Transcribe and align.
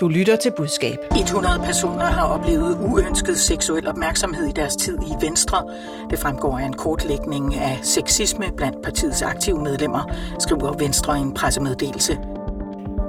Du 0.00 0.08
lytter 0.08 0.36
til 0.36 0.52
budskab. 0.56 0.98
100 1.20 1.60
personer 1.64 2.04
har 2.04 2.26
oplevet 2.26 2.78
uønsket 2.80 3.38
seksuel 3.38 3.88
opmærksomhed 3.88 4.46
i 4.46 4.52
deres 4.52 4.76
tid 4.76 4.98
i 4.98 5.26
Venstre. 5.26 5.64
Det 6.10 6.18
fremgår 6.18 6.58
af 6.58 6.64
en 6.64 6.72
kortlægning 6.72 7.54
af 7.54 7.78
sexisme 7.82 8.44
blandt 8.56 8.82
partiets 8.82 9.22
aktive 9.22 9.62
medlemmer, 9.62 10.10
skriver 10.38 10.72
Venstre 10.72 11.18
i 11.18 11.20
en 11.20 11.34
pressemeddelelse. 11.34 12.18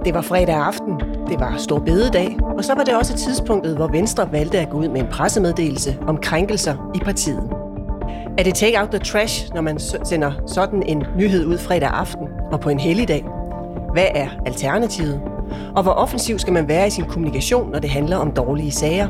Det 0.06 0.14
var 0.14 0.22
fredag 0.22 0.56
aften, 0.56 1.00
det 1.28 1.40
var 1.40 1.58
stor 1.58 1.80
bededag, 1.80 2.38
og 2.58 2.64
så 2.64 2.74
var 2.74 2.84
det 2.84 2.96
også 2.96 3.18
tidspunktet, 3.18 3.76
hvor 3.76 3.88
Venstre 3.88 4.32
valgte 4.32 4.60
at 4.60 4.70
gå 4.70 4.78
ud 4.78 4.88
med 4.88 5.02
en 5.02 5.08
pressemeddelelse 5.12 5.98
om 6.08 6.18
krænkelser 6.18 6.92
i 6.96 7.00
partiet. 7.00 7.50
Er 8.38 8.44
det 8.44 8.56
take 8.56 8.80
out 8.82 8.90
the 8.90 9.00
trash, 9.00 9.54
når 9.54 9.62
man 9.62 9.80
sender 9.80 10.32
sådan 10.48 10.84
en 10.84 11.04
nyhed 11.18 11.46
ud 11.46 11.58
fredag 11.58 11.90
aften 11.90 12.28
og 12.52 12.60
på 12.60 12.70
en 12.70 12.80
helligdag? 12.80 13.26
Hvad 13.94 14.08
er 14.16 14.30
alternativet? 14.46 15.35
Og 15.76 15.84
hvor 15.84 15.92
offensiv 15.92 16.40
skal 16.40 16.54
man 16.54 16.68
være 16.68 16.88
i 16.88 16.90
sin 16.90 17.06
kommunikation, 17.06 17.72
når 17.72 17.80
det 17.80 17.90
handler 17.90 18.18
om 18.18 18.32
dårlige 18.32 18.72
sager? 18.72 19.08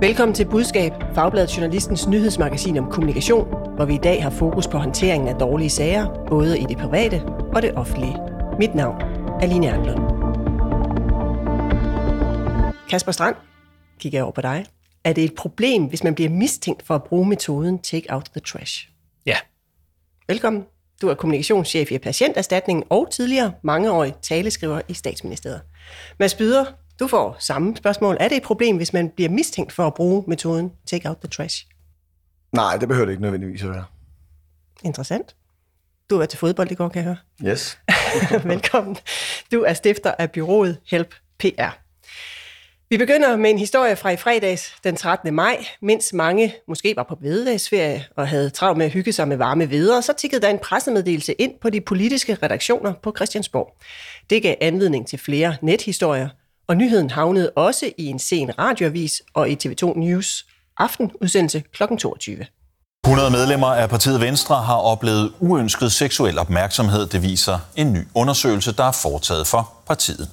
Velkommen 0.00 0.34
til 0.34 0.48
Budskab, 0.48 0.92
Fagbladet 1.14 1.56
Journalistens 1.56 2.08
nyhedsmagasin 2.08 2.78
om 2.78 2.90
kommunikation, 2.90 3.48
hvor 3.76 3.84
vi 3.84 3.94
i 3.94 4.00
dag 4.02 4.22
har 4.22 4.30
fokus 4.30 4.66
på 4.66 4.78
håndteringen 4.78 5.28
af 5.28 5.34
dårlige 5.34 5.70
sager, 5.70 6.24
både 6.28 6.58
i 6.58 6.64
det 6.68 6.78
private 6.78 7.22
og 7.54 7.62
det 7.62 7.74
offentlige. 7.74 8.16
Mit 8.58 8.74
navn 8.74 9.00
er 9.40 9.46
Line 9.46 9.66
Erlund. 9.66 10.16
Kasper 12.90 13.12
Strand, 13.12 13.36
kigger 14.00 14.18
jeg 14.18 14.24
over 14.24 14.32
på 14.32 14.40
dig. 14.40 14.66
Er 15.04 15.12
det 15.12 15.24
et 15.24 15.34
problem, 15.34 15.84
hvis 15.84 16.04
man 16.04 16.14
bliver 16.14 16.30
mistænkt 16.30 16.86
for 16.86 16.94
at 16.94 17.04
bruge 17.04 17.28
metoden 17.28 17.78
Take 17.78 18.06
Out 18.12 18.24
the 18.24 18.40
Trash? 18.40 18.88
Ja. 19.26 19.36
Velkommen. 20.28 20.64
Du 21.02 21.08
er 21.08 21.14
kommunikationschef 21.14 21.90
i 21.90 21.98
Patienterstatningen 21.98 22.84
og 22.90 23.08
tidligere 23.12 23.52
mangeårig 23.62 24.14
taleskriver 24.22 24.80
i 24.88 24.94
statsministeriet. 24.94 25.60
Mads 26.18 26.34
Byder, 26.34 26.64
du 27.00 27.06
får 27.06 27.36
samme 27.38 27.76
spørgsmål. 27.76 28.16
Er 28.20 28.28
det 28.28 28.36
et 28.36 28.42
problem, 28.42 28.76
hvis 28.76 28.92
man 28.92 29.10
bliver 29.10 29.30
mistænkt 29.30 29.72
for 29.72 29.86
at 29.86 29.94
bruge 29.94 30.24
metoden 30.26 30.72
Take 30.86 31.08
Out 31.08 31.16
the 31.16 31.28
Trash? 31.28 31.66
Nej, 32.52 32.76
det 32.76 32.88
behøver 32.88 33.06
det 33.06 33.12
ikke 33.12 33.22
nødvendigvis 33.22 33.62
at 33.62 33.70
være. 33.70 33.84
Interessant. 34.84 35.36
Du 36.10 36.14
har 36.14 36.18
været 36.18 36.30
til 36.30 36.38
fodbold 36.38 36.70
i 36.70 36.74
går, 36.74 36.88
kan 36.88 37.04
jeg 37.04 37.04
høre. 37.04 37.50
Yes. 37.52 37.78
Velkommen. 38.44 38.96
Du 39.52 39.62
er 39.62 39.74
stifter 39.74 40.14
af 40.18 40.30
byrået 40.30 40.78
Help 40.86 41.14
PR. 41.38 41.85
Vi 42.90 42.98
begynder 42.98 43.36
med 43.36 43.50
en 43.50 43.58
historie 43.58 43.96
fra 43.96 44.10
i 44.10 44.16
fredags 44.16 44.74
den 44.84 44.96
13. 44.96 45.34
maj. 45.34 45.66
Mens 45.82 46.12
mange 46.12 46.54
måske 46.68 46.96
var 46.96 47.02
på 47.02 47.14
bededagsferie 47.14 48.04
og 48.16 48.28
havde 48.28 48.50
travlt 48.50 48.78
med 48.78 48.86
at 48.86 48.92
hygge 48.92 49.12
sig 49.12 49.28
med 49.28 49.36
varme 49.36 49.70
veder, 49.70 50.00
så 50.00 50.12
tikkede 50.12 50.42
der 50.42 50.48
en 50.48 50.58
pressemeddelelse 50.58 51.32
ind 51.32 51.52
på 51.62 51.70
de 51.70 51.80
politiske 51.80 52.38
redaktioner 52.42 52.92
på 53.02 53.12
Christiansborg. 53.16 53.76
Det 54.30 54.42
gav 54.42 54.54
anledning 54.60 55.08
til 55.08 55.18
flere 55.18 55.56
nethistorier, 55.62 56.28
og 56.68 56.76
nyheden 56.76 57.10
havnede 57.10 57.50
også 57.50 57.90
i 57.98 58.06
en 58.06 58.18
sen 58.18 58.58
radioavis 58.58 59.22
og 59.34 59.50
i 59.50 59.58
TV2 59.64 59.98
News 59.98 60.46
aftenudsendelse 60.78 61.62
kl. 61.72 61.82
22. 61.98 62.46
100 63.04 63.30
medlemmer 63.30 63.66
af 63.66 63.88
partiet 63.88 64.20
Venstre 64.20 64.62
har 64.62 64.76
oplevet 64.76 65.32
uønsket 65.40 65.92
seksuel 65.92 66.38
opmærksomhed, 66.38 67.06
det 67.06 67.22
viser 67.22 67.58
en 67.76 67.92
ny 67.92 68.00
undersøgelse, 68.14 68.72
der 68.72 68.84
er 68.84 68.92
foretaget 68.92 69.46
for 69.46 69.72
partiet. 69.86 70.28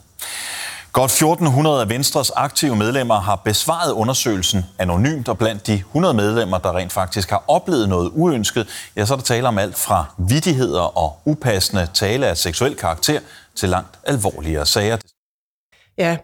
Godt 0.94 1.12
1400 1.12 1.82
af 1.82 1.90
Venstres 1.90 2.30
aktive 2.30 2.76
medlemmer 2.76 3.20
har 3.20 3.36
besvaret 3.36 3.92
undersøgelsen 3.92 4.66
anonymt, 4.80 5.28
og 5.28 5.38
blandt 5.38 5.68
de 5.68 5.74
100 5.74 6.14
medlemmer, 6.14 6.58
der 6.58 6.78
rent 6.78 6.92
faktisk 6.92 7.30
har 7.30 7.44
oplevet 7.48 7.90
noget 7.90 8.12
uønsket, 8.14 8.68
ja, 8.96 9.06
så 9.06 9.14
er 9.14 9.18
der 9.18 9.24
tale 9.24 9.48
om 9.48 9.58
alt 9.58 9.76
fra 9.76 10.06
vidtigheder 10.18 10.98
og 10.98 11.20
upassende 11.26 11.88
tale 11.94 12.28
af 12.28 12.38
seksuel 12.38 12.76
karakter 12.76 13.20
til 13.56 13.70
langt 13.70 14.00
alvorligere 14.04 14.66
sager. 14.66 14.98
Ja, 15.98 16.18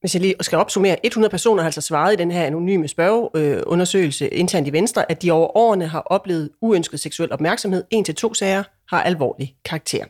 hvis 0.00 0.14
jeg 0.14 0.22
lige 0.22 0.34
skal 0.40 0.58
opsummere, 0.58 1.06
100 1.06 1.30
personer 1.30 1.62
har 1.62 1.68
altså 1.68 1.80
svaret 1.80 2.12
i 2.12 2.16
den 2.16 2.30
her 2.30 2.44
anonyme 2.44 2.88
spørgeundersøgelse 2.88 4.24
øh, 4.24 4.40
internt 4.40 4.68
i 4.68 4.72
Venstre, 4.72 5.10
at 5.10 5.22
de 5.22 5.30
over 5.30 5.56
årene 5.56 5.86
har 5.86 6.00
oplevet 6.00 6.50
uønsket 6.60 7.00
seksuel 7.00 7.32
opmærksomhed. 7.32 7.84
En 7.90 8.04
til 8.04 8.14
to 8.14 8.34
sager 8.34 8.62
har 8.90 9.02
alvorlig 9.02 9.54
karakter. 9.64 10.04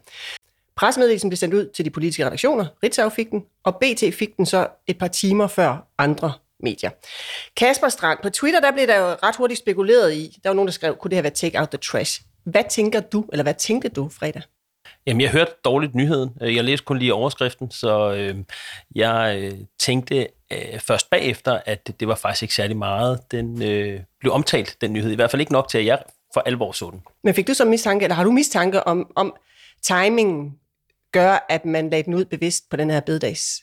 Pressemeddelelsen 0.77 1.31
blev 1.31 1.37
sendt 1.37 1.55
ud 1.55 1.71
til 1.75 1.85
de 1.85 1.91
politiske 1.91 2.27
redaktioner. 2.27 2.67
Ritzau 2.83 3.09
fik 3.09 3.31
den, 3.31 3.45
og 3.65 3.77
BT 3.77 4.15
fik 4.15 4.37
den 4.37 4.47
så 4.47 4.69
et 4.87 4.99
par 4.99 5.09
timer 5.09 5.47
før 5.47 5.89
andre 5.99 6.33
medier. 6.61 6.91
Kasper 7.57 7.89
Strand, 7.89 8.19
på 8.23 8.31
Twitter 8.31 8.61
der 8.61 8.73
blev 8.73 8.87
der 8.87 8.99
jo 8.99 9.07
ret 9.23 9.37
hurtigt 9.37 9.59
spekuleret 9.59 10.15
i, 10.15 10.39
der 10.45 10.51
var 10.51 10.55
nogen, 10.55 10.67
der 10.67 10.73
skrev, 10.73 10.97
kunne 10.97 11.09
det 11.09 11.17
have 11.17 11.23
været 11.23 11.35
take 11.35 11.61
out 11.61 11.69
the 11.69 11.79
trash? 11.79 12.23
Hvad 12.45 12.63
tænker 12.71 13.01
du, 13.01 13.25
eller 13.33 13.43
hvad 13.43 13.55
tænkte 13.55 13.89
du 13.89 14.09
fredag? 14.09 14.43
Jamen, 15.07 15.21
jeg 15.21 15.31
hørte 15.31 15.53
dårligt 15.65 15.95
nyheden. 15.95 16.31
Jeg 16.41 16.65
læste 16.65 16.85
kun 16.85 16.99
lige 16.99 17.15
overskriften, 17.15 17.71
så 17.71 18.13
øh, 18.13 18.37
jeg 18.95 19.39
øh, 19.43 19.59
tænkte 19.79 20.29
øh, 20.53 20.81
først 20.81 21.11
bagefter, 21.11 21.61
at 21.67 21.87
det, 21.87 22.01
det 22.01 22.09
var 22.09 22.15
faktisk 22.15 22.43
ikke 22.43 22.55
særlig 22.55 22.77
meget. 22.77 23.21
Den 23.31 23.63
øh, 23.63 24.01
blev 24.21 24.33
omtalt, 24.33 24.77
den 24.81 24.93
nyhed. 24.93 25.11
I 25.11 25.15
hvert 25.15 25.31
fald 25.31 25.41
ikke 25.41 25.53
nok 25.53 25.69
til, 25.69 25.79
at 25.79 25.87
jeg 25.87 25.99
for 26.35 26.41
alvor 26.41 26.73
så 26.73 26.91
den. 26.91 27.03
Men 27.25 27.35
fik 27.35 27.47
du 27.47 27.55
så 27.55 27.65
mistanke, 27.65 28.05
eller 28.05 28.15
har 28.15 28.25
du 28.25 28.33
mistanke 28.33 28.87
om, 28.87 29.13
om 29.17 29.35
timingen 29.83 30.55
gør, 31.21 31.47
at 31.49 31.65
man 31.65 31.91
lagde 31.91 32.05
den 32.05 32.15
ud 32.15 32.25
bevidst 32.25 32.71
på 32.71 32.77
den 32.77 32.91
her 32.91 33.01
bededags? 33.01 33.63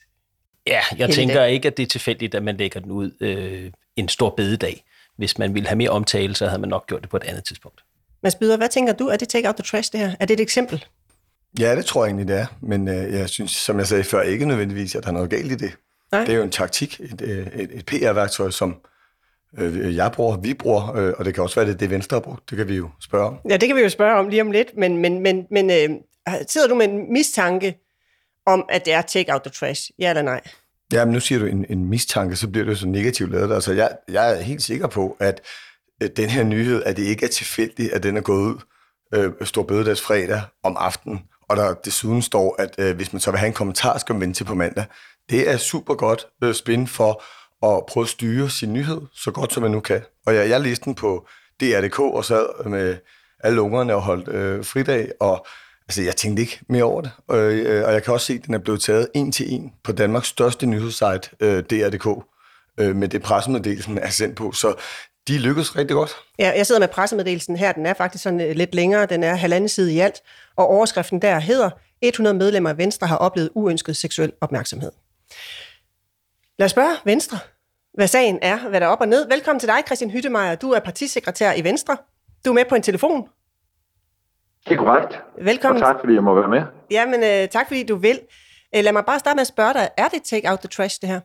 Ja, 0.67 0.81
jeg 0.97 1.09
tænker 1.09 1.35
dag. 1.35 1.51
ikke, 1.51 1.67
at 1.67 1.77
det 1.77 1.83
er 1.83 1.87
tilfældigt, 1.87 2.35
at 2.35 2.43
man 2.43 2.57
lægger 2.57 2.79
den 2.79 2.91
ud 2.91 3.11
øh, 3.21 3.71
en 3.95 4.09
stor 4.09 4.29
bededag. 4.29 4.83
Hvis 5.17 5.37
man 5.37 5.53
ville 5.53 5.67
have 5.67 5.77
mere 5.77 5.89
omtale, 5.89 6.35
så 6.35 6.47
havde 6.47 6.61
man 6.61 6.69
nok 6.69 6.87
gjort 6.87 7.01
det 7.01 7.09
på 7.09 7.17
et 7.17 7.23
andet 7.23 7.43
tidspunkt. 7.43 7.83
Mads 8.23 8.35
Byder, 8.35 8.57
hvad 8.57 8.69
tænker 8.69 8.93
du? 8.93 9.07
Er 9.07 9.17
det 9.17 9.29
take 9.29 9.47
out 9.47 9.55
the 9.55 9.63
trash, 9.63 9.91
det 9.91 9.99
her? 9.99 10.15
Er 10.19 10.25
det 10.25 10.33
et 10.33 10.39
eksempel? 10.39 10.85
Ja, 11.59 11.75
det 11.75 11.85
tror 11.85 12.03
jeg 12.03 12.09
egentlig, 12.09 12.27
det 12.27 12.37
er. 12.37 12.45
Men 12.61 12.87
øh, 12.87 13.13
jeg 13.13 13.29
synes, 13.29 13.51
som 13.51 13.77
jeg 13.77 13.87
sagde 13.87 14.03
før, 14.03 14.21
ikke 14.21 14.45
nødvendigvis, 14.45 14.95
at 14.95 15.03
der 15.03 15.09
er 15.09 15.13
noget 15.13 15.29
galt 15.29 15.51
i 15.51 15.55
det. 15.55 15.71
Nej. 16.11 16.21
Det 16.25 16.33
er 16.33 16.37
jo 16.37 16.43
en 16.43 16.51
taktik, 16.51 16.99
et, 16.99 17.21
øh, 17.21 17.47
et, 17.47 17.69
et 17.73 17.85
PR-værktøj, 17.85 18.49
som 18.49 18.75
øh, 19.57 19.95
jeg 19.95 20.11
bruger, 20.11 20.37
vi 20.37 20.53
bruger, 20.53 20.95
øh, 20.95 21.13
og 21.17 21.25
det 21.25 21.33
kan 21.33 21.43
også 21.43 21.55
være, 21.55 21.71
det 21.71 21.79
det 21.79 21.89
Venstre 21.89 22.15
har 22.15 22.21
brugt. 22.21 22.49
Det 22.49 22.57
kan 22.57 22.67
vi 22.67 22.75
jo 22.75 22.89
spørge 23.01 23.27
om. 23.27 23.37
Ja, 23.49 23.57
det 23.57 23.67
kan 23.67 23.75
vi 23.75 23.81
jo 23.81 23.89
spørge 23.89 24.19
om 24.19 24.29
lige 24.29 24.41
om 24.41 24.51
lidt, 24.51 24.77
men, 24.77 24.97
men, 24.97 25.19
men, 25.19 25.47
men 25.51 25.69
øh, 25.69 25.89
sidder 26.47 26.67
du 26.67 26.75
med 26.75 26.89
en 26.89 27.13
mistanke 27.13 27.77
om, 28.45 28.65
at 28.69 28.85
det 28.85 28.93
er 28.93 29.01
take 29.01 29.33
out 29.33 29.41
the 29.41 29.51
trash? 29.51 29.91
Ja 29.99 30.09
eller 30.09 30.21
nej? 30.21 30.41
Ja, 30.93 31.05
men 31.05 31.13
nu 31.13 31.19
siger 31.19 31.39
du 31.39 31.45
en, 31.45 31.65
en 31.69 31.85
mistanke, 31.85 32.35
så 32.35 32.47
bliver 32.47 32.65
det 32.65 32.71
jo 32.71 32.77
så 32.77 32.87
negativt 32.87 33.31
lavet. 33.31 33.53
Altså, 33.53 33.73
jeg, 33.73 33.97
jeg 34.09 34.31
er 34.31 34.41
helt 34.41 34.63
sikker 34.63 34.87
på, 34.87 35.17
at 35.19 35.41
den 36.17 36.29
her 36.29 36.43
nyhed, 36.43 36.83
at 36.83 36.97
det 36.97 37.03
ikke 37.03 37.25
er 37.25 37.29
tilfældigt, 37.29 37.91
at 37.91 38.03
den 38.03 38.17
er 38.17 38.21
gået 38.21 38.41
ud 38.41 38.59
øh, 39.13 39.31
Stor 39.41 39.63
Bødedags 39.63 40.01
fredag 40.01 40.41
om 40.63 40.77
aftenen, 40.79 41.23
og 41.49 41.57
der 41.57 41.73
desuden 41.73 42.21
står, 42.21 42.55
at 42.59 42.75
øh, 42.77 42.95
hvis 42.95 43.13
man 43.13 43.19
så 43.19 43.31
vil 43.31 43.39
have 43.39 43.47
en 43.47 43.53
kommentar, 43.53 43.97
skal 43.97 44.15
man 44.15 44.21
vente 44.21 44.39
til 44.39 44.43
på 44.43 44.55
mandag. 44.55 44.85
Det 45.29 45.49
er 45.49 45.57
super 45.57 45.93
godt 45.93 46.27
øh, 46.43 46.53
spin 46.53 46.87
for 46.87 47.23
at 47.65 47.85
prøve 47.85 48.03
at 48.03 48.09
styre 48.09 48.49
sin 48.49 48.73
nyhed 48.73 49.01
så 49.13 49.31
godt, 49.31 49.53
som 49.53 49.63
man 49.63 49.71
nu 49.71 49.79
kan. 49.79 50.01
Og 50.25 50.35
jeg, 50.35 50.49
jeg 50.49 50.61
læste 50.61 50.85
den 50.85 50.95
på 50.95 51.27
DR.dk 51.61 51.99
og 51.99 52.25
sad 52.25 52.65
med 52.65 52.97
alle 53.39 53.61
ungerne 53.61 53.95
og 53.95 54.01
holdt 54.01 54.27
øh, 54.27 54.65
fridag, 54.65 55.11
og 55.19 55.45
Altså, 55.87 56.01
jeg 56.01 56.15
tænkte 56.15 56.41
ikke 56.41 56.59
mere 56.69 56.83
over 56.83 57.01
det. 57.01 57.11
Og, 57.27 57.37
øh, 57.37 57.87
og 57.87 57.93
jeg 57.93 58.03
kan 58.03 58.13
også 58.13 58.25
se, 58.25 58.33
at 58.33 58.45
den 58.45 58.53
er 58.53 58.57
blevet 58.57 58.81
taget 58.81 59.07
en 59.13 59.31
til 59.31 59.53
en 59.53 59.73
på 59.83 59.91
Danmarks 59.91 60.27
største 60.27 60.65
nyhedssite, 60.65 61.29
øh, 61.39 61.63
DR.dk, 61.63 62.25
øh, 62.79 62.95
med 62.95 63.07
det 63.07 63.21
pressemeddelelsen 63.21 63.97
er 63.97 64.09
sendt 64.09 64.35
på. 64.35 64.51
Så 64.51 64.75
de 65.27 65.37
lykkedes 65.37 65.75
rigtig 65.75 65.93
godt. 65.95 66.15
Ja, 66.39 66.53
jeg 66.55 66.65
sidder 66.65 66.81
med 66.81 66.87
pressemeddelelsen 66.87 67.55
her. 67.55 67.71
Den 67.71 67.85
er 67.85 67.93
faktisk 67.93 68.23
sådan 68.23 68.41
øh, 68.41 68.55
lidt 68.55 68.75
længere. 68.75 69.05
Den 69.05 69.23
er 69.23 69.35
halvanden 69.35 69.69
side 69.69 69.93
i 69.93 69.99
alt. 69.99 70.21
Og 70.55 70.67
overskriften 70.67 71.21
der 71.21 71.39
hedder, 71.39 71.69
100 72.01 72.37
medlemmer 72.37 72.69
af 72.69 72.77
Venstre 72.77 73.07
har 73.07 73.17
oplevet 73.17 73.49
uønsket 73.55 73.97
seksuel 73.97 74.31
opmærksomhed. 74.41 74.91
Lad 76.59 76.65
os 76.65 76.71
spørge 76.71 76.95
Venstre, 77.05 77.39
hvad 77.93 78.07
sagen 78.07 78.39
er, 78.41 78.69
hvad 78.69 78.79
der 78.81 78.87
er 78.87 78.89
op 78.89 79.01
og 79.01 79.07
ned. 79.07 79.27
Velkommen 79.27 79.59
til 79.59 79.69
dig, 79.69 79.77
Christian 79.85 80.11
Hyttemeier. 80.11 80.55
Du 80.55 80.71
er 80.71 80.79
partisekretær 80.79 81.53
i 81.53 81.63
Venstre. 81.63 81.97
Du 82.45 82.49
er 82.49 82.53
med 82.53 82.65
på 82.69 82.75
en 82.75 82.81
telefon. 82.81 83.29
Det 84.67 84.73
er 84.73 84.77
korrekt. 84.77 85.23
Velkommen. 85.41 85.83
Og 85.83 85.87
tak, 85.87 85.99
fordi 85.99 86.13
jeg 86.13 86.23
må 86.23 86.33
være 86.35 86.47
med. 86.47 86.63
Jamen, 86.91 87.19
uh, 87.19 87.49
tak 87.49 87.67
fordi 87.67 87.83
du 87.83 87.95
vil. 87.95 88.19
Uh, 88.77 88.83
lad 88.83 88.93
mig 88.93 89.05
bare 89.05 89.19
starte 89.19 89.35
med 89.35 89.41
at 89.41 89.47
spørge 89.47 89.73
dig, 89.73 89.89
er 89.97 90.07
det 90.07 90.23
take 90.23 90.49
out 90.51 90.59
the 90.59 90.67
trash, 90.67 91.01
det 91.01 91.09
her? 91.09 91.19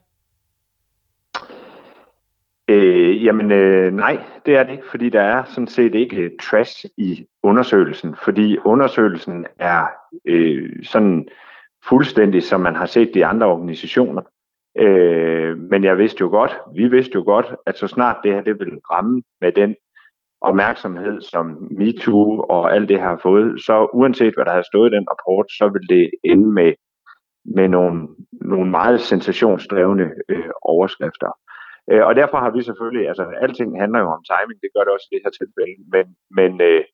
Øh, 2.71 3.25
jamen, 3.25 3.53
øh, 3.53 3.93
nej, 3.93 4.19
det 4.47 4.57
er 4.57 4.63
det 4.63 4.73
ikke, 4.73 4.91
fordi 4.91 5.09
der 5.09 5.21
er 5.21 5.45
sådan 5.45 5.67
set 5.67 5.95
ikke 5.95 6.31
trash 6.43 6.85
i 6.97 7.27
undersøgelsen, 7.43 8.17
fordi 8.25 8.59
undersøgelsen 8.59 9.47
er 9.59 9.87
øh, 10.25 10.71
sådan 10.83 11.29
fuldstændig, 11.89 12.43
som 12.43 12.61
man 12.61 12.75
har 12.75 12.87
set 12.87 13.11
de 13.15 13.27
andre 13.27 13.47
organisationer. 13.47 14.23
Øh, 14.79 15.59
men 15.59 15.85
jeg 15.85 15.99
vidste 15.99 16.21
jo 16.21 16.29
godt, 16.29 16.57
vi 16.75 16.89
vidste 16.89 17.15
jo 17.15 17.23
godt, 17.23 17.47
at 17.67 17.79
så 17.79 17.87
snart 17.87 18.17
det 18.25 18.35
her 18.35 18.41
det 18.41 18.59
vil 18.59 18.79
ramme 18.91 19.23
med 19.41 19.53
den 19.53 19.77
opmærksomhed, 20.41 21.21
som 21.21 21.69
MeToo 21.71 22.41
og 22.41 22.75
alt 22.75 22.89
det 22.89 23.01
har 23.01 23.21
fået, 23.23 23.61
så 23.67 23.89
uanset 23.93 24.35
hvad 24.35 24.45
der 24.45 24.53
har 24.53 24.71
stået 24.73 24.91
i 24.91 24.97
den 24.97 25.07
rapport, 25.13 25.47
så 25.59 25.65
vil 25.75 25.97
det 25.97 26.11
ende 26.25 26.53
med, 26.53 26.73
med 27.57 27.69
nogle, 27.69 28.09
nogle 28.33 28.71
meget 28.71 29.01
sensationsdrevne 29.01 30.07
øh, 30.29 30.51
overskrifter. 30.63 31.31
Øh, 31.91 32.07
og 32.07 32.17
derfor 32.17 32.39
har 32.39 32.51
vi 32.51 32.63
selvfølgelig, 32.63 33.09
altså 33.09 33.25
alting 33.43 33.81
handler 33.81 33.99
jo 34.01 34.09
om 34.17 34.25
timing, 34.31 34.61
det 34.63 34.71
gør 34.75 34.85
det 34.85 34.93
også 34.93 35.09
i 35.11 35.15
det 35.15 35.23
her 35.25 35.35
tilfælde, 35.41 35.77
men, 35.95 36.07
men, 36.39 36.61
øh, 36.69 36.85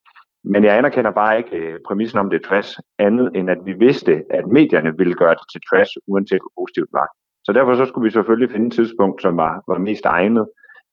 men 0.52 0.64
jeg 0.64 0.78
anerkender 0.78 1.10
bare 1.10 1.38
ikke 1.38 1.56
øh, 1.56 1.78
præmissen 1.86 2.18
om 2.18 2.30
det 2.30 2.42
trash, 2.42 2.78
andet 2.98 3.26
end 3.36 3.50
at 3.50 3.60
vi 3.64 3.72
vidste, 3.72 4.12
at 4.30 4.46
medierne 4.46 4.92
ville 4.98 5.14
gøre 5.14 5.34
det 5.38 5.46
til 5.52 5.60
trash, 5.68 5.92
uanset 6.06 6.42
hvor 6.42 6.52
positivt 6.62 6.88
det 6.90 6.98
var. 7.02 7.08
Så 7.46 7.52
derfor 7.52 7.74
så 7.74 7.84
skulle 7.86 8.04
vi 8.04 8.10
selvfølgelig 8.10 8.50
finde 8.50 8.66
et 8.66 8.72
tidspunkt, 8.72 9.22
som 9.22 9.36
var, 9.36 9.62
var 9.68 9.78
mest 9.78 10.04
egnet. 10.04 10.46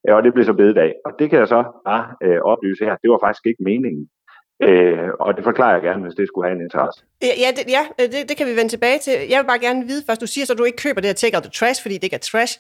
Ja, 0.08 0.14
og 0.16 0.24
det 0.24 0.34
blev 0.34 0.46
så 0.46 0.54
bededag. 0.54 0.94
Og 1.06 1.12
det 1.20 1.30
kan 1.30 1.40
jeg 1.40 1.48
så 1.48 1.64
bare 1.86 2.06
øh, 2.24 2.40
oplyse 2.42 2.86
her. 2.86 2.96
Det 3.04 3.10
var 3.12 3.20
faktisk 3.26 3.46
ikke 3.46 3.64
meningen. 3.64 4.10
Øh, 4.68 5.10
og 5.20 5.30
det 5.36 5.44
forklarer 5.44 5.74
jeg 5.74 5.82
gerne, 5.82 6.02
hvis 6.04 6.16
det 6.20 6.28
skulle 6.28 6.46
have 6.48 6.56
en 6.58 6.64
interesse. 6.68 7.00
Ja, 7.44 7.50
det, 7.58 7.64
ja 7.78 7.84
det, 8.14 8.30
det 8.30 8.36
kan 8.38 8.48
vi 8.48 8.56
vende 8.60 8.72
tilbage 8.76 9.00
til. 9.06 9.14
Jeg 9.30 9.38
vil 9.40 9.48
bare 9.52 9.66
gerne 9.68 9.82
vide 9.92 10.04
først, 10.08 10.22
du 10.22 10.28
siger 10.28 10.46
så, 10.46 10.54
at 10.54 10.60
du 10.60 10.64
ikke 10.64 10.84
køber 10.86 11.02
det 11.02 11.10
her 11.12 11.20
take 11.24 11.36
out 11.38 11.44
the 11.44 11.56
trash, 11.60 11.78
fordi 11.84 11.96
det 11.96 12.04
ikke 12.04 12.20
er 12.22 12.28
trash. 12.32 12.54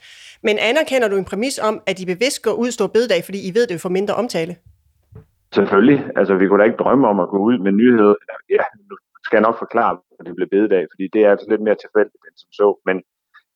Men 0.47 0.55
anerkender 0.69 1.07
du 1.07 1.15
en 1.17 1.25
præmis 1.31 1.59
om, 1.69 1.75
at 1.89 1.95
de 1.99 2.05
bevidst 2.13 2.39
går 2.47 2.55
ud 2.63 2.67
og 2.71 2.73
står 2.73 2.87
bededag, 2.87 3.21
fordi 3.27 3.39
I 3.49 3.51
ved, 3.55 3.67
det 3.67 3.81
får 3.81 3.89
mindre 3.99 4.13
omtale? 4.21 4.53
Selvfølgelig. 5.57 5.99
Altså, 6.19 6.33
vi 6.35 6.47
kunne 6.47 6.59
da 6.61 6.65
ikke 6.69 6.83
drømme 6.83 7.07
om 7.07 7.19
at 7.19 7.29
gå 7.33 7.37
ud 7.49 7.57
med 7.65 7.71
nyheder. 7.71 8.15
Ja, 8.49 8.63
nu 8.89 8.95
skal 9.25 9.37
jeg 9.37 9.45
nok 9.47 9.57
forklare, 9.65 9.93
at 10.19 10.25
det 10.25 10.35
blev 10.35 10.47
bededag, 10.55 10.83
fordi 10.91 11.05
det 11.13 11.21
er 11.25 11.31
altså 11.31 11.47
lidt 11.49 11.61
mere 11.67 11.77
tilfældigt 11.83 12.21
end 12.27 12.37
som 12.41 12.51
så. 12.59 12.67
Men 12.87 12.95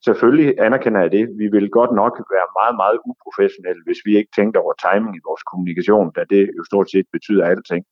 selvfølgelig 0.07 0.49
anerkender 0.67 1.01
jeg 1.01 1.11
det. 1.17 1.23
Vi 1.41 1.47
vil 1.55 1.67
godt 1.79 1.93
nok 2.01 2.13
være 2.35 2.47
meget, 2.59 2.75
meget 2.81 2.97
uprofessionelle, 3.09 3.81
hvis 3.87 4.01
vi 4.05 4.11
ikke 4.19 4.31
tænkte 4.37 4.57
over 4.63 4.73
timing 4.85 5.13
i 5.15 5.25
vores 5.27 5.43
kommunikation, 5.49 6.07
da 6.17 6.21
det 6.33 6.41
jo 6.57 6.63
stort 6.71 6.87
set 6.93 7.07
betyder 7.15 7.45
alting. 7.53 7.83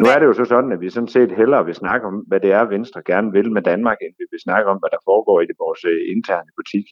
Nu 0.00 0.04
er 0.12 0.18
det 0.18 0.26
jo 0.30 0.36
så 0.40 0.44
sådan, 0.52 0.72
at 0.72 0.80
vi 0.84 0.90
sådan 0.90 1.14
set 1.16 1.32
hellere 1.40 1.64
vil 1.68 1.80
snakke 1.82 2.04
om, 2.10 2.16
hvad 2.28 2.40
det 2.44 2.50
er, 2.58 2.72
Venstre 2.74 3.02
gerne 3.10 3.32
vil 3.36 3.48
med 3.56 3.62
Danmark, 3.70 3.98
end 4.04 4.14
vi 4.20 4.26
vil 4.30 4.40
snakke 4.46 4.70
om, 4.72 4.78
hvad 4.80 4.90
der 4.94 5.02
foregår 5.10 5.36
i 5.40 5.46
det, 5.48 5.56
vores 5.64 5.82
øh, 5.92 6.00
interne 6.14 6.50
butik. 6.58 6.86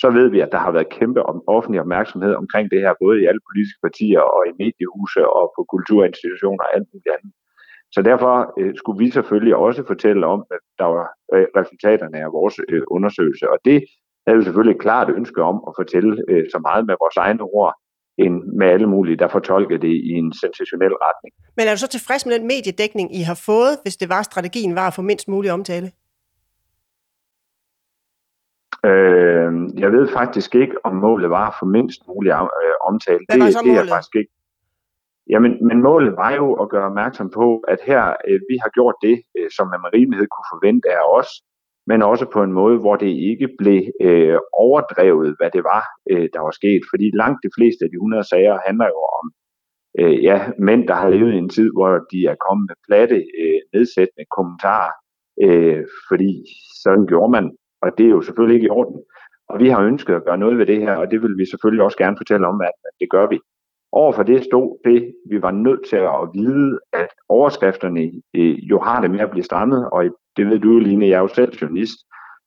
Så 0.00 0.08
ved 0.18 0.26
vi, 0.34 0.38
at 0.40 0.52
der 0.54 0.60
har 0.64 0.72
været 0.76 0.94
kæmpe 0.98 1.20
offentlig 1.56 1.80
opmærksomhed 1.84 2.32
omkring 2.42 2.66
det 2.72 2.80
her, 2.84 2.92
både 3.04 3.16
i 3.22 3.26
alle 3.30 3.42
politiske 3.48 3.80
partier 3.86 4.22
og 4.34 4.40
i 4.50 4.52
mediehuse 4.62 5.22
og 5.38 5.44
på 5.56 5.60
kulturinstitutioner 5.74 6.62
og 6.66 6.70
alt 6.76 6.86
muligt 6.90 7.14
andet. 7.16 7.32
Så 7.94 8.02
derfor 8.02 8.34
øh, 8.60 8.72
skulle 8.76 8.98
vi 9.04 9.10
selvfølgelig 9.10 9.56
også 9.56 9.82
fortælle 9.86 10.26
om, 10.26 10.44
at 10.50 10.62
der 10.78 10.84
var 10.84 11.08
øh, 11.34 11.46
resultaterne 11.56 12.18
af 12.24 12.32
vores 12.32 12.56
øh, 12.68 12.82
undersøgelse. 12.90 13.50
Og 13.50 13.58
det 13.64 13.84
havde 14.26 14.38
vi 14.38 14.44
selvfølgelig 14.44 14.74
et 14.74 14.80
klart 14.86 15.08
ønske 15.18 15.42
om 15.42 15.56
at 15.68 15.72
fortælle 15.80 16.12
øh, 16.28 16.44
så 16.52 16.58
meget 16.58 16.86
med 16.86 16.94
vores 17.02 17.16
egne 17.16 17.42
ord, 17.42 17.74
end 18.18 18.34
med 18.58 18.66
alle 18.66 18.86
mulige, 18.86 19.16
der 19.16 19.28
fortolker 19.28 19.78
det 19.78 19.94
i 20.08 20.10
en 20.20 20.32
sensationel 20.42 20.94
retning. 21.06 21.32
Men 21.56 21.66
er 21.66 21.72
du 21.74 21.78
så 21.78 21.88
tilfreds 21.88 22.26
med 22.26 22.34
den 22.38 22.46
mediedækning, 22.46 23.16
I 23.18 23.22
har 23.22 23.38
fået, 23.46 23.74
hvis 23.82 23.96
det 23.96 24.08
var 24.08 24.22
strategien 24.22 24.74
var 24.74 24.86
at 24.86 24.94
få 24.94 25.02
mindst 25.02 25.28
mulig 25.28 25.52
omtale? 25.52 25.88
Øh, 28.90 29.50
jeg 29.82 29.92
ved 29.92 30.08
faktisk 30.18 30.54
ikke, 30.54 30.76
om 30.84 30.94
målet 30.96 31.30
var 31.30 31.46
at 31.48 31.54
få 31.60 31.66
mindst 31.66 32.00
mulig 32.08 32.30
øh, 32.30 32.74
omtale. 32.90 33.20
Hvad 33.28 33.38
var 33.38 33.44
det, 33.44 33.54
så 33.54 33.62
målet? 33.64 33.80
det 33.80 33.90
er 33.90 33.94
faktisk 33.94 34.16
ikke. 34.16 34.32
Jamen, 35.32 35.52
men 35.68 35.78
målet 35.88 36.12
var 36.22 36.32
jo 36.40 36.46
at 36.62 36.68
gøre 36.68 36.86
opmærksom 36.90 37.28
på, 37.30 37.46
at 37.72 37.80
her 37.90 38.02
øh, 38.28 38.40
vi 38.50 38.56
har 38.62 38.70
gjort 38.78 38.96
det, 39.06 39.16
øh, 39.38 39.48
som 39.56 39.66
man 39.72 39.80
med 39.84 39.90
rimelighed 39.96 40.26
kunne 40.30 40.52
forvente 40.54 40.88
af 40.98 41.02
os, 41.18 41.30
men 41.90 42.02
også 42.02 42.26
på 42.34 42.40
en 42.42 42.52
måde, 42.60 42.76
hvor 42.82 42.96
det 42.96 43.12
ikke 43.30 43.48
blev 43.60 43.80
øh, 44.06 44.38
overdrevet, 44.66 45.30
hvad 45.38 45.50
det 45.56 45.64
var, 45.72 45.84
øh, 46.10 46.26
der 46.34 46.40
var 46.46 46.54
sket. 46.60 46.82
Fordi 46.90 47.06
langt 47.22 47.38
de 47.46 47.54
fleste 47.56 47.80
af 47.84 47.90
de 47.90 47.96
100 47.96 48.24
sager 48.32 48.56
handler 48.66 48.88
jo 48.94 49.00
om 49.20 49.26
øh, 50.00 50.16
ja, 50.28 50.36
mænd, 50.68 50.82
der 50.88 50.96
har 51.02 51.08
levet 51.14 51.32
i 51.34 51.42
en 51.44 51.54
tid, 51.56 51.68
hvor 51.76 51.90
de 52.12 52.18
er 52.32 52.36
kommet 52.46 52.64
med 52.70 52.76
platte, 52.86 53.18
øh, 53.40 53.60
nedsættende 53.74 54.26
kommentarer, 54.36 54.92
øh, 55.44 55.82
fordi 56.08 56.32
sådan 56.82 57.06
gjorde 57.10 57.32
man, 57.36 57.46
og 57.82 57.88
det 57.96 58.04
er 58.06 58.14
jo 58.16 58.22
selvfølgelig 58.22 58.56
ikke 58.56 58.70
i 58.70 58.76
orden. 58.80 58.96
Og 59.50 59.56
vi 59.62 59.68
har 59.68 59.80
ønsket 59.90 60.14
at 60.14 60.24
gøre 60.24 60.42
noget 60.42 60.58
ved 60.58 60.66
det 60.66 60.80
her, 60.84 60.94
og 61.02 61.10
det 61.10 61.18
vil 61.22 61.34
vi 61.40 61.44
selvfølgelig 61.52 61.84
også 61.84 61.98
gerne 61.98 62.16
fortælle 62.22 62.46
om, 62.52 62.60
at 62.60 62.76
det 63.00 63.10
gør 63.10 63.26
vi. 63.32 63.38
Overfor 63.92 64.22
det 64.22 64.44
stod 64.44 64.78
det, 64.84 65.14
vi 65.30 65.42
var 65.42 65.50
nødt 65.50 65.80
til 65.88 65.96
at 65.96 66.28
vide, 66.34 66.78
at 66.92 67.08
overskrifterne 67.28 68.12
øh, 68.36 68.58
jo 68.70 68.78
har 68.80 69.00
det 69.00 69.10
med 69.10 69.20
at 69.20 69.30
blive 69.30 69.44
strammet, 69.44 69.90
og 69.92 70.04
det 70.36 70.46
ved 70.46 70.58
du 70.58 70.72
jo, 70.72 70.78
Line, 70.78 71.06
jeg 71.08 71.16
er 71.16 71.20
jo 71.20 71.28
selv 71.28 71.52
journalist, 71.60 71.98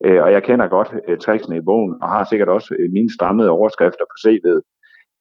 øh, 0.06 0.24
og 0.24 0.32
jeg 0.32 0.44
kender 0.44 0.68
godt 0.68 0.96
øh, 1.08 1.18
tricksene 1.18 1.58
i 1.58 1.62
bogen, 1.62 1.96
og 2.02 2.10
har 2.10 2.24
sikkert 2.24 2.50
også 2.50 2.76
øh, 2.80 2.92
mine 2.92 3.14
strammede 3.14 3.50
overskrifter 3.50 4.06
på 4.12 4.16
CV'et. 4.28 4.62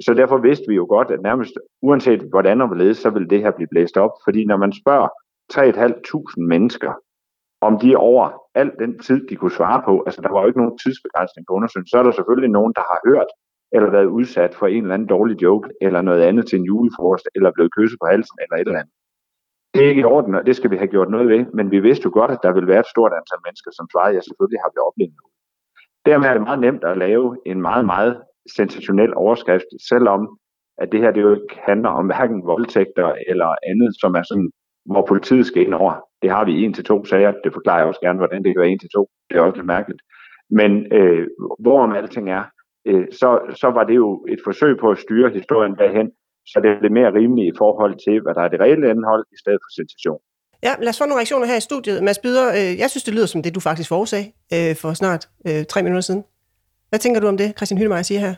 Så 0.06 0.14
derfor 0.14 0.38
vidste 0.38 0.64
vi 0.68 0.74
jo 0.74 0.86
godt, 0.88 1.10
at 1.10 1.22
nærmest 1.22 1.54
uanset 1.82 2.22
hvordan 2.30 2.60
og 2.60 2.66
hvorledes, 2.66 2.98
så 2.98 3.10
ville 3.10 3.28
det 3.28 3.40
her 3.40 3.50
blive 3.50 3.68
blæst 3.70 3.96
op. 3.96 4.10
Fordi 4.24 4.44
når 4.44 4.56
man 4.56 4.72
spørger 4.72 5.08
3.500 5.52 6.48
mennesker, 6.48 6.92
om 7.60 7.78
de 7.78 7.96
over 7.96 8.24
al 8.54 8.70
den 8.78 8.98
tid, 8.98 9.26
de 9.28 9.36
kunne 9.36 9.58
svare 9.58 9.82
på, 9.88 10.02
altså 10.06 10.20
der 10.20 10.32
var 10.32 10.40
jo 10.40 10.46
ikke 10.46 10.62
nogen 10.62 10.78
tidsbegrænsning 10.78 11.46
på 11.46 11.52
undersøgelsen, 11.54 11.90
så 11.90 11.98
er 11.98 12.02
der 12.02 12.10
selvfølgelig 12.10 12.50
nogen, 12.58 12.72
der 12.76 12.84
har 12.90 12.98
hørt 13.08 13.30
eller 13.74 13.90
været 13.90 14.14
udsat 14.18 14.54
for 14.54 14.66
en 14.66 14.82
eller 14.82 14.94
anden 14.94 15.08
dårlig 15.08 15.42
joke, 15.42 15.68
eller 15.80 16.02
noget 16.02 16.22
andet 16.22 16.46
til 16.46 16.58
en 16.58 16.64
julefrokost, 16.64 17.28
eller 17.34 17.50
blevet 17.54 17.74
kysset 17.76 17.98
på 18.02 18.06
halsen, 18.12 18.36
eller 18.42 18.56
et 18.56 18.68
eller 18.68 18.80
andet. 18.80 18.94
Det 19.74 19.84
er 19.84 19.88
ikke 19.88 20.04
i 20.04 20.10
orden, 20.16 20.34
og 20.34 20.46
det 20.46 20.56
skal 20.56 20.70
vi 20.70 20.76
have 20.76 20.92
gjort 20.94 21.10
noget 21.10 21.28
ved, 21.28 21.42
men 21.56 21.70
vi 21.70 21.80
vidste 21.80 22.04
jo 22.04 22.10
godt, 22.18 22.30
at 22.30 22.42
der 22.42 22.52
vil 22.52 22.66
være 22.66 22.80
et 22.80 22.92
stort 22.94 23.12
antal 23.18 23.40
mennesker, 23.46 23.70
som 23.78 23.86
svarede, 23.92 24.14
ja, 24.14 24.20
selvfølgelig 24.20 24.60
har 24.64 24.70
vi 24.74 24.78
oplevet 24.88 25.14
noget. 25.20 25.34
Dermed 26.08 26.26
er 26.28 26.34
det 26.34 26.42
meget 26.48 26.60
nemt 26.66 26.84
at 26.84 26.98
lave 27.06 27.26
en 27.46 27.60
meget, 27.68 27.84
meget 27.84 28.14
sensationel 28.56 29.12
overskrift, 29.14 29.70
selvom 29.90 30.20
at 30.82 30.92
det 30.92 31.00
her 31.00 31.10
det 31.10 31.22
jo 31.22 31.34
ikke 31.34 31.56
handler 31.70 31.88
om 31.88 32.06
hverken 32.06 32.46
voldtægter 32.52 33.08
eller 33.30 33.50
andet, 33.70 33.90
som 34.00 34.14
er 34.14 34.22
sådan, 34.22 34.50
hvor 34.92 35.04
politiet 35.06 35.46
skal 35.46 35.62
ind 35.66 35.74
over. 35.74 35.94
Det 36.22 36.30
har 36.30 36.44
vi 36.44 36.64
en 36.64 36.72
til 36.74 36.84
to 36.84 37.04
sager. 37.04 37.32
Det 37.44 37.52
forklarer 37.52 37.78
jeg 37.78 37.86
også 37.86 38.00
gerne, 38.00 38.18
hvordan 38.18 38.42
det 38.44 38.50
kan 38.52 38.60
være 38.60 38.70
en 38.70 38.78
til 38.78 38.90
to. 38.96 39.08
Det 39.30 39.36
er 39.36 39.40
også 39.40 39.56
lidt 39.56 39.66
mærkeligt. 39.66 40.02
Men 40.50 40.92
øh, 40.92 41.26
hvorom 41.58 41.92
alting 41.92 42.30
er, 42.30 42.44
øh, 42.88 43.04
så, 43.20 43.28
så 43.62 43.68
var 43.76 43.84
det 43.84 43.96
jo 44.02 44.08
et 44.32 44.40
forsøg 44.44 44.72
på 44.80 44.90
at 44.94 44.98
styre 44.98 45.30
historien 45.38 45.74
derhen, 45.82 46.08
så 46.50 46.56
det 46.62 46.70
blev 46.80 46.92
mere 46.98 47.10
rimeligt 47.18 47.54
i 47.54 47.58
forhold 47.62 47.94
til, 48.06 48.16
hvad 48.22 48.34
der 48.34 48.42
er 48.46 48.50
det 48.52 48.60
reelle 48.60 48.86
indhold, 48.90 49.24
i 49.34 49.38
stedet 49.42 49.60
for 49.64 49.70
sensation. 49.80 50.20
Ja, 50.66 50.72
lad 50.80 50.88
os 50.88 50.98
få 50.98 51.04
nogle 51.04 51.20
reaktioner 51.20 51.46
her 51.46 51.56
i 51.56 51.60
studiet. 51.70 52.02
Mads 52.02 52.18
Byder, 52.18 52.46
øh, 52.58 52.78
jeg 52.78 52.90
synes, 52.90 53.04
det 53.04 53.14
lyder 53.14 53.26
som 53.26 53.42
det, 53.42 53.54
du 53.54 53.60
faktisk 53.60 53.88
forudsag 53.88 54.24
øh, 54.54 54.76
for 54.76 54.92
snart 54.94 55.28
øh, 55.48 55.64
tre 55.72 55.82
minutter 55.82 56.00
siden. 56.00 56.24
Hvad 56.88 56.98
tænker 56.98 57.20
du 57.20 57.26
om 57.26 57.36
det, 57.36 57.52
Christian 57.56 57.78
Hyllemeier 57.78 58.02
siger 58.02 58.20
her? 58.20 58.34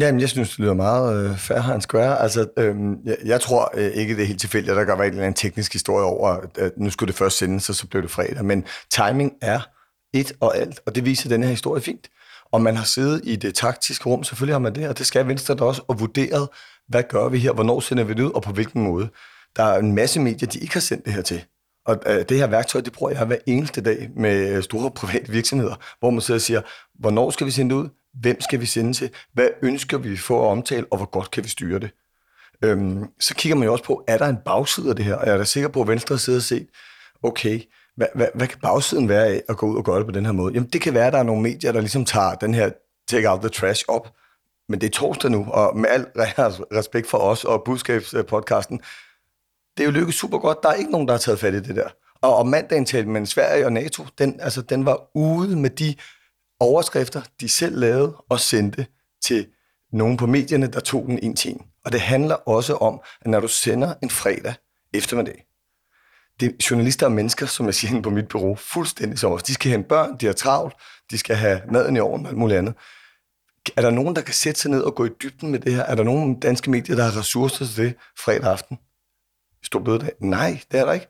Jamen, 0.00 0.20
jeg 0.20 0.28
synes, 0.28 0.50
det 0.50 0.58
lyder 0.58 0.74
meget 0.74 1.30
øh, 1.30 1.36
fair 1.38 1.72
and 1.74 1.82
square. 1.82 2.18
Altså, 2.18 2.46
øh, 2.56 2.74
jeg, 3.04 3.16
jeg 3.24 3.40
tror 3.40 3.70
øh, 3.74 3.90
ikke, 4.00 4.16
det 4.16 4.22
er 4.22 4.26
helt 4.26 4.40
tilfældigt, 4.40 4.70
at 4.70 4.76
der 4.76 4.84
kan 4.84 4.98
være 4.98 5.06
en 5.06 5.12
eller 5.12 5.24
anden 5.24 5.34
teknisk 5.34 5.72
historie 5.72 6.04
over, 6.04 6.28
at 6.58 6.72
nu 6.76 6.90
skulle 6.90 7.08
det 7.08 7.18
først 7.18 7.38
sendes, 7.38 7.68
og 7.68 7.74
så 7.74 7.88
blev 7.88 8.02
det 8.02 8.10
fredag. 8.10 8.44
Men 8.44 8.64
timing 8.90 9.32
er 9.42 9.60
et 10.14 10.32
og 10.40 10.56
alt, 10.56 10.80
og 10.86 10.94
det 10.94 11.06
viser 11.06 11.28
den 11.28 11.42
her 11.42 11.50
historie 11.50 11.82
fint. 11.82 12.08
Og 12.52 12.62
man 12.62 12.76
har 12.76 12.84
siddet 12.84 13.20
i 13.24 13.36
det 13.36 13.54
taktiske 13.54 14.08
rum, 14.08 14.24
selvfølgelig 14.24 14.54
har 14.54 14.60
man 14.60 14.74
det, 14.74 14.88
og 14.88 14.98
det 14.98 15.06
skal 15.06 15.28
Venstre 15.28 15.54
da 15.54 15.64
også, 15.64 15.82
og 15.88 16.00
vurderet, 16.00 16.48
hvad 16.88 17.02
gør 17.08 17.28
vi 17.28 17.38
her, 17.38 17.52
hvornår 17.52 17.80
sender 17.80 18.04
vi 18.04 18.14
det 18.14 18.22
ud, 18.22 18.30
og 18.30 18.42
på 18.42 18.52
hvilken 18.52 18.82
måde. 18.82 19.08
Der 19.56 19.62
er 19.62 19.78
en 19.78 19.94
masse 19.94 20.20
medier, 20.20 20.48
de 20.48 20.58
ikke 20.58 20.74
har 20.74 20.80
sendt 20.80 21.04
det 21.04 21.12
her 21.12 21.22
til. 21.22 21.44
Og 21.86 22.02
øh, 22.06 22.24
det 22.28 22.36
her 22.36 22.46
værktøj, 22.46 22.80
det 22.80 22.92
bruger 22.92 23.12
jeg 23.12 23.24
hver 23.24 23.36
eneste 23.46 23.80
dag 23.80 24.10
med 24.16 24.56
øh, 24.56 24.62
store 24.62 24.90
private 25.00 25.32
virksomheder, 25.32 25.74
hvor 25.98 26.10
man 26.10 26.20
sidder 26.20 26.38
og 26.38 26.42
siger, 26.42 26.62
hvornår 26.98 27.30
skal 27.30 27.46
vi 27.46 27.50
sende 27.50 27.74
det 27.74 27.80
ud, 27.80 27.88
hvem 28.20 28.40
skal 28.40 28.60
vi 28.60 28.66
sende 28.66 28.92
til, 28.92 29.10
hvad 29.32 29.48
ønsker 29.62 29.98
vi 29.98 30.16
få 30.16 30.42
at 30.42 30.50
omtale, 30.50 30.86
og 30.90 30.96
hvor 30.96 31.10
godt 31.10 31.30
kan 31.30 31.44
vi 31.44 31.48
styre 31.48 31.78
det. 31.78 31.90
Øhm, 32.64 33.04
så 33.20 33.34
kigger 33.34 33.56
man 33.56 33.66
jo 33.66 33.72
også 33.72 33.84
på, 33.84 34.04
er 34.08 34.18
der 34.18 34.26
en 34.26 34.38
bagside 34.44 34.90
af 34.90 34.96
det 34.96 35.04
her? 35.04 35.14
Og 35.14 35.26
jeg 35.26 35.32
er 35.32 35.38
da 35.38 35.44
sikker 35.44 35.68
på, 35.68 35.82
at 35.82 35.88
Venstre 35.88 36.18
sidder 36.18 36.38
og 36.38 36.42
set, 36.42 36.66
okay, 37.22 37.60
hvad, 37.96 38.06
hvad, 38.14 38.26
hvad 38.34 38.46
kan 38.46 38.58
bagsiden 38.62 39.08
være 39.08 39.26
af 39.26 39.42
at 39.48 39.56
gå 39.56 39.66
ud 39.66 39.76
og 39.76 39.84
gøre 39.84 39.98
det 39.98 40.06
på 40.06 40.12
den 40.12 40.24
her 40.24 40.32
måde? 40.32 40.54
Jamen, 40.54 40.68
det 40.68 40.80
kan 40.80 40.94
være, 40.94 41.06
at 41.06 41.12
der 41.12 41.18
er 41.18 41.22
nogle 41.22 41.42
medier, 41.42 41.72
der 41.72 41.80
ligesom 41.80 42.04
tager 42.04 42.34
den 42.34 42.54
her 42.54 42.70
take 43.08 43.30
out 43.30 43.40
the 43.40 43.48
trash 43.48 43.84
op, 43.88 44.12
men 44.68 44.80
det 44.80 44.86
er 44.86 44.90
torsdag 44.90 45.30
nu, 45.30 45.46
og 45.50 45.76
med 45.76 45.88
al 45.88 46.06
respekt 46.72 47.06
for 47.06 47.18
os 47.18 47.44
og 47.44 47.62
budskabspodcasten, 47.64 48.80
det 49.76 49.82
er 49.82 49.84
jo 49.84 49.90
lykkedes 49.90 50.14
super 50.14 50.38
godt. 50.38 50.58
Der 50.62 50.68
er 50.68 50.74
ikke 50.74 50.90
nogen, 50.90 51.08
der 51.08 51.14
har 51.14 51.18
taget 51.18 51.38
fat 51.38 51.54
i 51.54 51.60
det 51.60 51.76
der. 51.76 51.88
Og, 52.22 52.36
og 52.36 52.46
mandagen 52.46 52.84
til 52.84 53.08
men 53.08 53.26
Sverige 53.26 53.64
og 53.64 53.72
NATO, 53.72 54.06
den, 54.18 54.40
altså, 54.40 54.62
den 54.62 54.86
var 54.86 55.10
ude 55.14 55.56
med 55.56 55.70
de 55.70 55.94
overskrifter, 56.60 57.22
de 57.40 57.48
selv 57.48 57.78
lavede 57.78 58.16
og 58.28 58.40
sendte 58.40 58.86
til 59.24 59.46
nogen 59.92 60.16
på 60.16 60.26
medierne, 60.26 60.66
der 60.66 60.80
tog 60.80 61.06
den 61.06 61.18
en 61.22 61.36
til. 61.36 61.56
Og 61.84 61.92
det 61.92 62.00
handler 62.00 62.34
også 62.34 62.74
om, 62.74 63.00
at 63.20 63.26
når 63.26 63.40
du 63.40 63.48
sender 63.48 63.94
en 64.02 64.10
fredag 64.10 64.54
eftermiddag, 64.94 65.44
det, 66.40 66.70
journalister 66.70 67.06
er 67.06 67.10
mennesker, 67.10 67.46
som 67.46 67.66
jeg 67.66 67.74
siger 67.74 68.02
på 68.02 68.10
mit 68.10 68.28
bureau, 68.28 68.54
fuldstændig 68.54 69.18
som 69.18 69.32
os. 69.32 69.42
De 69.42 69.54
skal 69.54 69.70
have 69.70 69.84
børn, 69.84 70.16
de 70.20 70.26
har 70.26 70.32
travlt, 70.32 70.74
de 71.10 71.18
skal 71.18 71.36
have 71.36 71.60
maden 71.72 71.96
i 71.96 72.00
orden 72.00 72.26
og 72.26 72.30
alt 72.30 72.38
muligt 72.38 72.58
andet. 72.58 72.74
Er 73.76 73.82
der 73.82 73.90
nogen, 73.90 74.16
der 74.16 74.22
kan 74.22 74.34
sætte 74.34 74.60
sig 74.60 74.70
ned 74.70 74.82
og 74.82 74.94
gå 74.94 75.04
i 75.04 75.08
dybden 75.22 75.50
med 75.50 75.58
det 75.58 75.74
her? 75.74 75.82
Er 75.82 75.94
der 75.94 76.02
nogen 76.02 76.40
danske 76.40 76.70
medier, 76.70 76.96
der 76.96 77.04
har 77.04 77.18
ressourcer 77.18 77.66
til 77.66 77.76
det 77.76 77.94
fredag 78.24 78.50
aften? 78.50 78.78
Stor 79.62 79.80
bødedag? 79.80 80.12
Nej, 80.20 80.60
det 80.72 80.80
er 80.80 80.84
der 80.84 80.92
ikke. 80.92 81.06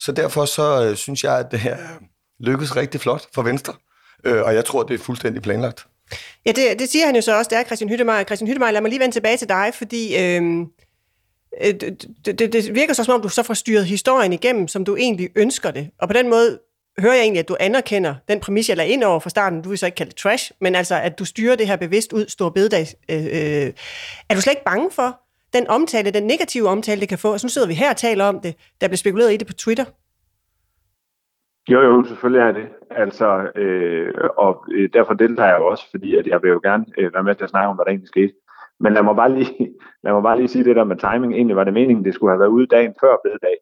Så 0.00 0.12
derfor 0.12 0.44
så 0.44 0.84
øh, 0.84 0.96
synes 0.96 1.24
jeg, 1.24 1.38
at 1.38 1.50
det 1.50 1.60
her 1.60 1.76
lykkes 2.40 2.76
rigtig 2.76 3.00
flot 3.00 3.26
for 3.34 3.42
Venstre. 3.42 3.74
Øh, 4.24 4.42
og 4.42 4.54
jeg 4.54 4.64
tror, 4.64 4.82
det 4.82 4.94
er 4.94 4.98
fuldstændig 4.98 5.42
planlagt. 5.42 5.86
Ja, 6.46 6.52
det, 6.52 6.78
det 6.78 6.88
siger 6.88 7.06
han 7.06 7.14
jo 7.14 7.20
så 7.20 7.38
også, 7.38 7.48
det 7.48 7.58
er 7.58 7.64
Christian 7.64 7.90
Hyttemeier. 7.90 8.24
Christian 8.24 8.48
Hyttemeier, 8.48 8.72
lad 8.72 8.80
mig 8.80 8.88
lige 8.88 9.00
vende 9.00 9.14
tilbage 9.14 9.36
til 9.36 9.48
dig, 9.48 9.72
fordi 9.74 10.16
øh, 10.16 10.66
Øh, 11.64 11.74
det, 11.74 12.38
det, 12.38 12.52
det 12.52 12.74
virker 12.74 12.94
så 12.94 13.04
som 13.04 13.14
om, 13.14 13.22
du 13.22 13.28
så 13.28 13.42
får 13.42 13.54
styret 13.54 13.84
historien 13.84 14.32
igennem, 14.32 14.68
som 14.68 14.84
du 14.84 14.96
egentlig 14.96 15.30
ønsker 15.36 15.70
det. 15.70 15.90
Og 16.00 16.08
på 16.08 16.12
den 16.12 16.28
måde 16.28 16.58
hører 17.00 17.14
jeg 17.14 17.22
egentlig, 17.22 17.40
at 17.40 17.48
du 17.48 17.56
anerkender 17.60 18.14
den 18.28 18.40
præmis, 18.40 18.68
jeg 18.68 18.76
lagde 18.76 18.90
ind 18.90 19.04
over 19.04 19.20
fra 19.20 19.30
starten. 19.30 19.62
Du 19.62 19.68
vil 19.68 19.78
så 19.78 19.86
ikke 19.86 19.96
kalde 19.96 20.10
det 20.10 20.18
trash, 20.18 20.52
men 20.60 20.74
altså, 20.74 20.94
at 20.94 21.18
du 21.18 21.24
styrer 21.24 21.56
det 21.56 21.66
her 21.66 21.76
bevidst 21.76 22.12
ud, 22.12 22.24
stor 22.28 22.48
bededag. 22.48 22.86
Øh, 23.10 23.24
øh, 23.24 23.72
er 24.30 24.34
du 24.34 24.40
slet 24.40 24.52
ikke 24.52 24.64
bange 24.64 24.90
for 24.90 25.20
den 25.52 25.66
omtale, 25.68 26.10
den 26.10 26.26
negative 26.26 26.68
omtale, 26.68 27.00
det 27.00 27.08
kan 27.08 27.18
få? 27.18 27.38
Så 27.38 27.46
nu 27.46 27.48
sidder 27.48 27.68
vi 27.68 27.74
her 27.74 27.90
og 27.90 27.96
taler 27.96 28.24
om 28.24 28.40
det. 28.40 28.54
Der 28.80 28.88
bliver 28.88 28.96
spekuleret 28.96 29.32
i 29.32 29.36
det 29.36 29.46
på 29.46 29.52
Twitter. 29.52 29.84
Jo, 31.68 31.80
jo, 31.80 32.04
selvfølgelig 32.04 32.40
er 32.48 32.52
det. 32.52 32.68
Altså, 32.90 33.50
øh, 33.56 34.14
og 34.36 34.64
øh, 34.70 34.90
derfor 34.92 35.14
deltager 35.14 35.48
jeg 35.48 35.56
også, 35.56 35.84
fordi 35.90 36.16
at 36.16 36.26
jeg 36.26 36.42
vil 36.42 36.50
jo 36.50 36.60
gerne 36.62 36.84
øh, 36.98 37.14
være 37.14 37.22
med 37.22 37.34
til 37.34 37.44
at 37.44 37.50
snakke 37.50 37.68
om, 37.68 37.76
hvad 37.76 37.84
der 37.84 37.90
egentlig 37.90 38.08
skete. 38.08 38.32
Men 38.80 38.92
lad 38.92 39.02
mig, 39.02 39.16
bare 39.16 39.32
lige, 39.38 39.74
lad 40.04 40.12
mig 40.12 40.22
bare 40.22 40.38
lige 40.38 40.48
sige 40.48 40.64
det 40.64 40.76
der 40.76 40.84
med 40.84 40.96
timing. 40.96 41.32
Egentlig 41.32 41.56
var 41.56 41.64
det 41.64 41.74
meningen, 41.80 42.04
det 42.04 42.14
skulle 42.14 42.32
have 42.32 42.40
været 42.40 42.56
ude 42.56 42.66
dagen 42.66 42.94
før 43.02 43.16
bededag. 43.24 43.56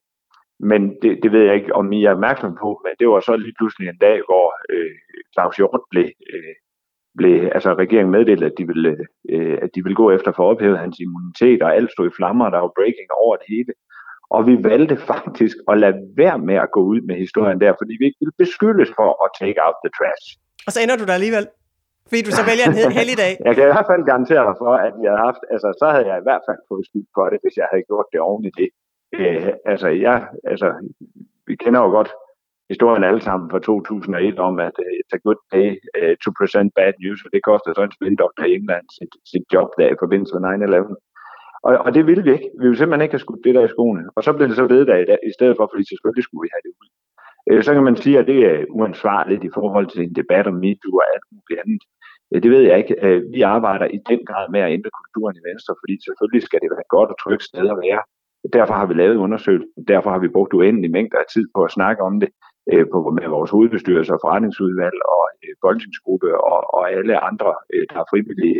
Men 0.61 0.81
det, 1.03 1.11
det 1.23 1.33
ved 1.33 1.43
jeg 1.43 1.55
ikke, 1.55 1.75
om 1.75 1.93
I 1.93 2.05
er 2.05 2.11
opmærksom 2.11 2.53
på. 2.63 2.81
Men 2.85 2.93
det 3.01 3.09
var 3.09 3.21
så 3.21 3.37
lige 3.37 3.55
pludselig 3.59 3.89
en 3.89 3.99
dag, 4.07 4.17
hvor 4.29 4.47
øh, 4.73 4.95
Claus 5.35 5.57
Hjort 5.57 5.81
blev, 5.91 6.09
øh, 6.33 6.55
blev, 7.19 7.51
altså 7.57 7.71
regeringen 7.83 8.13
meddelte, 8.17 8.47
at 8.47 8.57
de 8.59 8.67
ville, 8.67 8.97
øh, 9.33 9.59
at 9.63 9.71
de 9.75 9.83
ville 9.85 9.97
gå 10.03 10.11
efter 10.11 10.33
for 10.33 10.43
at 10.43 10.57
ophæve 10.57 10.79
hans 10.85 10.97
immunitet, 11.05 11.63
og 11.63 11.77
alt 11.77 11.91
stod 11.93 12.07
i 12.09 12.17
flammer, 12.19 12.45
og 12.47 12.53
der 12.53 12.59
var 12.59 12.77
breaking 12.79 13.09
over 13.23 13.37
det 13.37 13.47
hele. 13.55 13.73
Og 14.31 14.47
vi 14.49 14.55
valgte 14.71 14.97
faktisk 14.97 15.57
at 15.71 15.79
lade 15.79 15.99
være 16.17 16.39
med 16.39 16.55
at 16.55 16.71
gå 16.77 16.81
ud 16.93 17.01
med 17.09 17.17
historien 17.25 17.61
der, 17.61 17.73
fordi 17.81 17.93
vi 18.01 18.05
ikke 18.09 18.21
ville 18.23 18.41
beskyldes 18.45 18.91
for 18.99 19.09
at 19.25 19.29
take 19.43 19.59
out 19.65 19.77
the 19.85 19.91
trash. 19.99 20.27
Og 20.67 20.71
så 20.73 20.79
ender 20.83 20.97
du 20.97 21.05
der 21.09 21.19
alligevel. 21.21 21.47
Fordi 22.09 22.23
du 22.29 22.33
så 22.39 22.43
vælger 22.51 22.67
en 22.69 22.99
heldig 23.01 23.17
dag. 23.25 23.33
jeg 23.49 23.55
kan 23.57 23.65
i 23.67 23.73
hvert 23.75 23.91
fald 23.91 24.03
garantere 24.11 24.45
dig 24.49 24.57
for, 24.63 24.73
at 24.87 24.95
jeg 25.03 25.11
havde 25.13 25.25
haft, 25.29 25.43
altså 25.55 25.69
så 25.81 25.87
havde 25.95 26.07
jeg 26.11 26.19
i 26.19 26.27
hvert 26.29 26.45
fald 26.49 26.61
fået 26.71 26.85
skyld 26.89 27.09
for 27.17 27.25
det, 27.33 27.39
hvis 27.43 27.57
jeg 27.61 27.67
havde 27.71 27.85
gjort 27.91 28.09
det 28.13 28.21
oven 28.29 28.45
i 28.51 28.53
det. 28.61 28.69
Øh, 29.17 29.53
altså, 29.73 29.89
jeg, 30.07 30.17
altså, 30.53 30.69
vi 31.49 31.55
kender 31.63 31.81
jo 31.85 31.91
godt 31.99 32.11
historien 32.73 33.05
alle 33.05 33.23
sammen 33.29 33.51
fra 33.51 33.59
2001 33.59 34.39
om, 34.49 34.55
at 34.69 34.77
uh, 34.85 34.93
it's 35.01 35.15
a 35.19 35.21
good 35.27 35.41
day 35.57 35.69
uh, 35.99 36.15
to 36.25 36.31
present 36.39 36.69
bad 36.79 36.93
news, 37.03 37.21
og 37.25 37.31
det 37.35 37.43
koster 37.49 37.71
så 37.73 37.83
en 37.85 37.97
spindoktor 37.99 38.45
i 38.45 38.55
England 38.59 38.87
sit, 38.99 39.13
sit 39.33 39.47
job 39.55 39.69
der 39.79 39.89
i 39.93 40.01
forbindelse 40.03 40.33
med 40.35 40.43
9-11. 40.43 40.95
Og, 41.67 41.73
og 41.87 41.91
det 41.97 42.03
ville 42.09 42.25
vi 42.27 42.33
ikke. 42.37 42.49
Vi 42.59 42.65
ville 42.67 42.79
simpelthen 42.79 43.05
ikke 43.05 43.17
have 43.17 43.27
skudt 43.27 43.45
det 43.45 43.55
der 43.55 43.65
i 43.67 43.75
skoene. 43.75 44.05
Og 44.17 44.21
så 44.25 44.31
blev 44.33 44.47
det 44.49 44.57
så 44.57 44.67
ved 44.75 44.83
i, 45.01 45.29
i 45.31 45.33
stedet 45.37 45.55
for, 45.57 45.65
fordi 45.73 45.85
selvfølgelig 45.91 46.25
skulle 46.25 46.45
vi 46.47 46.55
have 46.55 46.65
det 46.67 46.73
ud. 46.81 46.89
Uh, 47.51 47.63
så 47.67 47.71
kan 47.75 47.85
man 47.89 47.97
sige, 48.03 48.19
at 48.21 48.27
det 48.33 48.39
er 48.51 48.57
uansvarligt 48.79 49.43
i 49.49 49.55
forhold 49.57 49.87
til 49.95 50.03
en 50.03 50.15
debat 50.21 50.47
om 50.51 50.57
MeToo 50.65 50.97
og 51.01 51.07
alt 51.15 51.27
muligt 51.33 51.61
andet. 51.63 51.83
Øh, 52.33 52.43
det 52.43 52.51
ved 52.55 52.63
jeg 52.69 52.77
ikke. 52.83 52.95
Øh, 53.07 53.21
vi 53.37 53.41
arbejder 53.57 53.87
i 53.97 53.99
den 54.11 54.21
grad 54.29 54.47
med 54.55 54.61
at 54.61 54.73
ændre 54.77 54.91
kulturen 55.01 55.37
i 55.41 55.47
Venstre, 55.49 55.73
fordi 55.83 55.95
selvfølgelig 56.07 56.43
skal 56.47 56.61
det 56.63 56.71
være 56.73 56.85
et 56.87 56.95
godt 56.97 57.11
og 57.13 57.19
trygt 57.25 57.45
sted 57.51 57.67
at 57.75 57.81
være. 57.87 58.03
Derfor 58.59 58.75
har 58.81 58.87
vi 58.87 58.95
lavet 58.95 59.17
undersøgelsen. 59.27 59.85
Derfor 59.93 60.11
har 60.15 60.21
vi 60.25 60.35
brugt 60.37 60.53
uendelig 60.59 60.91
mængder 60.97 61.19
af 61.19 61.29
tid 61.35 61.47
på 61.55 61.61
at 61.67 61.75
snakke 61.79 62.01
om 62.09 62.15
det 62.23 62.31
øh, 62.73 62.87
med 63.19 63.29
vores 63.37 63.51
hovedbestyrelse 63.51 64.13
og 64.15 64.21
forretningsudvalg 64.25 64.99
og 65.15 65.23
folketingsgruppe 65.65 66.29
og, 66.51 66.75
og 66.75 66.83
alle 66.97 67.15
andre, 67.31 67.51
der 67.91 67.99
er 68.03 68.09
frivillige. 68.13 68.59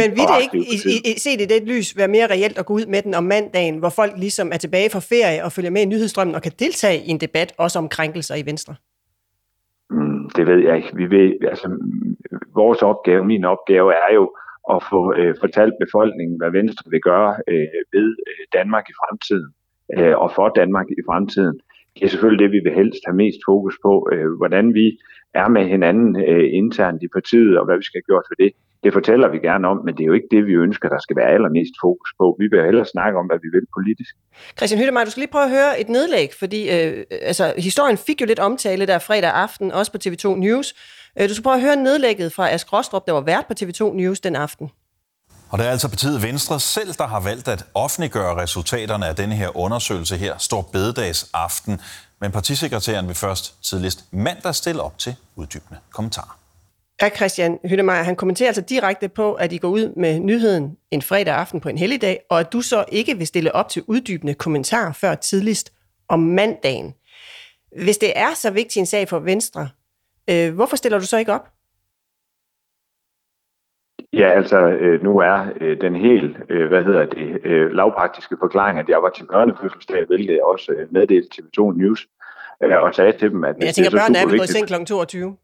Men 0.00 0.08
vil 0.16 0.24
det 0.32 0.38
ikke, 0.44 0.58
i, 0.74 0.76
i, 1.10 1.12
set 1.24 1.40
i 1.40 1.46
det 1.54 1.62
lys, 1.72 1.96
være 1.96 2.08
mere 2.16 2.26
reelt 2.34 2.58
at 2.58 2.66
gå 2.66 2.74
ud 2.74 2.86
med 2.86 3.02
den 3.02 3.14
om 3.14 3.24
mandagen, 3.24 3.76
hvor 3.78 3.88
folk 4.00 4.12
ligesom 4.16 4.48
er 4.52 4.56
tilbage 4.56 4.90
fra 4.90 5.00
ferie 5.12 5.44
og 5.44 5.52
følger 5.52 5.70
med 5.70 5.82
i 5.82 5.84
nyhedsstrømmen 5.84 6.34
og 6.34 6.42
kan 6.42 6.52
deltage 6.58 6.98
i 7.06 7.08
en 7.08 7.20
debat 7.20 7.54
også 7.58 7.78
om 7.78 7.88
krænkelser 7.88 8.34
i 8.34 8.46
Venstre? 8.46 8.74
Det 10.36 10.46
ved 10.46 10.58
jeg 10.58 10.76
ikke. 10.76 10.96
Vi 10.96 11.10
ved, 11.10 11.32
altså, 11.48 11.68
vores 12.54 12.82
opgave, 12.82 13.24
min 13.24 13.44
opgave 13.44 13.92
er 13.92 14.14
jo 14.14 14.34
at 14.70 14.82
få 14.90 15.14
øh, 15.14 15.34
fortalt 15.40 15.74
befolkningen, 15.84 16.36
hvad 16.40 16.50
Venstre 16.50 16.90
vil 16.90 17.00
gøre 17.00 17.30
øh, 17.48 17.78
ved 17.92 18.08
øh, 18.28 18.42
Danmark 18.52 18.84
i 18.88 18.98
fremtiden 19.00 19.50
øh, 19.98 20.16
og 20.18 20.32
for 20.36 20.48
Danmark 20.48 20.86
i 20.90 21.02
fremtiden 21.08 21.60
det 21.94 22.04
er 22.04 22.08
selvfølgelig 22.08 22.44
det, 22.44 22.52
vi 22.52 22.60
vil 22.64 22.78
helst 22.80 23.02
have 23.06 23.16
mest 23.16 23.38
fokus 23.46 23.74
på, 23.82 24.08
øh, 24.12 24.30
hvordan 24.40 24.74
vi 24.74 24.98
er 25.34 25.48
med 25.48 25.64
hinanden 25.74 26.16
øh, 26.28 26.48
internt 26.52 27.02
i 27.02 27.08
partiet, 27.08 27.58
og 27.58 27.64
hvad 27.64 27.76
vi 27.76 27.84
skal 27.84 27.98
have 27.98 28.10
gjort 28.10 28.24
for 28.28 28.34
det. 28.34 28.52
Det 28.84 28.92
fortæller 28.92 29.28
vi 29.28 29.38
gerne 29.38 29.68
om, 29.68 29.78
men 29.84 29.92
det 29.96 30.02
er 30.02 30.06
jo 30.06 30.12
ikke 30.12 30.30
det, 30.30 30.46
vi 30.46 30.54
ønsker, 30.66 30.88
der 30.88 31.00
skal 31.00 31.16
være 31.16 31.30
allermest 31.36 31.74
fokus 31.84 32.10
på. 32.20 32.36
Vi 32.40 32.46
vil 32.50 32.64
hellere 32.64 32.86
snakke 32.94 33.18
om, 33.20 33.26
hvad 33.26 33.38
vi 33.44 33.48
vil 33.54 33.66
politisk. 33.76 34.12
Christian 34.56 34.80
Hyttemeier, 34.80 35.04
du 35.04 35.10
skal 35.10 35.20
lige 35.20 35.34
prøve 35.36 35.44
at 35.44 35.54
høre 35.58 35.80
et 35.80 35.88
nedlæg, 35.88 36.28
fordi 36.38 36.60
øh, 36.76 37.04
altså, 37.30 37.54
historien 37.58 37.98
fik 37.98 38.20
jo 38.20 38.26
lidt 38.26 38.38
omtale 38.38 38.86
der 38.86 38.98
fredag 38.98 39.32
aften, 39.44 39.72
også 39.72 39.92
på 39.92 39.98
TV2 40.04 40.26
News. 40.44 40.74
Øh, 41.18 41.28
du 41.28 41.34
skal 41.34 41.42
prøve 41.42 41.56
at 41.56 41.62
høre 41.62 41.76
nedlægget 41.76 42.32
fra 42.32 42.50
Ask 42.50 42.72
Rostrup, 42.72 43.06
der 43.06 43.12
var 43.12 43.20
vært 43.20 43.46
på 43.46 43.54
TV2 43.60 43.82
News 43.96 44.20
den 44.20 44.36
aften. 44.36 44.70
Og 45.50 45.58
det 45.58 45.66
er 45.66 45.70
altså 45.70 45.88
partiet 45.88 46.22
Venstre 46.22 46.60
selv, 46.60 46.92
der 46.92 47.06
har 47.06 47.20
valgt 47.20 47.48
at 47.48 47.64
offentliggøre 47.74 48.42
resultaterne 48.42 49.06
af 49.06 49.16
denne 49.16 49.34
her 49.34 49.56
undersøgelse 49.56 50.16
her, 50.16 50.38
står 50.38 50.62
bededags 50.72 51.30
aften. 51.34 51.80
Men 52.20 52.32
partisekretæren 52.32 53.06
vil 53.08 53.14
først 53.14 53.62
tidligst 53.62 54.04
mandag 54.12 54.54
stille 54.54 54.82
op 54.82 54.98
til 54.98 55.14
uddybende 55.36 55.80
kommentarer. 55.90 56.41
Ja, 57.02 57.08
Christian 57.08 57.58
Hyttemeier, 57.64 58.02
han 58.02 58.16
kommenterer 58.16 58.48
altså 58.48 58.62
direkte 58.62 59.08
på, 59.08 59.34
at 59.34 59.52
I 59.52 59.58
går 59.58 59.68
ud 59.68 59.92
med 59.96 60.20
nyheden 60.20 60.78
en 60.90 61.02
fredag 61.02 61.34
aften 61.34 61.60
på 61.60 61.68
en 61.68 61.78
helligdag, 61.78 62.20
og 62.30 62.40
at 62.40 62.52
du 62.52 62.60
så 62.60 62.84
ikke 62.88 63.18
vil 63.18 63.26
stille 63.26 63.54
op 63.54 63.68
til 63.68 63.82
uddybende 63.86 64.34
kommentarer 64.34 64.92
før 64.92 65.14
tidligst 65.14 65.72
om 66.08 66.20
mandagen. 66.20 66.94
Hvis 67.82 67.98
det 67.98 68.12
er 68.18 68.34
så 68.34 68.50
vigtig 68.50 68.80
en 68.80 68.86
sag 68.86 69.08
for 69.08 69.18
Venstre, 69.18 69.68
øh, 70.30 70.54
hvorfor 70.54 70.76
stiller 70.76 70.98
du 70.98 71.06
så 71.06 71.18
ikke 71.18 71.32
op? 71.32 71.48
Ja, 74.12 74.28
altså 74.30 74.58
øh, 74.58 75.02
nu 75.02 75.18
er 75.18 75.46
øh, 75.60 75.80
den 75.80 75.96
helt, 75.96 76.36
øh, 76.48 76.68
hvad 76.68 76.84
hedder 76.84 77.06
det, 77.06 77.40
øh, 77.44 77.70
lavpraktiske 77.70 78.36
forklaring, 78.40 78.78
at 78.78 78.88
jeg 78.88 79.02
var 79.02 79.10
til 79.10 79.26
børnefødselsdag, 79.26 80.06
hvilket 80.06 80.32
jeg 80.32 80.42
også 80.42 80.72
øh, 80.72 80.92
meddelte 80.92 81.28
TV2 81.34 81.78
News, 81.78 82.08
øh, 82.62 82.82
og 82.82 82.94
sagde 82.94 83.12
til 83.12 83.30
dem, 83.30 83.44
at... 83.44 83.58
Men 83.58 83.66
jeg 83.66 83.74
tænker, 83.74 83.90
børnene 83.90 84.18
er 84.18 84.38
gået 84.38 84.48
seng 84.48 84.66
kl. 84.66 84.84
22? 84.84 85.36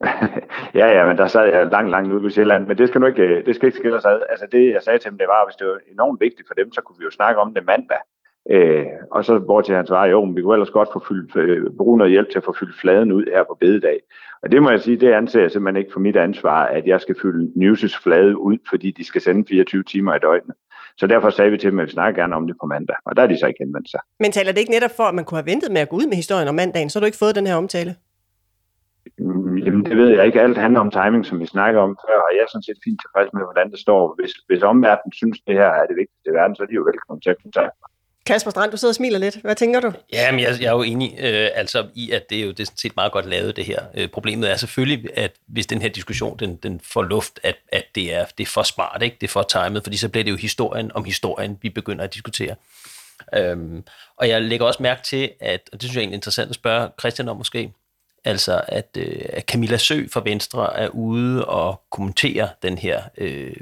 ja, 0.74 0.86
ja, 0.96 1.06
men 1.06 1.16
der 1.18 1.26
sad 1.26 1.46
jeg 1.46 1.66
langt, 1.66 1.90
langt 1.90 2.12
ude 2.12 2.20
på 2.20 2.30
Sjælland, 2.30 2.66
men 2.66 2.78
det 2.78 2.88
skal 2.88 3.00
nu 3.00 3.06
ikke, 3.06 3.22
øh, 3.22 3.46
det 3.46 3.54
skal 3.54 3.66
ikke 3.66 3.78
skille 3.78 3.96
os 3.96 4.04
ad. 4.04 4.20
Altså 4.28 4.46
det, 4.52 4.72
jeg 4.72 4.82
sagde 4.82 4.98
til 4.98 5.10
dem, 5.10 5.18
det 5.18 5.26
var, 5.28 5.40
at 5.40 5.48
hvis 5.48 5.56
det 5.56 5.66
var 5.66 5.78
enormt 5.92 6.20
vigtigt 6.20 6.48
for 6.48 6.54
dem, 6.54 6.72
så 6.72 6.80
kunne 6.80 6.98
vi 6.98 7.04
jo 7.04 7.10
snakke 7.10 7.40
om 7.40 7.54
det 7.54 7.66
mandag. 7.66 8.02
Øh, 8.50 8.86
og 9.10 9.24
så 9.24 9.40
bort 9.40 9.64
til 9.64 9.74
hans 9.74 9.88
svar, 9.88 10.06
jo, 10.06 10.24
men 10.24 10.36
vi 10.36 10.42
kunne 10.42 10.54
ellers 10.54 10.70
godt 10.70 10.88
få 10.92 11.04
fyldt, 11.08 11.36
øh, 11.36 11.70
bruge 11.78 11.98
noget 11.98 12.12
hjælp 12.12 12.30
til 12.30 12.38
at 12.38 12.44
få 12.44 12.54
fyldt 12.60 12.80
fladen 12.80 13.12
ud 13.12 13.24
her 13.34 13.44
på 13.44 13.56
bededag. 13.60 13.98
Og 14.42 14.52
det 14.52 14.62
må 14.62 14.70
jeg 14.70 14.80
sige, 14.80 14.96
det 14.96 15.12
anser 15.12 15.40
jeg 15.40 15.50
simpelthen 15.50 15.80
ikke 15.80 15.92
for 15.92 16.00
mit 16.00 16.16
ansvar, 16.16 16.66
at 16.66 16.86
jeg 16.86 17.00
skal 17.00 17.16
fylde 17.22 17.52
News' 17.56 18.02
flade 18.02 18.38
ud, 18.38 18.58
fordi 18.68 18.90
de 18.90 19.04
skal 19.04 19.20
sende 19.20 19.44
24 19.48 19.82
timer 19.82 20.14
i 20.14 20.18
døgnet. 20.18 20.54
Så 20.96 21.06
derfor 21.06 21.30
sagde 21.30 21.50
vi 21.50 21.58
til 21.58 21.70
dem, 21.70 21.78
at 21.78 21.86
vi 21.86 21.92
snakker 21.92 22.22
gerne 22.22 22.36
om 22.36 22.46
det 22.46 22.56
på 22.60 22.66
mandag, 22.66 22.96
og 23.06 23.16
der 23.16 23.22
er 23.22 23.26
de 23.26 23.38
så 23.38 23.46
ikke 23.46 23.64
henvendt 23.64 23.90
sig. 23.90 24.00
Men 24.20 24.32
taler 24.32 24.52
det 24.52 24.60
ikke 24.60 24.70
netop 24.70 24.90
for, 24.96 25.02
at 25.02 25.14
man 25.14 25.24
kunne 25.24 25.38
have 25.38 25.46
ventet 25.46 25.72
med 25.72 25.80
at 25.80 25.88
gå 25.88 25.96
ud 25.96 26.06
med 26.06 26.16
historien 26.16 26.48
om 26.48 26.54
mandagen, 26.54 26.90
så 26.90 26.98
har 26.98 27.00
du 27.00 27.06
ikke 27.06 27.18
fået 27.18 27.34
den 27.34 27.46
her 27.46 27.54
omtale? 27.54 27.94
Jamen, 29.64 29.84
det 29.88 29.96
ved 29.96 30.08
jeg 30.16 30.26
ikke. 30.26 30.40
Alt 30.40 30.58
handler 30.58 30.80
om 30.80 30.90
timing, 30.90 31.26
som 31.26 31.40
vi 31.40 31.46
snakker 31.46 31.80
om 31.80 31.98
før, 32.06 32.18
og 32.26 32.30
jeg 32.34 32.42
er 32.42 32.50
sådan 32.50 32.68
set 32.68 32.80
fint 32.84 33.00
tilfreds 33.02 33.30
med, 33.36 33.42
hvordan 33.48 33.70
det 33.70 33.80
står. 33.86 34.14
Hvis, 34.18 34.32
hvis 34.48 34.62
omverdenen 34.62 35.12
synes, 35.20 35.38
det 35.46 35.54
her 35.60 35.70
er 35.80 35.86
det 35.90 35.96
vigtigste 36.00 36.30
i 36.30 36.36
verden, 36.38 36.56
så 36.56 36.62
er 36.62 36.66
de 36.70 36.78
jo 36.80 36.84
velkommen 36.90 37.20
til 37.22 37.30
at 37.34 37.42
kontakte 37.42 37.76
mig. 37.82 37.90
Kasper 38.26 38.50
Strand, 38.50 38.70
du 38.70 38.76
sidder 38.76 38.92
og 38.92 38.94
smiler 38.94 39.18
lidt. 39.18 39.36
Hvad 39.36 39.54
tænker 39.54 39.80
du? 39.80 39.92
Ja, 40.12 40.30
men 40.32 40.40
jeg, 40.40 40.48
jeg 40.60 40.66
er 40.66 40.72
jo 40.72 40.82
enig 40.82 41.18
øh, 41.20 41.48
altså, 41.54 41.86
i, 41.94 42.10
at 42.10 42.30
det 42.30 42.38
er 42.38 42.42
jo 42.42 42.50
det 42.50 42.60
er 42.60 42.72
set 42.76 42.96
meget 42.96 43.12
godt 43.12 43.26
lavet, 43.26 43.56
det 43.56 43.64
her. 43.64 43.80
Øh, 43.94 44.08
problemet 44.08 44.50
er 44.50 44.56
selvfølgelig, 44.56 45.18
at 45.18 45.32
hvis 45.48 45.66
den 45.66 45.82
her 45.82 45.88
diskussion 45.88 46.38
den, 46.38 46.56
den 46.56 46.80
får 46.84 47.02
luft, 47.02 47.40
at, 47.42 47.56
at 47.72 47.84
det, 47.94 48.14
er, 48.14 48.24
det 48.38 48.44
er 48.44 48.50
for 48.54 48.62
smart, 48.62 49.02
ikke? 49.02 49.16
det 49.20 49.26
er 49.26 49.30
for 49.30 49.42
timet, 49.42 49.82
fordi 49.82 49.96
så 49.96 50.08
bliver 50.08 50.24
det 50.24 50.30
jo 50.30 50.36
historien 50.36 50.90
om 50.94 51.04
historien, 51.04 51.58
vi 51.62 51.70
begynder 51.70 52.04
at 52.04 52.14
diskutere. 52.14 52.54
Øhm, 53.36 53.84
og 54.16 54.28
jeg 54.28 54.42
lægger 54.42 54.66
også 54.66 54.82
mærke 54.82 55.02
til, 55.02 55.30
at, 55.40 55.60
og 55.72 55.80
det 55.80 55.90
synes 55.90 55.96
jeg 55.96 56.10
er 56.10 56.14
interessant 56.14 56.48
at 56.48 56.54
spørge 56.54 56.88
Christian 57.00 57.28
om 57.28 57.36
måske, 57.36 57.72
altså 58.24 58.60
at, 58.68 58.96
øh, 58.98 59.22
at 59.28 59.44
Camilla 59.44 59.76
Sø 59.76 60.06
fra 60.12 60.22
Venstre 60.24 60.76
er 60.78 60.88
ude 60.88 61.44
og 61.44 61.80
kommentere 61.90 62.48
den 62.62 62.78
her 62.78 63.02
øh, 63.18 63.52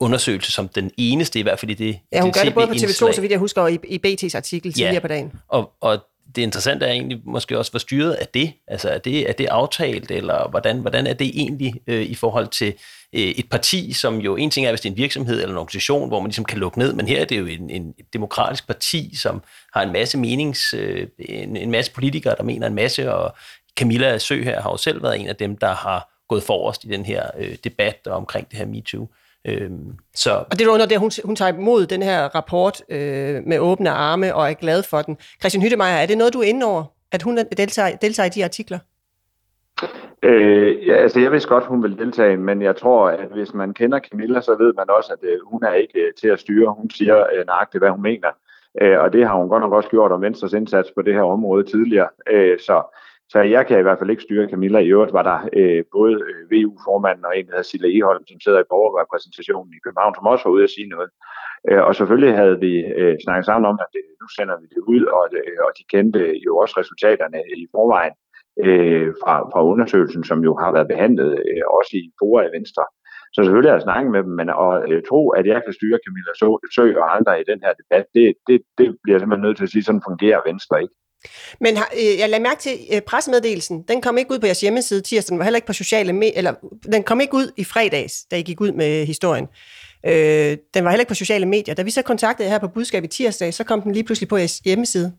undersøgelse 0.00 0.52
som 0.52 0.68
den 0.68 0.90
eneste, 0.96 1.38
i 1.38 1.42
hvert 1.42 1.58
fald 1.60 1.70
i 1.70 1.74
det 1.74 1.98
Ja, 2.12 2.20
hun 2.20 2.28
det 2.28 2.34
gør 2.34 2.44
det 2.44 2.54
både 2.54 2.66
på 2.66 2.72
TV2, 2.72 2.82
indslag. 2.82 3.14
så 3.14 3.20
vidt 3.20 3.30
jeg 3.30 3.38
husker, 3.38 3.62
og 3.62 3.72
i, 3.72 3.78
i 3.84 4.00
BT's 4.06 4.36
artikel 4.36 4.72
tidligere 4.72 5.00
på 5.00 5.08
dagen. 5.08 5.32
Og, 5.48 5.72
og 5.80 5.98
det 6.36 6.42
interessante 6.42 6.86
er 6.86 6.92
egentlig 6.92 7.20
måske 7.24 7.58
også, 7.58 7.70
hvor 7.70 7.78
styret 7.78 8.16
er 8.20 8.24
det? 8.24 8.52
Altså 8.68 8.88
er 8.88 8.98
det, 8.98 9.28
er 9.28 9.32
det 9.32 9.46
aftalt, 9.46 10.10
eller 10.10 10.50
hvordan, 10.50 10.78
hvordan 10.78 11.06
er 11.06 11.12
det 11.12 11.26
egentlig 11.34 11.74
øh, 11.86 12.02
i 12.02 12.14
forhold 12.14 12.48
til 12.48 12.74
øh, 13.12 13.20
et 13.20 13.48
parti, 13.50 13.92
som 13.92 14.18
jo 14.18 14.36
en 14.36 14.50
ting 14.50 14.66
er, 14.66 14.70
hvis 14.70 14.80
det 14.80 14.88
er 14.88 14.92
en 14.92 14.96
virksomhed 14.96 15.34
eller 15.34 15.50
en 15.50 15.58
organisation, 15.58 16.08
hvor 16.08 16.20
man 16.20 16.28
ligesom 16.28 16.44
kan 16.44 16.58
lukke 16.58 16.78
ned, 16.78 16.92
men 16.92 17.08
her 17.08 17.20
er 17.20 17.24
det 17.24 17.38
jo 17.38 17.46
en, 17.46 17.70
en 17.70 17.94
demokratisk 18.12 18.66
parti, 18.66 19.16
som 19.16 19.42
har 19.74 19.82
en 19.82 19.92
masse 19.92 20.18
menings, 20.18 20.74
øh, 20.74 21.06
en, 21.18 21.56
en 21.56 21.70
masse 21.70 21.92
politikere, 21.92 22.34
der 22.38 22.42
mener 22.42 22.66
en 22.66 22.74
masse, 22.74 23.12
og 23.14 23.34
Camilla 23.78 24.18
Sø 24.18 24.42
her 24.42 24.60
har 24.60 24.70
jo 24.70 24.76
selv 24.76 25.02
været 25.02 25.20
en 25.20 25.28
af 25.28 25.36
dem, 25.36 25.56
der 25.56 25.74
har 25.74 26.12
gået 26.28 26.42
forrest 26.42 26.84
i 26.84 26.88
den 26.88 27.04
her 27.04 27.22
øh, 27.38 27.56
debat 27.64 28.06
omkring 28.06 28.50
det 28.50 28.58
her 28.58 28.66
MeToo. 28.66 29.08
Øhm, 29.44 29.94
så 30.14 30.30
Og 30.50 30.58
det 30.58 30.66
er 30.66 30.70
under 30.70 30.86
det, 30.86 30.98
hun, 30.98 31.10
hun 31.24 31.36
tager 31.36 31.52
imod 31.52 31.86
den 31.86 32.02
her 32.02 32.24
rapport 32.24 32.82
øh, 32.88 33.42
med 33.46 33.58
åbne 33.58 33.90
arme 33.90 34.34
og 34.34 34.50
er 34.50 34.54
glad 34.54 34.82
for 34.82 35.02
den. 35.02 35.16
Christian 35.40 35.62
Hyttemeier, 35.62 35.96
er 35.96 36.06
det 36.06 36.18
noget, 36.18 36.34
du 36.34 36.40
er 36.40 36.44
inde 36.44 36.66
over, 36.66 36.84
at 37.12 37.22
hun 37.22 37.38
deltager, 37.56 37.96
deltager 37.96 38.26
i 38.26 38.30
de 38.30 38.44
artikler? 38.44 38.78
Øh, 40.22 40.86
ja, 40.86 40.94
altså 40.94 41.20
jeg 41.20 41.32
vidste 41.32 41.48
godt, 41.48 41.64
hun 41.66 41.82
vil 41.82 41.98
deltage, 41.98 42.36
men 42.36 42.62
jeg 42.62 42.76
tror, 42.76 43.08
at 43.08 43.28
hvis 43.32 43.54
man 43.54 43.74
kender 43.74 44.00
Camilla, 44.10 44.40
så 44.40 44.56
ved 44.58 44.72
man 44.72 44.90
også, 44.90 45.12
at 45.12 45.28
øh, 45.28 45.38
hun 45.44 45.64
er 45.64 45.72
ikke 45.72 45.98
øh, 45.98 46.12
til 46.20 46.28
at 46.28 46.40
styre. 46.40 46.74
Hun 46.78 46.90
siger 46.90 47.26
øh, 47.34 47.46
nøjagtigt, 47.46 47.82
hvad 47.82 47.90
hun 47.90 48.02
mener. 48.02 48.28
Øh, 48.80 48.98
og 49.00 49.12
det 49.12 49.26
har 49.26 49.34
hun 49.34 49.48
godt 49.48 49.62
nok 49.62 49.72
også 49.72 49.88
gjort 49.88 50.12
om 50.12 50.22
Venstres 50.22 50.52
indsats 50.52 50.90
på 50.94 51.02
det 51.02 51.14
her 51.14 51.22
område 51.22 51.64
tidligere. 51.64 52.08
Øh, 52.30 52.58
så, 52.58 52.82
så 53.32 53.38
jeg 53.56 53.62
kan 53.66 53.78
i 53.78 53.86
hvert 53.86 53.98
fald 53.98 54.10
ikke 54.10 54.26
styre 54.26 54.50
Camilla. 54.52 54.78
I 54.78 54.92
øvrigt 54.94 55.16
var 55.18 55.24
der 55.30 55.38
øh, 55.58 55.82
både 55.96 56.14
øh, 56.30 56.42
VU-formanden 56.52 57.24
og 57.28 57.32
en, 57.34 57.46
der 57.46 57.52
hedder 57.54 57.70
Silla 57.70 57.88
Eholm, 57.96 58.24
som 58.26 58.40
sidder 58.44 58.60
i 58.62 58.70
borgerrepræsentationen 58.72 59.72
i 59.74 59.82
København, 59.84 60.14
som 60.14 60.30
også 60.32 60.44
var 60.44 60.54
ude 60.56 60.68
at 60.68 60.74
sige 60.76 60.88
noget. 60.94 61.10
Øh, 61.68 61.82
og 61.88 61.92
selvfølgelig 61.98 62.32
havde 62.40 62.56
vi 62.66 62.72
øh, 63.00 63.14
snakket 63.24 63.46
sammen 63.48 63.66
om, 63.72 63.78
at 63.84 63.92
øh, 64.00 64.08
nu 64.20 64.26
sender 64.36 64.56
vi 64.62 64.66
det 64.74 64.82
ud, 64.94 65.02
og, 65.18 65.24
øh, 65.40 65.56
og 65.66 65.70
de 65.78 65.84
kendte 65.92 66.22
jo 66.46 66.52
også 66.62 66.74
resultaterne 66.80 67.40
i 67.62 67.64
forvejen. 67.74 68.14
øh, 68.66 69.08
fra, 69.22 69.34
fra 69.52 69.60
undersøgelsen, 69.72 70.24
som 70.30 70.38
jo 70.48 70.52
har 70.62 70.70
været 70.76 70.88
behandlet 70.92 71.30
øh, 71.48 71.62
også 71.78 71.92
i 72.02 72.04
Fora 72.18 72.42
i 72.48 72.54
Venstre. 72.56 72.84
Så 73.34 73.38
selvfølgelig 73.42 73.70
har 73.70 73.78
jeg 73.78 73.88
snakket 73.88 74.10
med 74.16 74.22
dem, 74.26 74.32
men 74.40 74.48
at 74.64 74.72
øh, 74.92 75.02
tro, 75.08 75.20
at 75.38 75.44
jeg 75.52 75.60
kan 75.64 75.72
styre 75.78 75.98
Camilla 76.04 76.32
Sø 76.76 76.86
og 77.02 77.08
andre 77.16 77.40
i 77.40 77.44
den 77.50 77.60
her 77.64 77.72
debat, 77.80 78.06
det, 78.16 78.26
det, 78.48 78.56
det 78.78 78.86
bliver 79.02 79.14
jeg 79.16 79.20
simpelthen 79.20 79.46
nødt 79.46 79.56
til 79.56 79.68
at 79.68 79.72
sige, 79.74 79.84
sådan 79.84 80.08
fungerer 80.08 80.40
Venstre 80.50 80.76
ikke. 80.82 80.94
Men 81.60 81.72
øh, 81.76 82.18
jeg 82.20 82.28
lagde 82.28 82.42
mærke 82.42 82.60
til 82.60 82.72
øh, 82.94 83.00
pressemeddelelsen. 83.00 83.82
Den 83.82 84.00
kom 84.00 84.18
ikke 84.18 84.32
ud 84.34 84.38
på 84.38 84.46
jeres 84.46 84.60
hjemmeside 84.60 85.00
tirsdag, 85.00 85.30
den 85.32 85.38
var 85.38 85.44
heller 85.44 85.56
ikke 85.56 85.66
på 85.66 85.72
sociale 85.72 86.12
medier, 86.12 86.38
eller 86.38 86.54
den 86.92 87.02
kom 87.02 87.20
ikke 87.20 87.34
ud 87.34 87.52
i 87.56 87.64
fredags, 87.64 88.24
da 88.30 88.36
I 88.36 88.42
gik 88.42 88.60
ud 88.60 88.72
med 88.72 89.06
historien. 89.06 89.48
Øh, 90.06 90.56
den 90.74 90.84
var 90.84 90.90
heller 90.90 91.00
ikke 91.00 91.14
på 91.14 91.14
sociale 91.24 91.46
medier. 91.46 91.74
Da 91.74 91.82
vi 91.82 91.90
så 91.90 92.02
kontaktede 92.02 92.48
her 92.48 92.58
på 92.58 92.68
budskab 92.68 93.04
i 93.04 93.06
tirsdag, 93.06 93.54
så 93.54 93.64
kom 93.64 93.82
den 93.82 93.92
lige 93.92 94.04
pludselig 94.04 94.28
på 94.28 94.36
jeres 94.36 94.58
hjemmeside. 94.58 95.12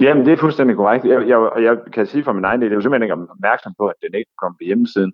Jamen, 0.00 0.26
det 0.26 0.32
er 0.32 0.36
fuldstændig 0.36 0.76
korrekt. 0.76 1.04
Jeg, 1.04 1.28
jeg, 1.28 1.38
jeg 1.62 1.76
kan 1.92 2.06
sige 2.06 2.24
for 2.24 2.32
min 2.32 2.44
egen 2.44 2.60
del, 2.60 2.70
jeg 2.70 2.76
er 2.76 2.80
simpelthen 2.80 3.02
ikke 3.02 3.30
opmærksom 3.36 3.74
på, 3.78 3.86
at 3.86 3.94
den 4.02 4.14
ikke 4.14 4.30
kom 4.42 4.52
på 4.52 4.64
hjemmesiden. 4.68 5.12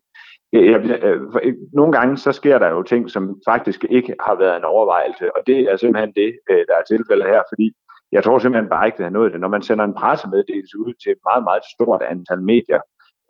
Jeg, 0.53 0.63
jeg, 0.73 0.81
jeg, 0.89 0.99
øh, 1.05 1.21
øh, 1.43 1.55
nogle 1.73 1.93
gange 1.93 2.17
så 2.17 2.33
sker 2.33 2.59
der 2.59 2.69
jo 2.69 2.83
ting, 2.83 3.11
som 3.11 3.25
faktisk 3.49 3.85
ikke 3.91 4.15
har 4.27 4.35
været 4.35 4.57
en 4.57 4.65
overvejelse, 4.65 5.37
og 5.37 5.41
det 5.47 5.59
er 5.71 5.77
simpelthen 5.77 6.13
det, 6.21 6.31
øh, 6.51 6.63
der 6.69 6.77
er 6.81 6.85
tilfældet 6.89 7.27
her, 7.27 7.43
fordi 7.53 7.67
jeg 8.13 8.25
tror 8.25 8.39
simpelthen 8.39 8.71
bare 8.71 8.87
ikke, 8.87 8.97
det 8.97 9.05
har 9.05 9.11
nået 9.11 9.33
det. 9.33 9.41
Når 9.41 9.49
man 9.49 9.63
sender 9.63 9.85
en 9.85 9.95
pressemeddelelse 9.95 10.79
ud 10.79 10.93
til 11.03 11.13
et 11.13 11.19
meget, 11.25 11.45
meget 11.45 11.63
stort 11.75 12.03
antal 12.03 12.43
medier, 12.43 12.81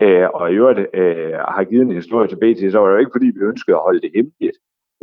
øh, 0.03 0.29
og 0.35 0.53
i 0.53 0.55
øvrigt 0.55 0.81
øh, 0.95 1.33
har 1.57 1.65
givet 1.65 1.83
en 1.83 2.01
historie 2.01 2.29
til 2.29 2.37
BT, 2.37 2.73
så 2.73 2.79
var 2.79 2.87
det 2.87 2.95
jo 2.95 2.99
ikke, 2.99 3.15
fordi 3.15 3.27
vi 3.27 3.41
ønskede 3.41 3.77
at 3.77 3.83
holde 3.83 4.01
det 4.01 4.11
hemmeligt. 4.15 4.59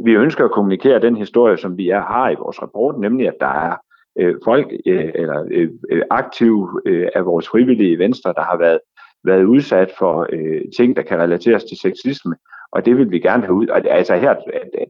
Vi 0.06 0.14
ønsker 0.14 0.46
at 0.46 0.52
kommunikere 0.52 1.00
den 1.02 1.16
historie, 1.16 1.58
som 1.58 1.78
vi 1.78 1.90
er, 1.90 2.02
har 2.02 2.30
i 2.30 2.36
vores 2.36 2.62
rapport, 2.62 3.00
nemlig 3.00 3.28
at 3.28 3.38
der 3.40 3.54
er 3.68 3.76
øh, 4.20 4.36
folk 4.44 4.68
øh, 4.86 5.12
eller 5.16 5.48
øh, 5.52 5.70
øh, 5.92 6.04
aktive 6.10 6.82
øh, 6.86 7.08
af 7.16 7.26
vores 7.26 7.48
frivillige 7.48 8.00
venstre, 8.00 8.34
der 8.34 8.42
har 8.42 8.58
været, 8.58 8.80
været 9.24 9.44
udsat 9.44 9.92
for 10.00 10.28
øh, 10.34 10.62
ting, 10.78 10.96
der 10.96 11.02
kan 11.02 11.20
relateres 11.20 11.64
til 11.64 11.78
sexisme, 11.78 12.36
og 12.72 12.86
det 12.86 12.98
vil 12.98 13.12
vi 13.12 13.20
gerne 13.20 13.44
have 13.44 13.54
ud. 13.54 13.68
Og 13.68 13.80
altså 14.00 14.16
her, 14.16 14.34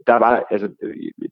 der 0.07 0.17
var, 0.24 0.43
altså, 0.51 0.67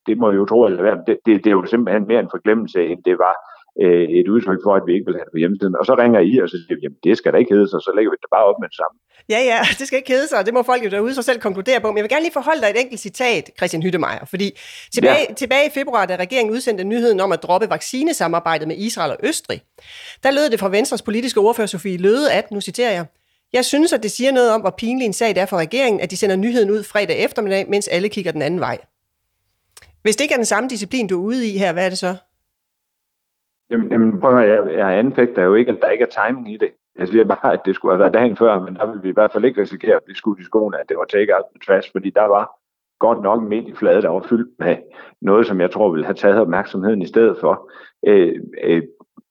det 0.07 0.17
må 0.17 0.31
jeg 0.31 0.37
jo 0.37 0.45
tro, 0.45 0.65
eller 0.65 0.83
være, 0.83 0.99
det, 1.07 1.17
det, 1.25 1.43
det 1.43 1.49
er 1.49 1.57
jo 1.59 1.65
simpelthen 1.65 2.07
mere 2.07 2.19
en 2.19 2.33
forglemmelse, 2.35 2.79
end 2.91 3.03
det 3.05 3.17
var 3.25 3.35
øh, 3.83 4.07
et 4.19 4.27
udtryk 4.27 4.59
for, 4.65 4.73
at 4.75 4.83
vi 4.87 4.93
ikke 4.93 5.05
vil 5.05 5.15
have 5.19 5.27
det 5.27 5.35
på 5.35 5.41
hjemmesiden. 5.43 5.75
Og 5.79 5.85
så 5.85 5.93
ringer 6.03 6.19
I, 6.19 6.33
og 6.43 6.49
så 6.49 6.55
siger 6.61 6.75
vi, 6.77 6.81
jamen 6.83 6.99
det 7.03 7.17
skal 7.17 7.33
da 7.33 7.37
ikke 7.37 7.53
hedde 7.55 7.69
sig, 7.69 7.79
så 7.87 7.91
lægger 7.95 8.11
vi 8.11 8.17
det 8.23 8.29
bare 8.35 8.45
op 8.49 8.59
med 8.61 8.67
det 8.71 8.77
samme. 8.81 8.95
Ja, 9.33 9.39
ja, 9.51 9.59
det 9.79 9.87
skal 9.87 9.97
ikke 9.97 10.11
hedde 10.15 10.27
sig, 10.27 10.45
det 10.45 10.53
må 10.53 10.61
folk 10.63 10.85
jo 10.85 10.89
derude 10.89 11.13
så 11.13 11.21
selv 11.21 11.39
konkludere 11.39 11.79
på. 11.81 11.87
Men 11.87 11.97
jeg 11.97 12.03
vil 12.03 12.13
gerne 12.15 12.25
lige 12.27 12.39
forholde 12.39 12.61
dig 12.61 12.69
et 12.69 12.81
enkelt 12.83 13.01
citat, 13.07 13.45
Christian 13.57 13.83
Hyttemeier, 13.83 14.25
fordi 14.33 14.47
tilbage, 14.93 15.25
ja. 15.29 15.33
tilbage 15.33 15.65
i 15.67 15.73
februar, 15.79 16.05
da 16.05 16.15
regeringen 16.15 16.53
udsendte 16.55 16.83
nyheden 16.83 17.19
om 17.19 17.31
at 17.31 17.43
droppe 17.43 17.69
vaccinesamarbejdet 17.69 18.67
med 18.67 18.77
Israel 18.77 19.11
og 19.11 19.17
Østrig, 19.23 19.61
der 20.23 20.31
lød 20.31 20.49
det 20.49 20.59
fra 20.59 20.69
Venstres 20.69 21.01
politiske 21.01 21.39
ordfører 21.39 21.67
Sofie 21.67 21.97
Løde, 21.97 22.31
at, 22.31 22.51
nu 22.51 22.61
citerer 22.61 22.91
jeg, 22.91 23.05
jeg 23.57 23.65
synes, 23.65 23.93
at 23.93 24.03
det 24.03 24.11
siger 24.11 24.31
noget 24.31 24.51
om, 24.55 24.61
hvor 24.61 24.75
pinlig 24.81 25.05
en 25.05 25.13
sag 25.13 25.29
det 25.35 25.41
er 25.41 25.45
for 25.45 25.57
regeringen, 25.57 26.01
at 26.01 26.11
de 26.11 26.17
sender 26.17 26.35
nyheden 26.35 26.71
ud 26.71 26.83
fredag 26.83 27.23
eftermiddag, 27.25 27.69
mens 27.69 27.87
alle 27.87 28.09
kigger 28.09 28.31
den 28.31 28.41
anden 28.41 28.59
vej. 28.59 28.77
Hvis 30.03 30.15
det 30.15 30.23
ikke 30.23 30.33
er 30.33 30.43
den 30.43 30.53
samme 30.53 30.69
disciplin, 30.69 31.07
du 31.07 31.15
er 31.21 31.25
ude 31.25 31.47
i 31.53 31.57
her, 31.57 31.73
hvad 31.73 31.85
er 31.85 31.89
det 31.89 31.97
så? 31.97 32.15
Jamen, 33.69 33.91
jamen 33.91 34.19
prøv 34.19 34.37
at 34.37 34.49
jeg, 34.49 34.77
jeg 34.77 34.99
anfægter 34.99 35.43
jo 35.43 35.53
ikke, 35.53 35.71
at 35.71 35.77
der 35.81 35.89
ikke 35.89 36.05
er 36.09 36.27
timing 36.27 36.53
i 36.53 36.57
det. 36.57 36.71
Jeg 36.99 37.07
siger 37.07 37.23
bare, 37.23 37.53
at 37.53 37.61
det 37.65 37.75
skulle 37.75 37.93
have 37.93 37.99
været 37.99 38.13
dagen 38.13 38.37
før, 38.37 38.59
men 38.59 38.75
der 38.75 38.85
ville 38.85 39.01
vi 39.01 39.09
i 39.09 39.17
hvert 39.17 39.31
fald 39.31 39.45
ikke 39.45 39.61
risikere 39.61 39.95
at 39.95 40.03
blive 40.03 40.15
skudt 40.15 40.39
i 40.39 40.43
skoene, 40.43 40.79
at 40.79 40.89
det 40.89 40.97
var 40.97 41.05
take 41.05 41.35
out 41.35 41.45
trash, 41.65 41.91
fordi 41.91 42.09
der 42.09 42.27
var 42.35 42.45
godt 42.99 43.21
nok 43.21 43.41
en 43.41 43.49
medieflade, 43.49 44.01
der 44.01 44.09
var 44.09 44.25
fyldt 44.29 44.59
med 44.59 44.75
noget, 45.21 45.47
som 45.47 45.61
jeg 45.61 45.71
tror 45.71 45.91
ville 45.91 46.05
have 46.05 46.15
taget 46.15 46.39
opmærksomheden 46.39 47.01
i 47.01 47.07
stedet 47.07 47.37
for. 47.41 47.71
Øh, 48.07 48.35
øh, 48.63 48.83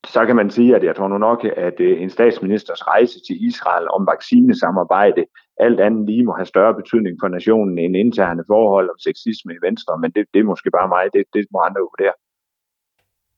så 0.05 0.25
kan 0.25 0.35
man 0.35 0.49
sige, 0.49 0.75
at 0.75 0.83
jeg 0.83 0.95
tror 0.95 1.07
nu 1.07 1.17
nok, 1.17 1.45
at 1.67 1.79
øh, 1.79 2.01
en 2.01 2.09
statsministers 2.09 2.87
rejse 2.87 3.19
til 3.27 3.47
Israel 3.49 3.87
om 3.89 4.07
vaccinesamarbejde 4.11 5.25
alt 5.59 5.79
andet 5.79 6.05
lige 6.09 6.25
må 6.25 6.33
have 6.39 6.45
større 6.45 6.73
betydning 6.73 7.15
for 7.21 7.27
nationen 7.27 7.79
end 7.79 7.97
interne 7.97 8.43
forhold 8.47 8.89
om 8.89 8.97
sexisme 9.07 9.51
i 9.53 9.65
Venstre, 9.67 9.93
men 10.01 10.11
det, 10.15 10.25
det 10.33 10.39
er 10.39 10.43
måske 10.43 10.69
bare 10.77 10.87
mig, 10.87 11.05
det, 11.13 11.23
det 11.33 11.45
må 11.53 11.59
andre 11.59 11.81
vurdere. 11.89 12.15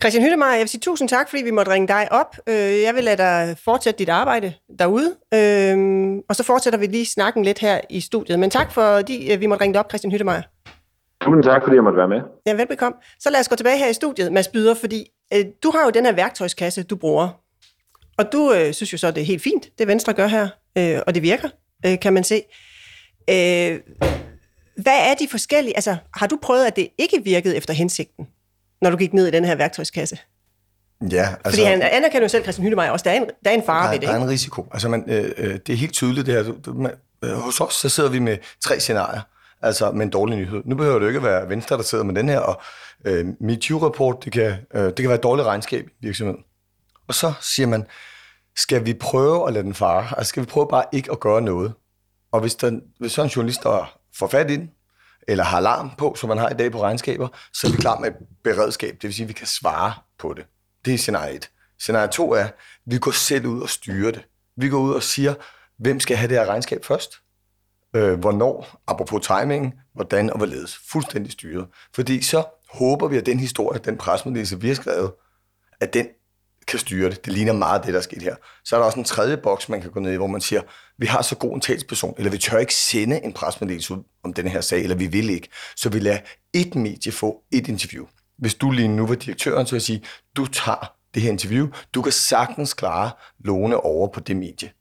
Christian 0.01 0.23
Hyttemar, 0.23 0.51
jeg 0.51 0.59
vil 0.59 0.67
sige 0.67 0.81
tusind 0.81 1.09
tak, 1.09 1.29
fordi 1.29 1.43
vi 1.43 1.51
måtte 1.51 1.71
ringe 1.71 1.87
dig 1.87 2.07
op. 2.11 2.31
Øh, 2.49 2.81
jeg 2.85 2.95
vil 2.95 3.03
lade 3.03 3.17
dig 3.17 3.57
fortsætte 3.65 3.99
dit 3.99 4.09
arbejde 4.09 4.53
derude, 4.79 5.09
øhm, 5.33 6.21
og 6.29 6.35
så 6.35 6.43
fortsætter 6.43 6.79
vi 6.79 6.85
lige 6.85 7.05
snakken 7.05 7.43
lidt 7.43 7.59
her 7.59 7.81
i 7.89 7.99
studiet. 7.99 8.39
Men 8.39 8.49
tak, 8.49 8.71
fordi 8.71 9.33
øh, 9.33 9.41
vi 9.41 9.45
måtte 9.45 9.63
ringe 9.63 9.73
dig 9.73 9.79
op, 9.79 9.89
Christian 9.91 10.11
Hyttemar. 10.11 10.43
Tusind 11.27 11.43
tak, 11.43 11.63
fordi 11.63 11.75
jeg 11.75 11.83
måtte 11.83 11.97
være 11.97 12.07
med. 12.07 12.21
Ja, 12.45 12.53
velbekomme. 12.53 12.97
Så 13.19 13.29
lad 13.29 13.39
os 13.39 13.47
gå 13.47 13.55
tilbage 13.55 13.77
her 13.77 13.87
i 13.87 13.93
studiet, 13.93 14.33
Mads 14.33 14.47
Byder, 14.47 14.73
fordi 14.73 15.07
øh, 15.33 15.45
du 15.63 15.71
har 15.71 15.83
jo 15.83 15.89
den 15.89 16.05
her 16.05 16.11
værktøjskasse, 16.11 16.83
du 16.83 16.95
bruger. 16.95 17.29
Og 18.17 18.31
du 18.31 18.53
øh, 18.53 18.73
synes 18.73 18.93
jo 18.93 18.97
så, 18.97 19.11
det 19.11 19.21
er 19.21 19.25
helt 19.25 19.43
fint, 19.43 19.69
det 19.79 19.87
Venstre 19.87 20.13
gør 20.13 20.27
her, 20.27 20.47
øh, 20.77 20.99
og 21.07 21.15
det 21.15 21.23
virker, 21.23 21.49
øh, 21.85 21.99
kan 21.99 22.13
man 22.13 22.23
se. 22.23 22.41
Øh, 23.29 23.79
hvad 24.83 24.99
er 25.09 25.13
de 25.19 25.27
forskellige, 25.31 25.75
altså 25.77 25.95
har 26.13 26.27
du 26.27 26.37
prøvet, 26.41 26.65
at 26.65 26.75
det 26.75 26.87
ikke 26.97 27.23
virkede 27.23 27.55
efter 27.55 27.73
hensigten? 27.73 28.27
når 28.81 28.89
du 28.89 28.97
gik 28.97 29.13
ned 29.13 29.27
i 29.27 29.31
den 29.31 29.45
her 29.45 29.55
værktøjskasse? 29.55 30.17
Ja, 31.11 31.27
altså... 31.29 31.37
Fordi 31.43 31.63
han 31.63 31.81
anerkender 31.81 32.21
jo 32.21 32.27
selv, 32.27 32.43
Christian 32.43 32.63
Hyttemeier, 32.63 32.91
også, 32.91 33.03
der 33.03 33.11
er 33.11 33.15
en, 33.15 33.29
der 33.45 33.51
er 33.51 33.55
en 33.55 33.63
fare 33.65 33.85
der, 33.85 33.91
ved 33.91 33.99
det. 33.99 34.07
Der 34.07 34.15
er 34.15 34.21
en 34.21 34.29
risiko. 34.29 34.67
Altså, 34.71 34.89
man, 34.89 35.03
øh, 35.07 35.31
øh, 35.37 35.59
det 35.67 35.73
er 35.73 35.77
helt 35.77 35.93
tydeligt, 35.93 36.25
det 36.25 36.33
her. 36.33 36.43
Du, 36.43 36.55
du, 36.65 36.73
man, 36.73 36.91
øh, 37.23 37.31
hos 37.31 37.61
os, 37.61 37.73
så 37.73 37.89
sidder 37.89 38.09
vi 38.09 38.19
med 38.19 38.37
tre 38.61 38.79
scenarier, 38.79 39.21
altså 39.61 39.91
med 39.91 40.05
en 40.05 40.09
dårlig 40.09 40.37
nyhed. 40.37 40.61
Nu 40.65 40.75
behøver 40.75 40.99
det 40.99 41.07
ikke 41.07 41.17
at 41.17 41.23
være 41.23 41.49
Venstre, 41.49 41.77
der 41.77 41.83
sidder 41.83 42.03
med 42.03 42.15
den 42.15 42.29
her, 42.29 42.39
og 42.39 42.61
øh, 43.05 43.25
MeToo-rapport, 43.39 44.25
det 44.25 44.33
kan, 44.33 44.55
øh, 44.73 44.83
det 44.83 44.95
kan 44.95 45.07
være 45.07 45.17
et 45.17 45.23
dårligt 45.23 45.47
regnskab 45.47 45.87
i 45.87 46.05
virksomheden. 46.05 46.43
Og 47.07 47.13
så 47.13 47.33
siger 47.41 47.67
man, 47.67 47.87
skal 48.55 48.85
vi 48.85 48.93
prøve 48.93 49.47
at 49.47 49.53
lade 49.53 49.63
den 49.63 49.73
fare? 49.73 50.17
Altså, 50.17 50.29
skal 50.29 50.43
vi 50.43 50.47
prøve 50.47 50.67
bare 50.69 50.85
ikke 50.91 51.11
at 51.11 51.19
gøre 51.19 51.41
noget? 51.41 51.73
Og 52.31 52.39
hvis, 52.39 52.55
den, 52.55 52.81
hvis 52.99 53.11
sådan 53.11 53.25
en 53.25 53.31
journalist, 53.31 53.63
der 53.63 53.97
får 54.15 54.27
fat 54.27 54.51
i 54.51 54.55
den, 54.55 54.71
eller 55.27 55.43
har 55.43 55.57
alarm 55.57 55.91
på, 55.97 56.15
som 56.15 56.29
man 56.29 56.37
har 56.37 56.49
i 56.49 56.53
dag 56.53 56.71
på 56.71 56.81
regnskaber, 56.81 57.27
så 57.53 57.67
er 57.67 57.71
vi 57.71 57.77
klar 57.77 57.99
med 57.99 58.11
beredskab. 58.43 58.93
Det 58.93 59.03
vil 59.03 59.13
sige, 59.13 59.23
at 59.23 59.29
vi 59.29 59.33
kan 59.33 59.47
svare 59.47 59.93
på 60.19 60.33
det. 60.33 60.45
Det 60.85 60.93
er 60.93 60.97
scenarie 60.97 61.35
1. 61.35 61.49
Scenarie 61.79 62.07
2 62.07 62.31
er, 62.31 62.43
at 62.43 62.53
vi 62.85 62.97
går 62.97 63.11
selv 63.11 63.45
ud 63.45 63.61
og 63.61 63.69
styrer 63.69 64.11
det. 64.11 64.25
Vi 64.57 64.69
går 64.69 64.79
ud 64.79 64.93
og 64.93 65.03
siger, 65.03 65.33
hvem 65.79 65.99
skal 65.99 66.17
have 66.17 66.29
det 66.29 66.37
her 66.37 66.45
regnskab 66.45 66.85
først? 66.85 67.11
Øh, 67.95 68.19
hvornår? 68.19 68.81
Apropos 68.87 69.27
timing, 69.27 69.73
hvordan 69.93 70.29
og 70.29 70.37
hvorledes. 70.37 70.79
Fuldstændig 70.91 71.31
styret. 71.31 71.67
Fordi 71.95 72.21
så 72.21 72.43
håber 72.69 73.07
vi, 73.07 73.17
at 73.17 73.25
den 73.25 73.39
historie, 73.39 73.79
den 73.79 73.97
presmeddelelse, 73.97 74.61
vi 74.61 74.67
har 74.67 74.75
skrevet, 74.75 75.11
at 75.81 75.93
den 75.93 76.07
kan 76.67 76.79
styre 76.79 77.09
det. 77.09 77.25
Det 77.25 77.33
ligner 77.33 77.53
meget 77.53 77.83
det, 77.83 77.93
der 77.93 77.99
er 77.99 78.03
sket 78.03 78.21
her. 78.21 78.35
Så 78.65 78.75
er 78.75 78.79
der 78.79 78.85
også 78.85 78.99
en 78.99 79.05
tredje 79.05 79.37
boks, 79.37 79.69
man 79.69 79.81
kan 79.81 79.91
gå 79.91 79.99
ned 79.99 80.13
i, 80.13 80.15
hvor 80.15 80.27
man 80.27 80.41
siger, 80.41 80.61
vi 80.97 81.05
har 81.05 81.21
så 81.21 81.35
god 81.35 81.53
en 81.53 81.61
talsperson, 81.61 82.13
eller 82.17 82.31
vi 82.31 82.37
tør 82.37 82.57
ikke 82.57 82.75
sende 82.75 83.23
en 83.23 83.33
presmeddelelse 83.33 83.93
ud 83.93 84.03
om 84.23 84.33
den 84.33 84.47
her 84.47 84.61
sag, 84.61 84.83
eller 84.83 84.95
vi 84.95 85.07
vil 85.07 85.29
ikke. 85.29 85.49
Så 85.75 85.89
vi 85.89 85.99
lader 85.99 86.19
et 86.53 86.75
medie 86.75 87.11
få 87.11 87.41
et 87.51 87.67
interview. 87.67 88.05
Hvis 88.37 88.55
du 88.55 88.71
lige 88.71 88.87
nu 88.87 89.07
var 89.07 89.15
direktøren, 89.15 89.65
så 89.65 89.71
vil 89.71 89.77
jeg 89.77 89.81
sige, 89.81 90.03
du 90.35 90.45
tager 90.45 90.93
det 91.13 91.21
her 91.21 91.31
interview, 91.31 91.67
du 91.93 92.01
kan 92.01 92.11
sagtens 92.11 92.73
klare 92.73 93.11
låne 93.39 93.77
over 93.77 94.07
på 94.07 94.19
det 94.19 94.37
medie. 94.37 94.71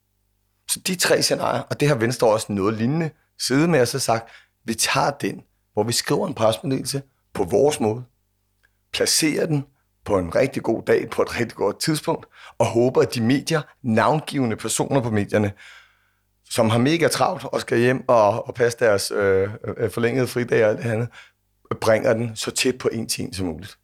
Så 0.70 0.80
de 0.86 0.94
tre 0.94 1.22
scenarier, 1.22 1.62
og 1.62 1.80
det 1.80 1.88
har 1.88 1.94
Venstre 1.94 2.28
også 2.28 2.52
noget 2.52 2.74
lignende 2.74 3.10
siddet 3.40 3.70
med 3.70 3.80
og 3.80 3.88
så 3.88 3.98
sagt, 3.98 4.30
vi 4.64 4.74
tager 4.74 5.10
den, 5.10 5.42
hvor 5.72 5.82
vi 5.82 5.92
skriver 5.92 6.26
en 6.26 6.34
presmeddelelse 6.34 7.02
på 7.34 7.44
vores 7.44 7.80
måde, 7.80 8.04
placerer 8.92 9.46
den 9.46 9.64
på 10.04 10.18
en 10.18 10.34
rigtig 10.34 10.62
god 10.62 10.82
dag, 10.82 11.10
på 11.10 11.22
et 11.22 11.40
rigtig 11.40 11.56
godt 11.56 11.80
tidspunkt, 11.80 12.26
og 12.58 12.66
håber, 12.66 13.02
at 13.02 13.14
de 13.14 13.22
medier, 13.22 13.62
navngivende 13.82 14.56
personer 14.56 15.00
på 15.00 15.10
medierne, 15.10 15.52
som 16.50 16.70
har 16.70 16.78
mega 16.78 17.08
travlt 17.08 17.44
og 17.44 17.60
skal 17.60 17.78
hjem 17.78 18.08
og, 18.08 18.48
og 18.48 18.54
passe 18.54 18.78
deres 18.78 19.10
øh, 19.10 19.48
øh 19.76 19.90
forlængede 19.90 20.26
fridag 20.26 20.64
og 20.64 20.70
alt 20.70 20.82
det 20.82 20.90
andet, 20.90 21.08
bringer 21.80 22.12
den 22.12 22.36
så 22.36 22.50
tæt 22.50 22.78
på 22.78 22.88
en 22.92 23.08
til 23.08 23.24
en 23.24 23.32
som 23.32 23.46
muligt. 23.46 23.78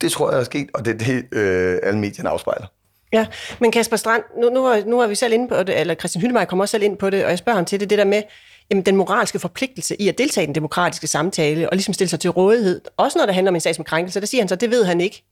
Det 0.00 0.12
tror 0.12 0.30
jeg 0.30 0.40
er 0.40 0.44
sket, 0.44 0.70
og 0.74 0.84
det 0.84 0.94
er 0.94 0.98
det, 0.98 1.38
øh, 1.38 1.78
alle 1.82 2.00
medierne 2.00 2.28
afspejler. 2.28 2.66
Ja, 3.12 3.26
men 3.58 3.72
Kasper 3.72 3.96
Strand, 3.96 4.22
nu, 4.40 4.50
nu, 4.50 4.66
er, 4.66 4.84
nu 4.84 5.00
er 5.00 5.06
vi 5.06 5.14
selv 5.14 5.32
inde 5.32 5.48
på 5.48 5.62
det, 5.62 5.80
eller 5.80 5.94
Christian 5.94 6.20
Hyttemeier 6.22 6.44
kommer 6.44 6.62
også 6.62 6.70
selv 6.70 6.82
ind 6.82 6.96
på 6.96 7.10
det, 7.10 7.24
og 7.24 7.30
jeg 7.30 7.38
spørger 7.38 7.56
ham 7.56 7.64
til 7.64 7.80
det, 7.80 7.90
det 7.90 7.98
der 7.98 8.04
med 8.04 8.22
jamen, 8.70 8.86
den 8.86 8.96
moralske 8.96 9.38
forpligtelse 9.38 10.00
i 10.00 10.08
at 10.08 10.18
deltage 10.18 10.44
i 10.44 10.46
den 10.46 10.54
demokratiske 10.54 11.06
samtale, 11.06 11.70
og 11.70 11.76
ligesom 11.76 11.94
stille 11.94 12.08
sig 12.10 12.20
til 12.20 12.30
rådighed, 12.30 12.80
også 12.96 13.18
når 13.18 13.26
det 13.26 13.34
handler 13.34 13.50
om 13.50 13.54
en 13.54 13.60
sag 13.60 13.74
som 13.74 13.84
krænkelse, 13.84 14.20
der 14.20 14.26
siger 14.26 14.42
han 14.42 14.48
så, 14.48 14.56
det 14.56 14.70
ved 14.70 14.84
han 14.84 15.00
ikke. 15.00 15.24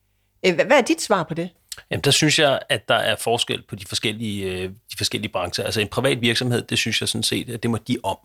Øh, 0.46 0.54
hvad 0.54 0.78
er 0.78 0.80
dit 0.80 1.02
svar 1.02 1.22
på 1.22 1.34
det? 1.34 1.48
Jamen, 1.90 2.02
der 2.02 2.10
synes 2.10 2.38
jeg, 2.38 2.60
at 2.68 2.88
der 2.88 2.94
er 2.94 3.16
forskel 3.16 3.62
på 3.68 3.76
de 3.76 3.84
forskellige, 3.86 4.44
øh, 4.44 4.62
de 4.68 4.96
forskellige 4.96 5.32
brancher. 5.32 5.64
Altså 5.64 5.80
en 5.80 5.88
privat 5.88 6.20
virksomhed, 6.20 6.62
det 6.62 6.78
synes 6.78 7.00
jeg 7.00 7.08
sådan 7.08 7.22
set, 7.22 7.50
at 7.50 7.62
det 7.62 7.70
må 7.70 7.78
de 7.88 7.96
om. 8.02 8.16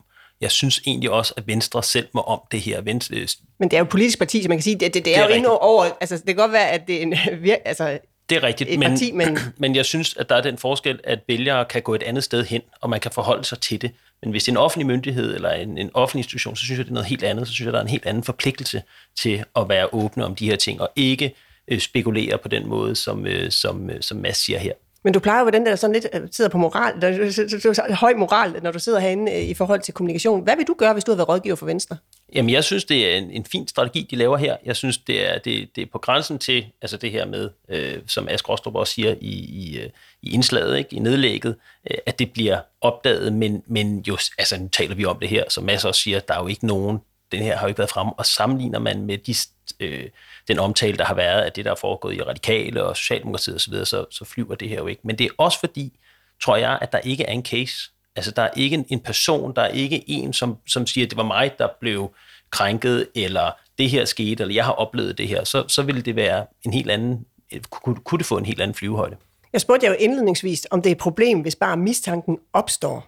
Jeg 0.42 0.52
synes 0.52 0.82
egentlig 0.88 1.10
også, 1.12 1.34
at 1.38 1.48
Venstre 1.48 1.84
selv 1.84 2.08
må 2.14 2.22
om 2.22 2.42
det 2.52 2.62
her. 2.62 2.82
Venstre, 2.82 3.16
Men 3.60 3.70
det 3.70 3.74
er 3.74 3.80
jo 3.80 3.84
et 3.84 3.90
politisk 3.90 4.20
parti, 4.20 4.44
så 4.44 4.50
man 4.50 4.58
kan 4.58 4.64
sige, 4.64 4.80
det, 4.80 4.94
det, 4.94 5.06
det 5.06 5.18
er, 5.18 5.18
det 5.18 5.26
er 5.26 5.30
jo 5.30 5.36
endnu 5.36 5.50
over... 5.50 5.86
Altså, 6.02 6.18
det 6.18 6.26
kan 6.26 6.36
godt 6.36 6.52
være, 6.52 6.70
at 6.70 6.88
det 6.88 6.98
er 6.98 7.02
en... 7.02 7.14
Altså, 7.66 8.00
det 8.30 8.36
er 8.36 8.44
rigtigt, 8.44 8.80
men, 8.80 8.92
parti, 8.92 9.12
men... 9.12 9.38
men 9.58 9.76
jeg 9.76 9.86
synes, 9.86 10.18
at 10.18 10.30
der 10.30 10.36
er 10.36 10.42
den 10.42 10.58
forskel, 10.58 11.00
at 11.04 11.20
vælgere 11.28 11.66
kan 11.66 11.82
gå 11.82 11.96
et 11.96 12.04
andet 12.04 12.24
sted 12.24 12.46
hen, 12.46 12.62
og 12.82 12.90
man 12.90 13.00
kan 13.00 13.12
forholde 13.12 13.46
sig 13.46 13.60
til 13.60 13.82
det. 13.82 13.92
Men 14.22 14.32
hvis 14.32 14.44
det 14.44 14.50
er 14.50 14.54
en 14.54 14.58
offentlig 14.58 14.88
myndighed 14.88 15.36
eller 15.36 15.50
en, 15.52 15.78
en 15.78 15.90
offentlig 15.94 16.20
institution, 16.20 16.56
så 16.56 16.66
synes 16.66 16.78
jeg, 16.78 16.86
det 16.86 16.92
er 16.92 16.94
noget 16.94 17.10
helt 17.10 17.24
andet. 17.24 17.48
Så 17.48 17.54
synes 17.54 17.66
jeg, 17.66 17.74
der 17.74 17.80
er 17.80 17.84
en 17.84 17.90
helt 17.90 18.06
anden 18.06 18.24
forpligtelse 18.24 18.84
til 19.16 19.44
at 19.56 19.70
være 19.70 19.94
åbne 19.94 20.26
om 20.26 20.36
de 20.36 20.46
her 20.46 20.56
ting, 20.56 20.82
og 20.82 20.90
ikke 20.96 21.36
øh, 21.68 21.80
spekulere 21.80 22.38
på 22.38 22.48
den 22.48 22.68
måde, 22.68 22.96
som, 22.96 23.28
øh, 23.28 23.52
som, 23.52 23.90
øh, 23.90 24.02
som 24.02 24.18
Mads 24.18 24.38
siger 24.38 24.60
her. 24.60 24.74
Men 25.04 25.14
du 25.14 25.20
plejer 25.20 25.40
jo, 25.40 25.44
hvordan 25.44 25.66
der 25.66 25.76
sådan 25.76 25.94
lidt 25.94 26.08
øh, 26.14 26.22
sidder 26.32 26.50
på 26.50 26.58
moral, 26.58 27.02
der, 27.02 27.10
øh, 27.10 27.18
er 27.18 27.96
høj 27.96 28.14
moral, 28.14 28.64
når 28.64 28.72
du 28.72 28.80
sidder 28.80 29.00
herinde 29.00 29.32
øh, 29.32 29.42
i 29.42 29.54
forhold 29.54 29.82
til 29.82 29.94
kommunikation. 29.94 30.44
Hvad 30.44 30.56
vil 30.56 30.68
du 30.68 30.76
gøre, 30.78 30.94
hvis 30.94 31.04
du 31.04 31.12
har 31.12 31.16
været 31.16 31.30
rådgiver 31.30 31.56
for 31.56 31.66
Venstre? 31.66 31.98
Jamen, 32.36 32.50
jeg 32.50 32.64
synes, 32.64 32.86
det 32.86 33.14
er 33.14 33.18
en, 33.18 33.32
en 33.32 33.46
fin 33.46 33.68
strategi, 33.68 34.08
de 34.12 34.16
laver 34.16 34.38
her. 34.38 34.58
Jeg 34.66 34.76
synes, 34.76 34.98
det 34.98 35.30
er, 35.30 35.38
det, 35.38 35.70
det 35.76 35.82
er 35.82 35.86
på 35.92 35.98
grænsen 35.98 36.40
til 36.40 36.66
altså 36.82 36.98
det 36.98 37.12
her 37.12 37.26
med, 37.26 37.50
øh, 37.70 38.02
som 38.08 38.28
Ask 38.28 38.50
Rostrup 38.50 38.76
også 38.76 38.94
siger 38.94 39.16
i, 39.22 39.32
i, 39.32 39.80
i 40.22 40.34
indslaget, 40.34 40.78
ikke? 40.78 40.96
i 40.96 41.00
nedlægget, 41.00 41.56
øh, 41.92 41.98
at 42.06 42.20
det 42.20 42.34
bliver 42.34 42.60
opdaget, 42.82 43.34
men, 43.34 43.64
men 43.68 44.04
jo, 44.08 44.18
altså, 44.38 44.60
nu 44.60 44.68
taler 44.68 44.96
vi 44.96 45.06
om 45.06 45.20
det 45.20 45.30
her, 45.30 45.44
som 45.50 45.64
masser 45.64 45.88
også 45.88 46.02
siger, 46.02 46.20
der 46.20 46.34
er 46.34 46.42
jo 46.42 46.48
ikke 46.48 46.68
nogen, 46.68 47.00
den 47.32 47.42
her 47.44 47.58
har 47.58 47.66
jo 47.66 47.68
ikke 47.68 47.80
været 47.80 47.90
frem, 47.90 48.08
og 48.08 48.26
sammenligner 48.26 48.80
man 48.80 49.02
med 49.06 49.18
de, 49.18 49.36
øh, 49.80 50.10
den 50.48 50.60
omtale, 50.60 50.98
der 50.98 51.06
har 51.06 51.14
været 51.14 51.42
af 51.42 51.52
det, 51.52 51.66
der 51.66 51.72
er 51.72 51.76
foregået 51.76 52.16
i 52.16 52.22
Radikale 52.22 52.84
og 52.84 52.98
Socialdemokratiet 52.98 53.56
osv., 53.56 53.74
så, 53.86 54.06
så 54.12 54.26
flyver 54.26 54.56
det 54.56 54.70
her 54.70 54.78
jo 54.78 54.88
ikke. 54.88 55.02
Men 55.04 55.18
det 55.18 55.26
er 55.26 55.30
også 55.38 55.60
fordi, 55.60 56.00
tror 56.44 56.56
jeg, 56.56 56.80
at 56.82 56.92
der 56.92 57.00
ikke 57.00 57.24
er 57.24 57.32
en 57.32 57.46
case. 57.46 57.76
Altså, 58.16 58.32
der 58.32 58.42
er 58.42 58.50
ikke 58.56 58.74
en, 58.74 58.86
en 58.90 59.00
person, 59.00 59.56
der 59.56 59.62
er 59.62 59.68
ikke 59.68 60.10
en, 60.10 60.34
som, 60.34 60.58
som 60.68 60.88
siger, 60.88 61.06
at 61.06 61.10
det 61.10 61.18
var 61.18 61.24
mig, 61.24 61.52
der 61.58 61.68
blev 61.80 62.14
krænket, 62.52 63.08
eller 63.16 63.52
det 63.78 63.90
her 63.90 64.06
skete, 64.06 64.42
eller 64.42 64.56
jeg 64.56 64.66
har 64.66 64.72
oplevet 64.72 65.18
det 65.18 65.28
her, 65.28 65.44
så, 65.44 65.64
så 65.68 65.82
ville 65.82 66.02
det 66.02 66.16
være 66.16 66.46
en 66.66 66.74
helt 66.74 66.92
anden, 66.92 67.26
kunne, 67.70 67.96
kunne 67.96 68.20
det 68.20 68.26
få 68.26 68.38
en 68.38 68.46
helt 68.46 68.62
anden 68.62 68.76
flyvehøjde. 68.76 69.16
Jeg 69.54 69.62
spurgte 69.62 69.86
jer 69.86 69.92
jo 69.92 69.98
indledningsvis, 70.00 70.68
om 70.72 70.82
det 70.82 70.90
er 70.90 70.92
et 70.92 70.98
problem, 70.98 71.40
hvis 71.40 71.56
bare 71.56 71.78
mistanken 71.78 72.38
opstår. 72.54 73.08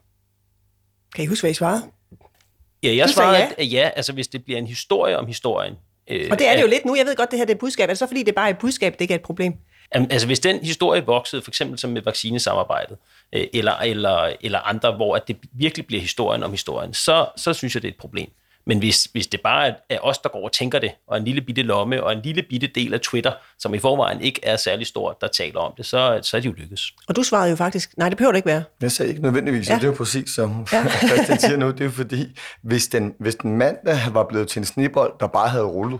Kan 1.16 1.24
I 1.24 1.28
huske, 1.28 1.44
hvad 1.44 1.52
I 1.52 1.54
svarede? 1.54 1.82
Ja, 2.84 2.96
jeg 2.96 3.10
svarede, 3.10 3.38
ja. 3.38 3.50
at 3.58 3.72
ja, 3.72 3.90
altså 3.96 4.14
hvis 4.14 4.28
det 4.28 4.44
bliver 4.46 4.58
en 4.58 4.68
historie 4.68 5.18
om 5.18 5.28
historien. 5.28 5.76
Øh, 6.10 6.28
og 6.32 6.40
det 6.40 6.48
er 6.48 6.56
det 6.56 6.62
jo 6.62 6.68
lidt 6.68 6.86
nu. 6.86 6.96
Jeg 6.96 7.06
ved 7.06 7.16
godt, 7.16 7.32
det 7.32 7.40
her 7.40 7.46
det 7.46 7.54
er 7.54 7.58
budskab. 7.58 7.84
Er 7.84 7.88
det 7.88 7.98
så 7.98 8.08
fordi, 8.08 8.20
det 8.20 8.30
er 8.30 8.34
bare 8.34 8.50
et 8.50 8.58
budskab, 8.58 8.94
det 8.94 9.02
ikke 9.02 9.14
er 9.14 9.18
et 9.18 9.24
problem? 9.24 9.54
Altså 9.92 10.28
hvis 10.28 10.40
den 10.40 10.60
historie 10.60 11.06
voksede, 11.06 11.42
for 11.42 11.52
eksempel 11.52 11.80
som 11.80 11.90
med 11.90 12.02
vaccinesamarbejdet, 12.02 12.98
øh, 13.34 13.48
eller, 13.54 13.74
eller, 13.74 14.34
eller 14.42 14.60
andre, 14.60 14.96
hvor 14.96 15.16
at 15.16 15.28
det 15.28 15.38
virkelig 15.54 15.88
bliver 15.88 16.02
historien 16.02 16.44
om 16.44 16.52
historien, 16.52 16.94
så, 16.94 17.28
så 17.38 17.54
synes 17.54 17.76
jeg, 17.76 17.82
det 17.82 17.88
er 17.88 17.92
et 17.92 17.98
problem. 17.98 18.30
Men 18.68 18.80
hvis, 18.80 19.04
hvis 19.04 19.28
det 19.28 19.42
bare 19.42 19.74
er 19.90 20.00
os, 20.00 20.18
der 20.18 20.30
går 20.30 20.46
og 20.46 20.52
tænker 20.52 20.80
det, 20.80 20.92
og 21.08 21.18
en 21.18 21.24
lille 21.24 21.42
bitte 21.42 21.62
lomme, 21.62 22.04
og 22.04 22.14
en 22.14 22.22
lille 22.22 22.44
bitte 22.50 22.68
del 22.68 22.94
af 22.94 23.00
Twitter, 23.00 23.32
som 23.60 23.74
i 23.74 23.80
forvejen 23.80 24.22
ikke 24.22 24.40
er 24.44 24.58
særlig 24.58 24.88
stor, 24.88 25.18
der 25.22 25.28
taler 25.28 25.60
om 25.60 25.74
det, 25.78 25.86
så, 25.86 26.20
så 26.22 26.38
er 26.38 26.42
det 26.42 26.50
jo 26.50 26.54
lykkes. 26.58 26.94
Og 27.08 27.16
du 27.16 27.24
svarede 27.24 27.50
jo 27.50 27.56
faktisk, 27.56 27.98
nej, 27.98 28.10
det 28.10 28.18
behøver 28.18 28.32
det 28.32 28.38
ikke 28.38 28.48
være. 28.48 28.64
Jeg 28.82 28.92
sagde 28.92 29.10
ikke 29.10 29.22
nødvendigvis, 29.22 29.70
ja. 29.70 29.76
det 29.76 29.84
er 29.84 29.88
jo 29.88 29.94
præcis 29.94 30.30
som 30.30 30.68
ja. 30.72 30.86
Christian 31.08 31.40
siger 31.40 31.58
nu, 31.58 31.72
det 31.72 31.86
er 31.86 31.90
fordi, 31.90 32.40
hvis 32.64 32.88
den, 32.88 33.14
hvis 33.20 33.36
den 33.36 33.58
mand, 33.58 33.78
der 33.86 34.10
var 34.10 34.24
blevet 34.24 34.48
til 34.48 34.60
en 34.60 34.66
snibbold, 34.66 35.14
der 35.20 35.28
bare 35.28 35.50
havde 35.50 35.66
rullet, 35.66 36.00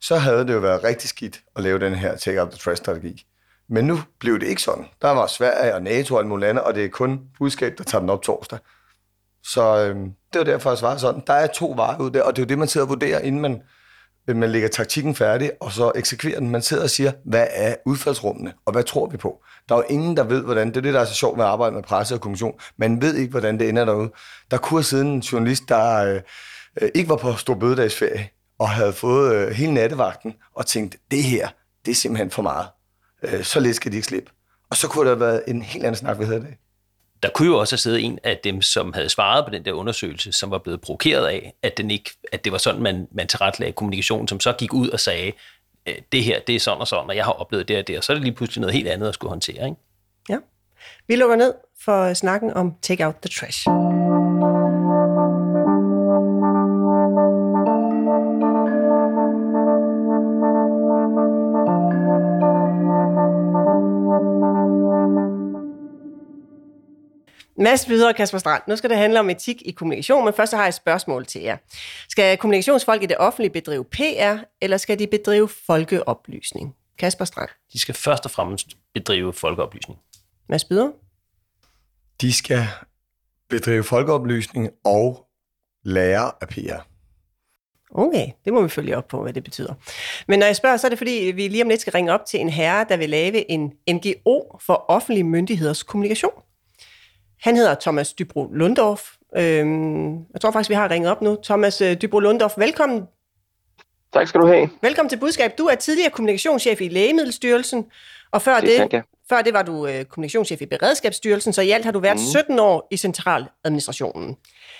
så 0.00 0.16
havde 0.16 0.46
det 0.46 0.52
jo 0.52 0.58
været 0.58 0.84
rigtig 0.84 1.08
skidt 1.08 1.40
at 1.56 1.62
lave 1.62 1.78
den 1.78 1.94
her 1.94 2.16
take 2.16 2.42
out 2.42 2.50
the 2.50 2.58
trash 2.58 2.82
strategi. 2.82 3.26
Men 3.68 3.84
nu 3.84 3.98
blev 4.20 4.40
det 4.40 4.46
ikke 4.46 4.62
sådan. 4.62 4.84
Der 5.02 5.10
var 5.10 5.26
Sverige 5.26 5.74
og 5.74 5.82
NATO 5.82 6.14
og 6.14 6.20
alt 6.20 6.28
muligt 6.28 6.48
andet, 6.48 6.64
og 6.64 6.74
det 6.74 6.84
er 6.84 6.88
kun 6.88 7.20
budskab, 7.38 7.78
der 7.78 7.84
tager 7.84 8.00
den 8.00 8.10
op 8.10 8.22
torsdag. 8.22 8.58
Så 9.46 9.76
øh, 9.76 9.96
det 10.32 10.38
var 10.38 10.44
derfor, 10.44 10.70
jeg 10.70 10.78
svarede 10.78 10.98
sådan. 10.98 11.22
Der 11.26 11.32
er 11.32 11.46
to 11.46 11.72
veje 11.76 12.00
ud 12.00 12.10
der, 12.10 12.22
og 12.22 12.36
det 12.36 12.42
er 12.42 12.46
jo 12.46 12.48
det, 12.48 12.58
man 12.58 12.68
sidder 12.68 12.84
og 12.84 12.88
vurderer, 12.88 13.18
inden 13.18 13.40
man, 13.40 13.62
øh, 14.28 14.36
man 14.36 14.50
lægger 14.50 14.68
taktikken 14.68 15.14
færdig, 15.14 15.50
og 15.60 15.72
så 15.72 15.92
eksekverer 15.94 16.40
den. 16.40 16.50
Man 16.50 16.62
sidder 16.62 16.82
og 16.82 16.90
siger, 16.90 17.12
hvad 17.24 17.46
er 17.50 17.74
udfaldsrummene, 17.86 18.52
og 18.66 18.72
hvad 18.72 18.84
tror 18.84 19.08
vi 19.08 19.16
på? 19.16 19.42
Der 19.68 19.74
er 19.74 19.78
jo 19.78 19.84
ingen, 19.88 20.16
der 20.16 20.24
ved, 20.24 20.42
hvordan. 20.42 20.68
Det 20.68 20.76
er 20.76 20.80
det, 20.80 20.94
der 20.94 21.00
er 21.00 21.04
så 21.04 21.14
sjovt 21.14 21.36
med 21.36 21.44
at 21.44 21.50
arbejde 21.50 21.74
med 21.74 21.82
presse 21.82 22.14
og 22.14 22.20
kommission. 22.20 22.54
Man 22.76 23.02
ved 23.02 23.14
ikke, 23.14 23.30
hvordan 23.30 23.58
det 23.58 23.68
ender 23.68 23.84
derude. 23.84 24.12
Der 24.50 24.56
kunne 24.56 24.78
have 24.78 24.84
siddet 24.84 25.06
en 25.06 25.20
journalist, 25.20 25.62
der 25.68 26.04
øh, 26.04 26.20
øh 26.82 26.88
ikke 26.94 27.08
var 27.08 27.16
på 27.16 27.32
stor 27.32 27.54
bødedagsferie, 27.54 28.28
og 28.58 28.68
havde 28.68 28.92
fået 28.92 29.34
øh, 29.34 29.50
hele 29.50 29.74
nattevagten, 29.74 30.34
og 30.54 30.66
tænkt, 30.66 30.96
det 31.10 31.22
her, 31.22 31.48
det 31.84 31.90
er 31.90 31.94
simpelthen 31.94 32.30
for 32.30 32.42
meget. 32.42 32.66
Øh, 33.22 33.44
så 33.44 33.60
lidt 33.60 33.76
skal 33.76 33.92
de 33.92 33.96
ikke 33.96 34.08
slippe. 34.08 34.30
Og 34.70 34.76
så 34.76 34.88
kunne 34.88 35.04
der 35.04 35.16
have 35.16 35.20
været 35.20 35.42
en 35.46 35.62
helt 35.62 35.84
anden 35.84 35.98
snak, 35.98 36.18
vi 36.18 36.24
havde 36.24 36.40
det 36.40 36.54
der 37.22 37.28
kunne 37.28 37.48
jo 37.48 37.58
også 37.58 37.72
have 37.72 37.78
siddet 37.78 38.04
en 38.04 38.18
af 38.24 38.40
dem, 38.44 38.62
som 38.62 38.92
havde 38.92 39.08
svaret 39.08 39.44
på 39.44 39.50
den 39.50 39.64
der 39.64 39.72
undersøgelse, 39.72 40.32
som 40.32 40.50
var 40.50 40.58
blevet 40.58 40.80
provokeret 40.80 41.26
af, 41.26 41.52
at, 41.62 41.76
den 41.76 41.90
ikke, 41.90 42.10
at 42.32 42.44
det 42.44 42.52
var 42.52 42.58
sådan, 42.58 42.82
man, 42.82 43.08
man 43.12 43.26
tilrettelagde 43.26 43.72
kommunikationen, 43.72 44.28
som 44.28 44.40
så 44.40 44.52
gik 44.52 44.74
ud 44.74 44.88
og 44.88 45.00
sagde, 45.00 45.32
øh, 45.88 45.94
det 46.12 46.24
her, 46.24 46.40
det 46.40 46.54
er 46.54 46.60
sådan 46.60 46.80
og 46.80 46.88
sådan, 46.88 47.10
og 47.10 47.16
jeg 47.16 47.24
har 47.24 47.32
oplevet 47.32 47.68
det 47.68 47.78
og 47.78 47.86
det, 47.86 47.98
og 47.98 48.04
så 48.04 48.12
er 48.12 48.14
det 48.14 48.24
lige 48.24 48.34
pludselig 48.34 48.60
noget 48.60 48.74
helt 48.74 48.88
andet 48.88 49.08
at 49.08 49.14
skulle 49.14 49.30
håndtere. 49.30 49.64
Ikke? 49.64 49.76
Ja. 50.28 50.36
Vi 51.08 51.16
lukker 51.16 51.36
ned 51.36 51.54
for 51.84 52.14
snakken 52.14 52.54
om 52.54 52.74
Take 52.82 53.06
Out 53.06 53.14
the 53.22 53.30
Trash. 53.40 53.66
Mads 67.58 67.88
videre, 67.88 68.14
Kasper 68.14 68.38
Strand. 68.38 68.62
Nu 68.68 68.76
skal 68.76 68.90
det 68.90 68.98
handle 68.98 69.20
om 69.20 69.30
etik 69.30 69.62
i 69.62 69.70
kommunikation, 69.70 70.24
men 70.24 70.34
først 70.34 70.50
så 70.50 70.56
har 70.56 70.64
jeg 70.64 70.68
et 70.68 70.74
spørgsmål 70.74 71.26
til 71.26 71.42
jer. 71.42 71.56
Skal 72.08 72.38
kommunikationsfolk 72.38 73.02
i 73.02 73.06
det 73.06 73.16
offentlige 73.18 73.52
bedrive 73.52 73.84
PR, 73.84 74.36
eller 74.60 74.76
skal 74.76 74.98
de 74.98 75.06
bedrive 75.06 75.48
folkeoplysning? 75.66 76.74
Kasper 76.98 77.24
Strand. 77.24 77.48
De 77.72 77.78
skal 77.78 77.94
først 77.94 78.24
og 78.24 78.30
fremmest 78.30 78.66
bedrive 78.94 79.32
folkeoplysning. 79.32 79.98
Mads 80.48 80.64
Byder? 80.64 80.90
De 82.20 82.32
skal 82.32 82.66
bedrive 83.48 83.84
folkeoplysning 83.84 84.70
og 84.84 85.26
lære 85.84 86.32
af 86.40 86.48
PR. 86.48 86.86
Okay, 87.90 88.26
det 88.44 88.52
må 88.52 88.62
vi 88.62 88.68
følge 88.68 88.96
op 88.96 89.08
på, 89.08 89.22
hvad 89.22 89.32
det 89.32 89.44
betyder. 89.44 89.74
Men 90.28 90.38
når 90.38 90.46
jeg 90.46 90.56
spørger, 90.56 90.76
så 90.76 90.86
er 90.86 90.88
det 90.88 90.98
fordi, 90.98 91.32
vi 91.34 91.48
lige 91.48 91.62
om 91.62 91.68
lidt 91.68 91.80
skal 91.80 91.92
ringe 91.92 92.12
op 92.12 92.26
til 92.26 92.40
en 92.40 92.48
herre, 92.48 92.86
der 92.88 92.96
vil 92.96 93.10
lave 93.10 93.50
en 93.50 93.72
NGO 93.90 94.58
for 94.66 94.84
offentlige 94.88 95.24
myndigheders 95.24 95.82
kommunikation. 95.82 96.30
Han 97.46 97.56
hedder 97.56 97.74
Thomas 97.74 98.12
Dybro 98.12 98.50
Lundorf. 98.52 99.10
Øhm, 99.36 100.14
jeg 100.32 100.40
tror 100.40 100.50
faktisk, 100.50 100.70
vi 100.70 100.74
har 100.74 100.90
ringet 100.90 101.10
op 101.10 101.22
nu. 101.22 101.36
Thomas 101.44 101.80
øh, 101.80 101.96
Dybro 102.02 102.18
Lundorf, 102.18 102.58
velkommen. 102.58 103.02
Tak 104.12 104.28
skal 104.28 104.40
du 104.40 104.46
have. 104.46 104.70
Velkommen 104.82 105.08
til 105.08 105.16
Budskab. 105.16 105.58
Du 105.58 105.66
er 105.66 105.74
tidligere 105.74 106.10
kommunikationschef 106.10 106.80
i 106.80 106.88
Lægemiddelstyrelsen, 106.88 107.86
og 108.30 108.42
før 108.42 108.60
det, 108.60 108.90
det 108.90 109.02
før 109.28 109.42
det 109.42 109.52
var 109.52 109.62
du 109.62 109.86
øh, 109.86 110.04
kommunikationschef 110.04 110.62
i 110.62 110.66
Beredskabsstyrelsen, 110.66 111.52
så 111.52 111.62
i 111.62 111.70
alt 111.70 111.84
har 111.84 111.92
du 111.92 112.00
været 112.00 112.16
mm. 112.16 112.40
17 112.40 112.58
år 112.58 112.88
i 112.90 112.96
centraladministrationen. 112.96 114.36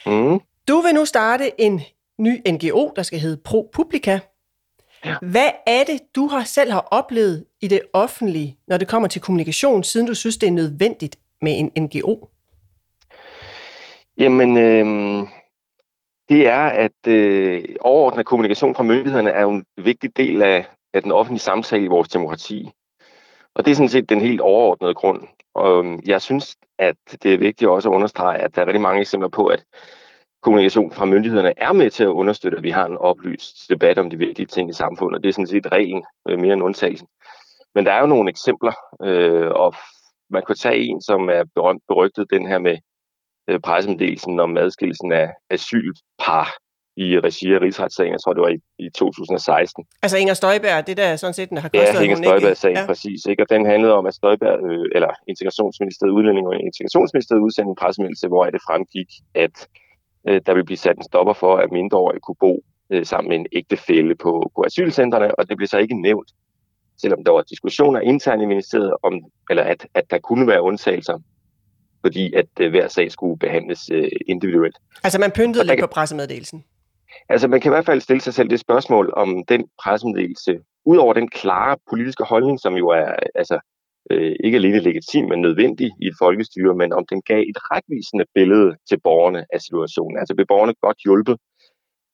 Mm. 0.07 0.41
Du 0.69 0.81
vil 0.81 0.95
nu 0.95 1.05
starte 1.05 1.61
en 1.61 1.81
ny 2.19 2.41
NGO, 2.49 2.93
der 2.97 3.03
skal 3.03 3.19
hedde 3.19 3.37
Pro 3.45 3.71
Publica. 3.73 4.21
Ja. 5.05 5.17
Hvad 5.23 5.51
er 5.67 5.85
det, 5.85 6.01
du 6.17 6.27
har 6.27 6.45
selv 6.45 6.73
har 6.73 6.89
oplevet 6.91 7.45
i 7.61 7.69
det 7.69 7.81
offentlige, 7.93 8.59
når 8.69 8.77
det 8.77 8.89
kommer 8.89 9.09
til 9.09 9.21
kommunikation, 9.21 9.85
siden 9.85 10.07
du 10.07 10.15
synes, 10.15 10.37
det 10.37 10.47
er 10.47 10.53
nødvendigt 10.53 11.17
med 11.43 11.59
en 11.59 11.83
NGO? 11.83 12.27
Jamen, 14.19 14.57
øh, 14.57 15.29
det 16.29 16.47
er, 16.47 16.67
at 16.67 17.07
øh, 17.09 17.65
overordnet 17.81 18.27
kommunikation 18.27 18.75
fra 18.75 18.83
myndighederne 18.83 19.31
er 19.31 19.43
jo 19.43 19.51
en 19.51 19.65
vigtig 19.77 20.17
del 20.17 20.43
af, 20.43 20.67
af 20.95 21.03
den 21.03 21.13
offentlige 21.13 21.41
samtale 21.41 21.85
i 21.85 21.89
vores 21.89 22.09
demokrati. 22.09 22.71
Og 23.55 23.65
det 23.65 23.71
er 23.71 23.75
sådan 23.75 23.89
set 23.89 24.09
den 24.09 24.21
helt 24.21 24.41
overordnede 24.41 24.95
grund. 24.95 25.23
Og 25.55 25.79
øhm, 25.79 26.01
jeg 26.07 26.23
synes, 26.23 26.57
at 26.79 26.97
det 27.23 27.35
er 27.35 27.39
vigtigt 27.39 27.71
også 27.71 27.91
at 27.91 27.95
understrege, 27.95 28.39
at 28.39 28.57
der 28.57 28.63
er 28.63 28.67
rigtig 28.67 28.81
mange 28.81 29.01
eksempler 29.01 29.29
på, 29.29 29.47
at 29.47 29.65
kommunikation 30.43 30.93
fra 30.93 31.05
myndighederne 31.05 31.53
er 31.57 31.73
med 31.73 31.91
til 31.91 32.05
at 32.05 32.09
understøtte, 32.09 32.59
at 32.59 32.63
vi 32.65 32.71
har 32.71 32.87
en 32.87 32.97
oplyst 32.97 33.71
debat 33.71 33.99
om 33.99 34.11
de 34.11 34.19
vigtige 34.19 34.47
ting 34.47 34.71
i 34.71 34.73
samfundet. 34.73 35.23
Det 35.23 35.29
er 35.29 35.33
sådan 35.33 35.47
set 35.47 35.73
reglen 35.73 36.05
øh, 36.29 36.39
mere 36.39 36.53
end 36.53 36.63
undtagelsen. 36.63 37.09
Men 37.75 37.87
der 37.87 37.93
er 37.93 38.01
jo 38.01 38.07
nogle 38.07 38.31
eksempler, 38.31 38.73
øh, 39.03 39.51
og 39.51 39.75
man 40.31 40.43
kunne 40.43 40.57
tage 40.57 40.79
en, 40.79 41.03
som 41.03 41.29
er 41.29 41.45
berømt 41.55 41.83
berygtet, 41.89 42.31
den 42.31 42.47
her 42.47 42.59
med 42.59 42.77
pressemeddelelsen 43.63 44.41
om 44.41 44.57
adskillelsen 44.57 45.13
af 45.13 45.29
asylpar 45.51 46.59
i 46.97 47.19
regi 47.27 47.47
af 47.55 47.61
rigsretssagen, 47.61 48.13
jeg 48.13 48.21
tror 48.21 48.33
det 48.33 48.43
var 48.43 48.49
i, 48.49 48.61
i 48.87 48.89
2016. 48.91 49.85
Altså 50.03 50.17
Inger 50.17 50.35
Støjberg, 50.35 50.87
det 50.87 50.97
der 50.97 51.17
sådan 51.17 51.35
set, 51.35 51.49
den 51.49 51.59
har 51.59 51.69
kostet 51.69 51.95
Ja, 51.95 52.05
Inger 52.05 52.17
Støjberg-sagen, 52.17 52.77
ja. 52.77 52.87
præcis. 52.87 53.21
Ikke? 53.31 53.43
Og 53.43 53.51
den 53.51 53.67
handlede 53.67 53.95
om, 53.95 54.07
at 54.07 54.15
Støjberg, 54.15 54.59
øh, 54.71 54.87
eller 54.95 55.13
integrationsministeriet, 55.29 56.13
udlænding 56.13 56.47
og 56.47 56.55
integrationsministeriet 56.71 57.43
udsendte 57.43 57.71
en 57.71 57.81
pressemeddelelse, 57.83 58.29
hvor 58.29 58.45
det 58.45 58.61
fremgik, 58.69 59.11
at 59.35 59.57
øh, 60.29 60.41
der 60.47 60.53
ville 60.53 60.65
blive 60.65 60.83
sat 60.85 60.97
en 60.97 61.03
stopper 61.11 61.33
for, 61.33 61.57
at 61.57 61.73
mindreårige 61.73 62.21
kunne 62.21 62.41
bo 62.41 62.55
øh, 62.93 63.07
sammen 63.07 63.29
med 63.29 63.37
en 63.39 63.47
ægtefælle 63.53 64.15
på, 64.15 64.51
på 64.55 64.63
asylcentrene, 64.67 65.35
og 65.39 65.49
det 65.49 65.57
blev 65.57 65.69
så 65.69 65.79
ikke 65.79 66.03
nævnt, 66.03 66.31
selvom 67.03 67.25
der 67.25 67.33
var 67.33 67.43
diskussioner 67.43 68.01
internt 68.01 68.43
i 68.43 68.47
ministeriet 68.47 68.93
om, 69.03 69.15
eller 69.51 69.63
at, 69.63 69.87
at 69.95 70.11
der 70.11 70.19
kunne 70.19 70.47
være 70.47 70.63
undtagelser 70.63 71.19
fordi 72.07 72.25
at 72.41 72.51
øh, 72.61 72.71
hver 72.71 72.89
sag 72.89 73.13
skulle 73.13 73.39
behandles 73.39 73.83
øh, 73.93 74.09
individuelt. 74.27 74.77
Altså 75.05 75.19
man 75.25 75.31
pyntede 75.39 75.65
lidt 75.65 75.79
kan, 75.79 75.89
på 75.89 75.95
pressemeddelelsen? 75.97 76.65
Altså 77.29 77.49
man 77.49 77.61
kan 77.61 77.71
i 77.71 77.75
hvert 77.75 77.87
fald 77.91 78.01
stille 78.01 78.21
sig 78.21 78.35
selv 78.35 78.49
det 78.51 78.61
spørgsmål, 78.61 79.13
om 79.17 79.45
den 79.49 79.63
pressemeddelelse, 79.83 80.53
udover 80.85 81.13
den 81.15 81.29
klare 81.29 81.77
politiske 81.91 82.25
holdning, 82.25 82.61
som 82.61 82.75
jo 82.75 82.89
er 82.89 83.09
altså, 83.35 83.59
øh, 84.11 84.37
ikke 84.45 84.57
alene 84.57 84.81
legitim, 84.81 85.25
men 85.29 85.41
nødvendig 85.41 85.89
i 86.03 86.07
et 86.07 86.17
folkestyre, 86.19 86.75
men 86.75 86.93
om 86.93 87.05
den 87.11 87.23
gav 87.23 87.41
et 87.41 87.59
retvisende 87.73 88.25
billede 88.35 88.77
til 88.89 88.99
borgerne 89.01 89.45
af 89.53 89.61
situationen. 89.61 90.19
Altså 90.19 90.35
blev 90.35 90.47
borgerne 90.47 90.75
godt 90.81 90.99
hjulpet 91.05 91.37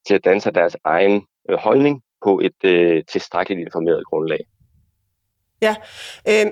til 0.07 0.15
at 0.15 0.25
danse 0.25 0.51
deres 0.51 0.77
egen 0.85 1.17
øh, 1.51 1.59
holdning 1.67 2.03
på 2.25 2.41
et 2.47 2.61
øh, 2.65 3.03
tilstrækkeligt 3.13 3.67
informeret 3.67 4.03
grundlag. 4.11 4.43
Ja, 5.63 5.75
øh, 6.29 6.47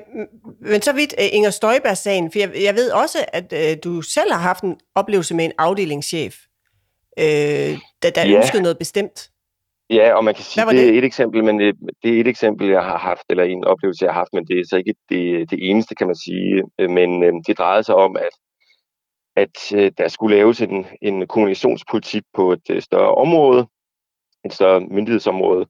men 0.60 0.82
så 0.82 0.92
vidt 0.92 1.14
uh, 1.18 1.24
Inger 1.32 1.50
Støjberg-sagen, 1.50 2.32
for 2.32 2.38
jeg, 2.38 2.50
jeg 2.62 2.74
ved 2.74 2.90
også, 2.90 3.18
at 3.32 3.52
uh, 3.52 3.78
du 3.84 4.02
selv 4.02 4.32
har 4.32 4.40
haft 4.40 4.64
en 4.64 4.76
oplevelse 4.94 5.34
med 5.34 5.44
en 5.44 5.52
afdelingschef, 5.58 6.36
øh, 7.18 7.78
der, 8.02 8.10
der 8.10 8.28
ja. 8.28 8.36
ønskede 8.36 8.62
noget 8.62 8.78
bestemt. 8.78 9.30
Ja, 9.90 10.14
og 10.14 10.24
man 10.24 10.34
kan 10.34 10.44
sige, 10.44 10.66
det, 10.66 10.74
det 10.74 10.94
er 10.94 10.98
et 10.98 11.04
eksempel, 11.04 11.44
men 11.44 11.60
det, 11.60 11.74
det 12.02 12.16
er 12.16 12.20
et 12.20 12.26
eksempel, 12.26 12.68
jeg 12.68 12.82
har 12.82 12.98
haft, 12.98 13.22
eller 13.30 13.44
en 13.44 13.64
oplevelse, 13.64 14.04
jeg 14.04 14.12
har 14.12 14.20
haft, 14.20 14.32
men 14.32 14.46
det 14.46 14.60
er 14.60 14.64
så 14.70 14.76
ikke 14.76 14.94
det, 15.08 15.50
det 15.50 15.70
eneste, 15.70 15.94
kan 15.94 16.06
man 16.06 16.16
sige. 16.16 16.62
Men 16.78 17.22
øh, 17.22 17.32
det 17.46 17.58
drejede 17.58 17.82
sig 17.82 17.94
om, 17.94 18.16
at, 18.16 18.34
at 19.36 19.72
øh, 19.74 19.92
der 19.98 20.08
skulle 20.08 20.36
laves 20.36 20.60
en, 20.60 20.86
en 21.02 21.26
kommunikationspolitik 21.26 22.22
på 22.34 22.52
et 22.52 22.70
øh, 22.70 22.82
større 22.82 23.14
område, 23.14 23.66
et 24.44 24.52
større 24.52 24.80
myndighedsområde, 24.80 25.66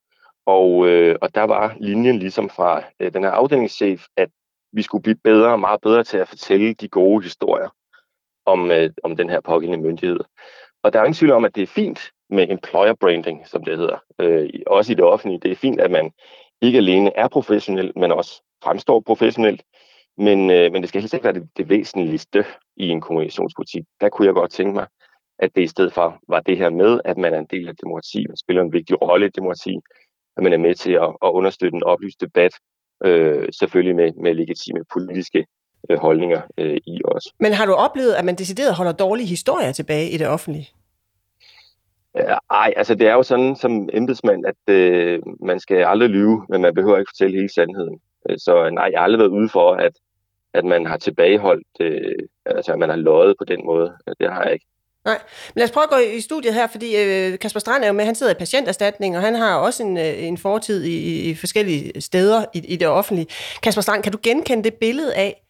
og, 0.46 0.88
øh, 0.88 1.16
og 1.22 1.34
der 1.34 1.42
var 1.42 1.76
linjen 1.80 2.18
ligesom 2.18 2.48
fra 2.48 2.82
øh, 3.00 3.12
den 3.14 3.22
her 3.22 3.30
afdelingschef, 3.30 4.06
at 4.16 4.28
vi 4.72 4.82
skulle 4.82 5.02
blive 5.02 5.18
bedre, 5.24 5.58
meget 5.58 5.80
bedre 5.80 6.04
til 6.04 6.18
at 6.18 6.28
fortælle 6.28 6.74
de 6.74 6.88
gode 6.88 7.22
historier 7.22 7.68
om, 8.46 8.70
øh, 8.70 8.90
om 9.04 9.16
den 9.16 9.30
her 9.30 9.40
pågældende 9.40 9.84
myndighed. 9.84 10.20
Og 10.82 10.92
der 10.92 10.98
er 10.98 11.04
ingen 11.04 11.14
tvivl 11.14 11.32
om, 11.32 11.44
at 11.44 11.54
det 11.54 11.62
er 11.62 11.66
fint 11.66 12.00
med 12.30 12.50
employer 12.50 12.94
branding, 12.94 13.48
som 13.48 13.64
det 13.64 13.78
hedder. 13.78 13.98
Øh, 14.20 14.50
også 14.66 14.92
i 14.92 14.94
det 14.94 15.04
offentlige. 15.04 15.40
Det 15.40 15.50
er 15.50 15.56
fint, 15.56 15.80
at 15.80 15.90
man 15.90 16.10
ikke 16.62 16.78
alene 16.78 17.16
er 17.16 17.28
professionel, 17.28 17.92
men 17.96 18.12
også 18.12 18.42
fremstår 18.64 19.00
professionelt. 19.00 19.62
Men, 20.18 20.50
øh, 20.50 20.72
men 20.72 20.82
det 20.82 20.88
skal 20.88 21.00
helst 21.00 21.14
ikke 21.14 21.24
være 21.24 21.34
det, 21.34 21.48
det 21.56 21.68
væsentligste 21.68 22.44
i 22.76 22.88
en 22.88 23.00
kommunikationspolitik. 23.00 23.84
Der 24.00 24.08
kunne 24.08 24.26
jeg 24.26 24.34
godt 24.34 24.50
tænke 24.50 24.74
mig, 24.74 24.86
at 25.38 25.50
det 25.54 25.62
i 25.62 25.66
stedet 25.66 25.92
for 25.92 26.18
var 26.28 26.40
det 26.40 26.58
her 26.58 26.70
med, 26.70 27.00
at 27.04 27.16
man 27.18 27.34
er 27.34 27.38
en 27.38 27.46
del 27.50 27.68
af 27.68 27.76
demokrati, 27.76 28.26
man 28.26 28.36
spiller 28.36 28.62
en 28.62 28.72
vigtig 28.72 29.02
rolle 29.02 29.26
i 29.26 29.30
demokrati, 29.30 29.78
at 30.40 30.44
man 30.44 30.52
er 30.52 30.62
med 30.68 30.74
til 30.74 30.92
at, 30.92 31.10
at 31.26 31.30
understøtte 31.38 31.76
en 31.76 31.84
oplyst 31.92 32.20
debat, 32.20 32.52
øh, 33.04 33.48
selvfølgelig 33.60 33.96
med, 33.96 34.12
med 34.24 34.34
legitime 34.34 34.80
politiske 34.92 35.46
øh, 35.90 35.98
holdninger 35.98 36.40
øh, 36.58 36.76
i 36.86 37.00
os. 37.04 37.24
Men 37.40 37.52
har 37.52 37.66
du 37.66 37.72
oplevet, 37.72 38.14
at 38.14 38.24
man 38.24 38.36
decideret 38.36 38.74
holder 38.74 38.92
dårlige 38.92 39.26
historier 39.26 39.72
tilbage 39.72 40.10
i 40.10 40.16
det 40.16 40.28
offentlige? 40.28 40.68
Ej, 42.50 42.72
altså 42.76 42.94
det 42.94 43.06
er 43.08 43.14
jo 43.14 43.22
sådan 43.22 43.56
som 43.56 43.88
embedsmand, 43.92 44.46
at 44.46 44.74
øh, 44.74 45.18
man 45.40 45.60
skal 45.60 45.84
aldrig 45.84 46.10
lyve, 46.10 46.46
men 46.48 46.62
man 46.62 46.74
behøver 46.74 46.98
ikke 46.98 47.10
fortælle 47.14 47.36
hele 47.36 47.52
sandheden. 47.54 48.00
Øh, 48.30 48.38
så 48.38 48.70
nej, 48.70 48.88
jeg 48.92 49.00
har 49.00 49.04
aldrig 49.04 49.18
været 49.18 49.38
ude 49.40 49.48
for, 49.48 49.72
at, 49.72 49.92
at 50.54 50.64
man 50.64 50.86
har 50.86 50.96
tilbageholdt, 50.96 51.66
øh, 51.80 52.18
altså 52.46 52.72
at 52.72 52.78
man 52.78 52.88
har 52.88 52.96
løjet 52.96 53.34
på 53.38 53.44
den 53.44 53.60
måde. 53.64 53.92
Det 54.20 54.32
har 54.32 54.42
jeg 54.44 54.52
ikke. 54.52 54.66
Nej, 55.04 55.18
men 55.54 55.60
lad 55.60 55.64
os 55.64 55.70
prøve 55.70 55.84
at 55.84 55.90
gå 55.90 55.96
i 55.96 56.20
studiet 56.20 56.54
her, 56.54 56.66
fordi 56.66 56.96
øh, 56.96 57.38
Kasper 57.38 57.60
Strand 57.60 57.82
er 57.82 57.86
jo 57.86 57.92
med, 57.92 58.04
han 58.04 58.14
sidder 58.14 58.32
i 58.32 58.38
patienterstatning, 58.38 59.16
og 59.16 59.22
han 59.22 59.34
har 59.34 59.54
også 59.54 59.82
en, 59.82 59.98
øh, 59.98 60.24
en 60.24 60.38
fortid 60.38 60.84
i, 60.84 61.30
i 61.30 61.34
forskellige 61.34 62.00
steder 62.00 62.44
i, 62.54 62.58
i 62.58 62.76
det 62.76 62.88
offentlige. 62.88 63.26
Kasper 63.62 63.82
Strand, 63.82 64.02
kan 64.02 64.12
du 64.12 64.18
genkende 64.22 64.64
det 64.64 64.74
billede 64.74 65.14
af, 65.14 65.46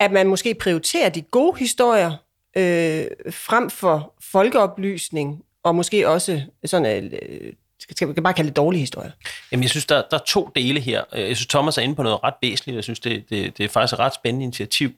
at 0.00 0.12
man 0.12 0.26
måske 0.26 0.54
prioriterer 0.54 1.08
de 1.08 1.22
gode 1.22 1.58
historier 1.58 2.12
øh, 2.56 3.06
frem 3.30 3.70
for 3.70 4.14
folkeoplysning, 4.32 5.42
og 5.64 5.74
måske 5.74 6.08
også 6.08 6.42
sådan, 6.64 7.12
øh, 7.12 7.52
skal 7.78 8.08
vi 8.08 8.20
bare 8.20 8.34
kalde 8.34 8.48
det 8.48 8.56
dårlige 8.56 8.80
historier? 8.80 9.10
Jamen, 9.52 9.62
jeg 9.62 9.70
synes, 9.70 9.86
der, 9.86 10.02
der 10.10 10.18
er 10.18 10.24
to 10.26 10.50
dele 10.54 10.80
her. 10.80 11.04
Øh, 11.12 11.28
jeg 11.28 11.36
synes, 11.36 11.46
Thomas 11.46 11.78
er 11.78 11.82
inde 11.82 11.94
på 11.94 12.02
noget 12.02 12.24
ret 12.24 12.34
væsentligt. 12.42 12.76
Jeg 12.76 12.84
synes, 12.84 13.00
det, 13.00 13.24
det, 13.30 13.58
det 13.58 13.64
er 13.64 13.68
faktisk 13.68 13.92
et 13.92 13.98
ret 13.98 14.14
spændende 14.14 14.44
initiativ. 14.44 14.90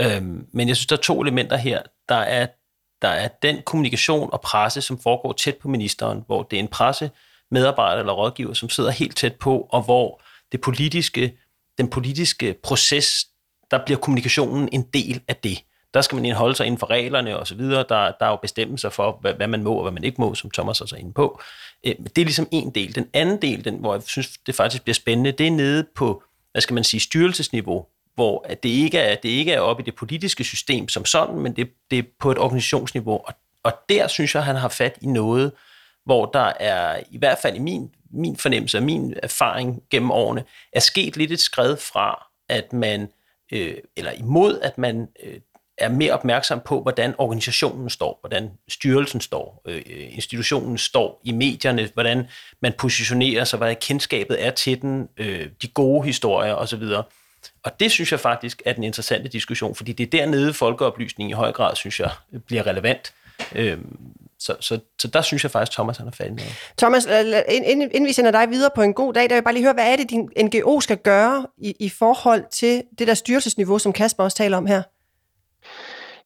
Øhm, 0.00 0.46
men 0.52 0.68
jeg 0.68 0.76
synes, 0.76 0.86
der 0.86 0.96
er 0.96 1.00
to 1.00 1.22
elementer 1.22 1.56
her. 1.56 1.82
Der 2.08 2.14
er 2.14 2.46
der 3.02 3.08
er 3.08 3.28
den 3.28 3.62
kommunikation 3.62 4.32
og 4.32 4.40
presse, 4.40 4.80
som 4.80 4.98
foregår 4.98 5.32
tæt 5.32 5.56
på 5.56 5.68
ministeren, 5.68 6.24
hvor 6.26 6.42
det 6.42 6.56
er 6.56 6.60
en 6.60 6.68
presse 6.68 7.10
medarbejder 7.50 8.00
eller 8.00 8.12
rådgiver, 8.12 8.54
som 8.54 8.68
sidder 8.68 8.90
helt 8.90 9.16
tæt 9.16 9.34
på, 9.34 9.68
og 9.70 9.82
hvor 9.82 10.22
det 10.52 10.60
politiske, 10.60 11.38
den 11.78 11.88
politiske 11.88 12.54
proces, 12.62 13.26
der 13.70 13.84
bliver 13.84 13.98
kommunikationen 13.98 14.68
en 14.72 14.82
del 14.82 15.20
af 15.28 15.36
det. 15.36 15.58
Der 15.94 16.00
skal 16.00 16.16
man 16.16 16.24
indholde 16.24 16.54
sig 16.56 16.66
inden 16.66 16.78
for 16.78 16.90
reglerne 16.90 17.38
og 17.38 17.46
så 17.46 17.54
videre. 17.54 17.84
Der, 17.88 18.12
der 18.20 18.26
er 18.26 18.30
jo 18.30 18.36
bestemmelser 18.36 18.88
for, 18.88 19.18
hvad, 19.20 19.34
hvad 19.34 19.46
man 19.46 19.62
må 19.62 19.74
og 19.74 19.82
hvad 19.82 19.92
man 19.92 20.04
ikke 20.04 20.20
må, 20.20 20.34
som 20.34 20.50
Thomas 20.50 20.80
også 20.80 20.96
er 20.96 21.00
inde 21.00 21.12
på. 21.12 21.40
Øh, 21.86 21.94
det 22.16 22.18
er 22.18 22.24
ligesom 22.24 22.48
en 22.50 22.70
del. 22.70 22.94
Den 22.94 23.08
anden 23.12 23.42
del, 23.42 23.64
den, 23.64 23.76
hvor 23.76 23.94
jeg 23.94 24.02
synes, 24.06 24.38
det 24.46 24.54
faktisk 24.54 24.82
bliver 24.82 24.94
spændende, 24.94 25.32
det 25.32 25.46
er 25.46 25.50
nede 25.50 25.86
på, 25.94 26.22
hvad 26.52 26.62
skal 26.62 26.74
man 26.74 26.84
sige, 26.84 27.00
styrelsesniveau, 27.00 27.86
hvor 28.14 28.46
det 28.62 28.68
ikke 28.68 28.98
er, 28.98 29.14
det 29.14 29.28
ikke 29.28 29.52
er 29.52 29.60
oppe 29.60 29.82
i 29.82 29.86
det 29.86 29.94
politiske 29.94 30.44
system 30.44 30.88
som 30.88 31.04
sådan, 31.04 31.38
men 31.38 31.56
det, 31.56 31.70
det 31.90 31.98
er 31.98 32.02
på 32.20 32.30
et 32.30 32.38
organisationsniveau. 32.38 33.16
Og, 33.16 33.34
og 33.62 33.72
der 33.88 34.08
synes 34.08 34.34
jeg, 34.34 34.44
han 34.44 34.56
har 34.56 34.68
fat 34.68 34.98
i 35.00 35.06
noget, 35.06 35.52
hvor 36.04 36.26
der 36.26 36.52
er, 36.60 37.00
i 37.10 37.18
hvert 37.18 37.38
fald 37.42 37.56
i 37.56 37.58
min, 37.58 37.90
min 38.10 38.36
fornemmelse 38.36 38.78
og 38.78 38.82
min 38.82 39.14
erfaring 39.22 39.82
gennem 39.90 40.10
årene, 40.10 40.44
er 40.72 40.80
sket 40.80 41.16
lidt 41.16 41.32
et 41.32 41.40
skred 41.40 41.76
fra, 41.76 42.26
at 42.48 42.72
man, 42.72 43.08
øh, 43.52 43.74
eller 43.96 44.12
imod, 44.12 44.60
at 44.60 44.78
man 44.78 45.08
øh, 45.24 45.40
er 45.78 45.88
mere 45.88 46.12
opmærksom 46.12 46.60
på, 46.64 46.82
hvordan 46.82 47.14
organisationen 47.18 47.90
står, 47.90 48.18
hvordan 48.20 48.50
styrelsen 48.68 49.20
står, 49.20 49.62
øh, 49.64 49.82
institutionen 49.86 50.78
står 50.78 51.20
i 51.24 51.32
medierne, 51.32 51.88
hvordan 51.94 52.26
man 52.62 52.72
positionerer 52.78 53.44
sig, 53.44 53.58
hvad 53.58 53.74
kendskabet 53.74 54.46
er 54.46 54.50
til 54.50 54.82
den, 54.82 55.08
øh, 55.16 55.48
de 55.62 55.68
gode 55.68 56.06
historier 56.06 56.54
osv., 56.54 56.82
og 57.62 57.80
det 57.80 57.90
synes 57.90 58.12
jeg 58.12 58.20
faktisk 58.20 58.62
er 58.64 58.72
den 58.72 58.84
interessante 58.84 59.28
diskussion, 59.28 59.74
fordi 59.74 59.92
det 59.92 60.06
er 60.06 60.10
dernede 60.18 60.52
folkeoplysning 60.52 61.30
i 61.30 61.32
høj 61.32 61.52
grad, 61.52 61.76
synes 61.76 62.00
jeg, 62.00 62.10
bliver 62.46 62.66
relevant. 62.66 63.14
Øhm, 63.54 63.96
så, 64.38 64.56
så, 64.60 64.78
så 64.98 65.08
der 65.08 65.22
synes 65.22 65.42
jeg 65.42 65.50
faktisk, 65.50 65.72
Thomas 65.72 65.96
han 65.96 66.06
er 66.06 66.10
færdig 66.10 66.32
med. 66.32 66.42
Thomas, 66.78 67.08
inden, 67.48 67.82
inden 67.82 68.06
vi 68.06 68.12
sender 68.12 68.30
dig 68.30 68.50
videre 68.50 68.70
på 68.74 68.82
en 68.82 68.94
god 68.94 69.12
dag, 69.12 69.22
der 69.22 69.28
vil 69.28 69.34
jeg 69.34 69.44
bare 69.44 69.54
lige 69.54 69.64
høre, 69.64 69.74
hvad 69.74 69.92
er 69.92 69.96
det, 69.96 70.10
din 70.10 70.30
NGO 70.42 70.80
skal 70.80 70.98
gøre 70.98 71.46
i, 71.58 71.76
i 71.80 71.88
forhold 71.88 72.44
til 72.50 72.82
det 72.98 73.06
der 73.06 73.14
styrelsesniveau, 73.14 73.78
som 73.78 73.92
Kasper 73.92 74.24
også 74.24 74.36
taler 74.36 74.56
om 74.56 74.66
her? 74.66 74.82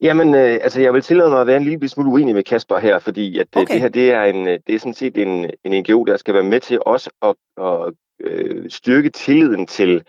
Jamen, 0.01 0.35
øh, 0.35 0.59
altså 0.63 0.81
jeg 0.81 0.95
vil 0.95 1.03
tillade 1.03 1.31
mig 1.31 1.41
at 1.41 1.47
være 1.47 1.57
en 1.57 1.65
lille 1.65 1.89
smule 1.89 2.11
uenig 2.11 2.35
med 2.35 2.43
Kasper 2.43 2.79
her, 2.79 2.99
fordi 2.99 3.39
at 3.39 3.47
øh, 3.57 3.63
okay. 3.63 3.75
det 3.75 3.81
her 3.81 3.89
det 3.89 4.11
er, 4.11 4.23
en, 4.23 4.47
det 4.47 4.75
er 4.75 4.79
sådan 4.79 4.95
set 4.95 5.19
en, 5.19 5.51
en 5.65 5.83
NGO, 5.83 6.05
der 6.05 6.17
skal 6.17 6.35
være 6.35 6.43
med 6.43 6.61
til 6.61 6.79
også 6.87 7.11
at, 7.23 7.35
at 7.65 7.93
øh, 8.21 8.71
styrke 8.71 9.11
tilliden 9.11 9.67
til 9.67 10.03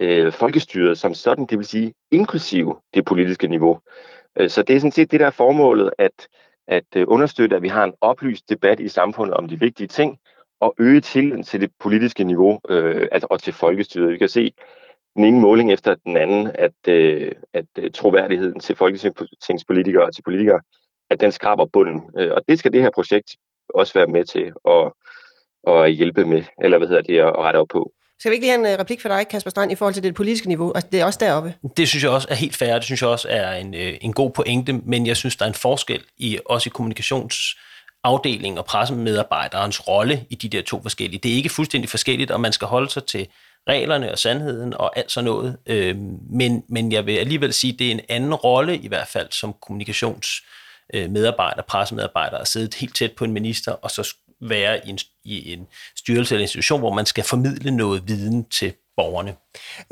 øh, 0.00 0.32
folkestyret 0.32 0.98
som 0.98 1.14
sådan, 1.14 1.46
det 1.46 1.58
vil 1.58 1.66
sige 1.66 1.94
inklusive 2.10 2.76
det 2.94 3.04
politiske 3.04 3.48
niveau. 3.48 3.80
Øh, 4.38 4.50
så 4.50 4.62
det 4.62 4.76
er 4.76 4.80
sådan 4.80 4.92
set 4.92 5.10
det, 5.10 5.20
der 5.20 5.26
er 5.26 5.30
formålet, 5.30 5.90
at, 5.98 6.28
at 6.68 6.84
øh, 6.96 7.04
understøtte, 7.08 7.56
at 7.56 7.62
vi 7.62 7.68
har 7.68 7.84
en 7.84 7.94
oplyst 8.00 8.48
debat 8.48 8.80
i 8.80 8.88
samfundet 8.88 9.36
om 9.36 9.48
de 9.48 9.60
vigtige 9.60 9.86
ting, 9.86 10.18
og 10.60 10.74
øge 10.78 11.00
tilliden 11.00 11.42
til 11.42 11.60
det 11.60 11.70
politiske 11.80 12.24
niveau 12.24 12.60
øh, 12.68 13.08
altså, 13.12 13.26
og 13.30 13.42
til 13.42 13.52
folkestyret. 13.52 14.12
Vi 14.12 14.18
kan 14.18 14.28
se 14.28 14.52
den 15.16 15.24
ene 15.24 15.40
måling 15.40 15.72
efter 15.72 15.94
den 15.94 16.16
anden, 16.16 16.50
at, 16.54 16.88
øh, 16.88 17.32
at 17.52 17.66
øh, 17.78 17.90
troværdigheden 17.90 18.60
til 18.60 18.76
folketingspolitikere 18.76 20.04
og 20.04 20.14
til 20.14 20.22
politikere, 20.22 20.60
at 21.10 21.20
den 21.20 21.32
skraber 21.32 21.66
bunden. 21.66 22.00
Og 22.14 22.42
det 22.48 22.58
skal 22.58 22.72
det 22.72 22.82
her 22.82 22.90
projekt 22.94 23.36
også 23.74 23.94
være 23.94 24.06
med 24.06 24.24
til 24.24 24.52
at, 24.68 24.92
at 25.74 25.92
hjælpe 25.92 26.24
med, 26.24 26.42
eller 26.62 26.78
hvad 26.78 26.88
hedder 26.88 27.02
det, 27.02 27.18
at 27.18 27.38
rette 27.38 27.56
op 27.58 27.68
på. 27.68 27.92
Skal 28.22 28.30
vi 28.30 28.34
ikke 28.34 28.46
lige 28.46 28.58
have 28.58 28.68
en 28.68 28.74
øh, 28.74 28.78
replik 28.78 29.00
for 29.00 29.08
dig, 29.08 29.28
Kasper 29.28 29.50
Strand, 29.50 29.72
i 29.72 29.74
forhold 29.74 29.94
til 29.94 30.02
det 30.02 30.14
politiske 30.14 30.48
niveau? 30.48 30.72
Altså, 30.74 30.88
det 30.92 31.00
er 31.00 31.04
også 31.04 31.18
deroppe. 31.22 31.54
Det 31.76 31.88
synes 31.88 32.02
jeg 32.02 32.10
også 32.10 32.28
er 32.30 32.34
helt 32.34 32.56
fair. 32.56 32.74
Det 32.74 32.84
synes 32.84 33.02
jeg 33.02 33.08
også 33.10 33.28
er 33.30 33.52
en, 33.52 33.74
øh, 33.74 33.94
en 34.00 34.12
god 34.12 34.30
pointe, 34.30 34.72
men 34.72 35.06
jeg 35.06 35.16
synes, 35.16 35.36
der 35.36 35.44
er 35.44 35.48
en 35.48 35.54
forskel 35.54 36.02
i 36.18 36.38
også 36.46 36.68
i 36.68 36.72
kommunikationsafdelingen 36.74 38.58
og 38.58 38.64
pressemedarbejderens 38.64 39.88
rolle 39.88 40.24
i 40.30 40.34
de 40.34 40.48
der 40.48 40.62
to 40.62 40.82
forskellige. 40.82 41.20
Det 41.22 41.32
er 41.32 41.36
ikke 41.36 41.48
fuldstændig 41.48 41.90
forskelligt, 41.90 42.30
og 42.30 42.40
man 42.40 42.52
skal 42.52 42.68
holde 42.68 42.90
sig 42.90 43.04
til 43.04 43.26
reglerne 43.68 44.12
og 44.12 44.18
sandheden 44.18 44.74
og 44.74 44.98
alt 44.98 45.10
sådan 45.10 45.24
noget. 45.24 45.56
Øh, 45.66 45.96
men, 46.30 46.64
men 46.68 46.92
jeg 46.92 47.06
vil 47.06 47.16
alligevel 47.16 47.52
sige, 47.52 47.72
at 47.72 47.78
det 47.78 47.86
er 47.86 47.90
en 47.90 48.00
anden 48.08 48.34
rolle 48.34 48.78
i 48.78 48.88
hvert 48.88 49.08
fald 49.08 49.28
som 49.30 49.54
kommunikationsmedarbejder, 49.62 51.58
øh, 51.58 51.64
pressemedarbejder, 51.68 52.38
at 52.38 52.48
sidde 52.48 52.76
helt 52.76 52.94
tæt 52.94 53.12
på 53.12 53.24
en 53.24 53.32
minister, 53.32 53.72
og 53.72 53.90
så 53.90 54.14
være 54.48 54.86
i 54.86 54.90
en, 54.90 54.98
i 55.24 55.52
en 55.52 55.66
styrelse 55.96 56.34
eller 56.34 56.42
institution, 56.42 56.80
hvor 56.80 56.92
man 56.92 57.06
skal 57.06 57.24
formidle 57.24 57.70
noget 57.70 58.02
viden 58.08 58.44
til 58.44 58.72
borgerne. 58.96 59.34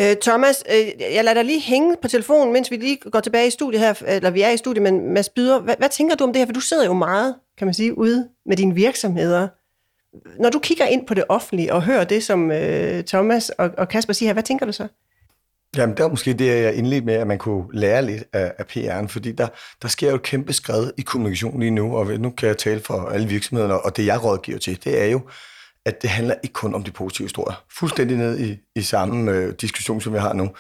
Øh, 0.01 0.17
Thomas, 0.23 0.65
øh, 0.71 1.15
jeg 1.15 1.25
lader 1.25 1.35
dig 1.35 1.45
lige 1.45 1.61
hænge 1.61 1.97
på 2.03 2.09
telefonen, 2.09 2.53
mens 2.53 2.71
vi 2.71 2.77
lige 2.77 2.97
går 2.97 3.21
tilbage 3.21 3.47
i 3.47 3.51
studiet 3.51 3.81
her, 3.81 4.03
eller 4.07 4.31
vi 4.31 4.43
er 4.43 4.51
i 4.51 4.57
studiet, 4.57 4.83
men 4.83 5.15
Mads 5.15 5.29
Byder, 5.29 5.61
hvad, 5.61 5.75
hvad 5.79 5.89
tænker 5.89 6.17
du 6.17 6.25
om 6.25 6.33
det 6.33 6.41
her? 6.41 6.47
For 6.47 6.53
du 6.53 6.61
sidder 6.61 6.85
jo 6.85 6.93
meget, 6.93 7.35
kan 7.59 7.67
man 7.67 7.75
sige, 7.75 7.99
ude 7.99 8.29
med 8.47 8.57
dine 8.57 8.75
virksomheder. 8.75 9.49
Når 10.43 10.51
du 10.51 10.59
kigger 10.59 10.87
ind 10.87 11.07
på 11.07 11.15
det 11.15 11.25
offentlige 11.29 11.73
og 11.73 11.83
hører 11.83 12.05
det, 12.05 12.25
som 12.25 12.51
øh, 12.51 13.05
Thomas 13.05 13.51
og, 13.51 13.71
og 13.79 13.89
Kasper 13.89 14.13
siger 14.13 14.29
her, 14.29 14.33
hvad 14.33 14.43
tænker 14.43 14.67
du 14.67 14.73
så? 14.73 14.89
Jamen, 15.77 15.97
det 15.97 16.03
var 16.03 16.09
måske 16.09 16.33
det, 16.33 16.47
jeg 16.47 16.75
indledte 16.75 17.07
med, 17.07 17.15
at 17.15 17.27
man 17.27 17.39
kunne 17.39 17.65
lære 17.73 18.07
lidt 18.07 18.25
af, 18.33 18.55
af 18.59 18.65
PR'en, 18.65 19.07
fordi 19.07 19.33
der, 19.33 19.49
der 19.83 19.89
sker 19.89 20.09
jo 20.11 20.15
et 20.15 20.23
kæmpe 20.23 20.53
skred 20.53 20.93
i 20.99 21.03
kommunikation 21.03 21.61
lige 21.61 21.71
nu, 21.71 21.97
og 21.97 22.07
nu 22.07 22.31
kan 22.31 22.49
jeg 22.49 22.59
tale 22.59 22.81
for 22.81 23.09
alle 23.09 23.29
virksomhederne, 23.29 23.81
og 23.81 23.97
det 23.97 24.07
jeg 24.07 24.25
rådgiver 24.25 24.59
til, 24.59 24.85
det 24.85 25.03
er 25.03 25.07
jo, 25.07 25.21
at 25.87 26.03
det 26.03 26.11
handler 26.11 26.35
ikke 26.43 26.53
kun 26.53 26.75
om 26.75 26.85
de 26.85 26.91
positive 26.91 27.25
historier. 27.25 27.65
Fuldstændig 27.79 28.17
ned 28.17 28.41
i, 28.41 28.59
i 28.77 28.83
samme 28.83 29.31
øh, 29.31 29.55
diskussion, 29.61 30.01
som 30.01 30.13
vi 30.13 30.19
har 30.19 30.33
nu. 30.33 30.51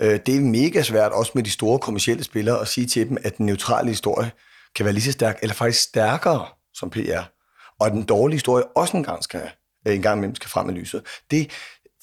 Øh, 0.00 0.20
det 0.26 0.36
er 0.36 0.40
mega 0.40 0.82
svært, 0.82 1.12
også 1.12 1.32
med 1.34 1.42
de 1.42 1.50
store 1.50 1.78
kommercielle 1.78 2.24
spillere, 2.24 2.60
at 2.60 2.68
sige 2.68 2.86
til 2.86 3.08
dem, 3.08 3.16
at 3.24 3.38
den 3.38 3.46
neutrale 3.46 3.88
historie 3.88 4.30
kan 4.76 4.84
være 4.84 4.94
lige 4.94 5.04
så 5.04 5.12
stærk, 5.12 5.38
eller 5.42 5.54
faktisk 5.54 5.82
stærkere 5.82 6.46
som 6.74 6.90
PR. 6.90 7.22
Og 7.80 7.86
at 7.86 7.92
den 7.92 8.02
dårlige 8.02 8.36
historie 8.36 8.64
også 8.64 8.96
en 8.96 9.04
gang, 9.04 9.24
skal, 9.24 9.50
øh, 9.88 9.94
en 9.94 10.02
gang 10.02 10.18
imellem 10.18 10.34
skal 10.34 10.50
frem 10.50 10.68
i 10.68 10.72
lyset. 10.72 11.02
Det, 11.30 11.50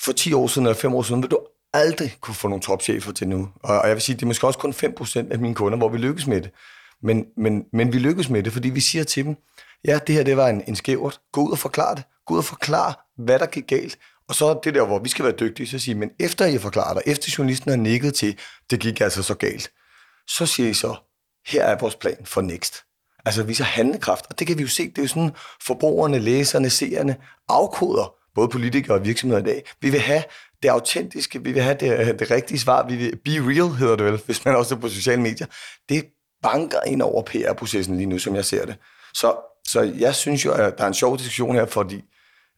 for 0.01 0.11
10 0.11 0.33
år 0.33 0.47
siden 0.47 0.65
eller 0.67 0.77
5 0.77 0.95
år 0.95 1.01
siden, 1.01 1.21
vil 1.21 1.31
du 1.31 1.39
aldrig 1.73 2.17
kunne 2.21 2.35
få 2.35 2.47
nogle 2.47 2.61
topchefer 2.61 3.11
til 3.11 3.27
nu. 3.27 3.49
Og, 3.63 3.79
og 3.79 3.87
jeg 3.87 3.95
vil 3.95 4.01
sige, 4.01 4.15
det 4.15 4.21
er 4.21 4.27
måske 4.27 4.47
også 4.47 4.59
kun 4.59 4.71
5% 4.71 5.31
af 5.31 5.39
mine 5.39 5.55
kunder, 5.55 5.77
hvor 5.77 5.89
vi 5.89 5.97
lykkes 5.97 6.27
med 6.27 6.41
det. 6.41 6.51
Men, 7.03 7.25
men, 7.37 7.65
men 7.73 7.93
vi 7.93 7.99
lykkes 7.99 8.29
med 8.29 8.43
det, 8.43 8.53
fordi 8.53 8.69
vi 8.69 8.79
siger 8.79 9.03
til 9.03 9.25
dem, 9.25 9.35
ja, 9.85 9.99
det 10.07 10.15
her 10.15 10.23
det 10.23 10.37
var 10.37 10.47
en, 10.47 10.63
en 10.67 10.75
skævert. 10.75 11.19
Gå 11.31 11.41
ud 11.41 11.51
og 11.51 11.59
forklar 11.59 11.95
det. 11.95 12.03
Gå 12.25 12.33
ud 12.33 12.39
og 12.39 12.45
forklar, 12.45 13.07
hvad 13.17 13.39
der 13.39 13.45
gik 13.45 13.67
galt. 13.67 13.97
Og 14.29 14.35
så 14.35 14.59
det 14.63 14.73
der, 14.73 14.85
hvor 14.85 14.99
vi 14.99 15.09
skal 15.09 15.25
være 15.25 15.33
dygtige, 15.39 15.67
så 15.67 15.79
siger 15.79 15.95
men 15.95 16.09
efter 16.19 16.45
I 16.45 16.57
forklarer 16.57 16.93
dig, 16.93 17.03
efter 17.05 17.35
journalisten 17.37 17.69
har 17.69 17.77
nikket 17.77 18.13
til, 18.13 18.39
det 18.69 18.79
gik 18.79 19.01
altså 19.01 19.23
så 19.23 19.33
galt, 19.33 19.71
så 20.27 20.45
siger 20.45 20.69
I 20.69 20.73
så, 20.73 20.95
her 21.47 21.63
er 21.63 21.77
vores 21.79 21.95
plan 21.95 22.25
for 22.25 22.41
next. 22.41 22.83
Altså 23.25 23.43
viser 23.43 23.63
handlekraft, 23.63 24.25
og 24.29 24.39
det 24.39 24.47
kan 24.47 24.57
vi 24.57 24.61
jo 24.61 24.67
se, 24.67 24.89
det 24.89 24.97
er 24.97 25.01
jo 25.01 25.07
sådan, 25.07 25.31
forbrugerne, 25.61 26.19
læserne, 26.19 26.69
seerne 26.69 27.15
afkoder 27.49 28.13
både 28.35 28.47
politikere 28.47 28.97
og 28.97 29.05
virksomheder 29.05 29.41
i 29.41 29.45
dag. 29.45 29.63
Vi 29.81 29.89
vil 29.89 29.99
have 29.99 30.23
det 30.63 30.69
autentiske, 30.69 31.43
vi 31.43 31.51
vil 31.51 31.61
have 31.61 31.77
det, 31.79 31.99
øh, 31.99 32.19
det 32.19 32.31
rigtige 32.31 32.59
svar, 32.59 32.87
vi 32.87 32.95
vil 32.95 33.15
be 33.25 33.31
real, 33.31 33.75
hedder 33.75 33.95
det 33.95 34.05
vel, 34.05 34.21
hvis 34.25 34.45
man 34.45 34.55
også 34.55 34.75
er 34.75 34.79
på 34.79 34.89
sociale 34.89 35.21
medier. 35.21 35.47
Det 35.89 36.05
banker 36.43 36.79
ind 36.87 37.01
over 37.01 37.21
PR-processen 37.21 37.97
lige 37.97 38.07
nu, 38.07 38.19
som 38.19 38.35
jeg 38.35 38.45
ser 38.45 38.65
det. 38.65 38.75
Så, 39.13 39.35
så 39.67 39.81
jeg 39.81 40.15
synes 40.15 40.45
jo, 40.45 40.51
at 40.51 40.77
der 40.77 40.83
er 40.83 40.87
en 40.87 40.93
sjov 40.93 41.17
diskussion 41.17 41.55
her, 41.55 41.65
fordi 41.65 42.01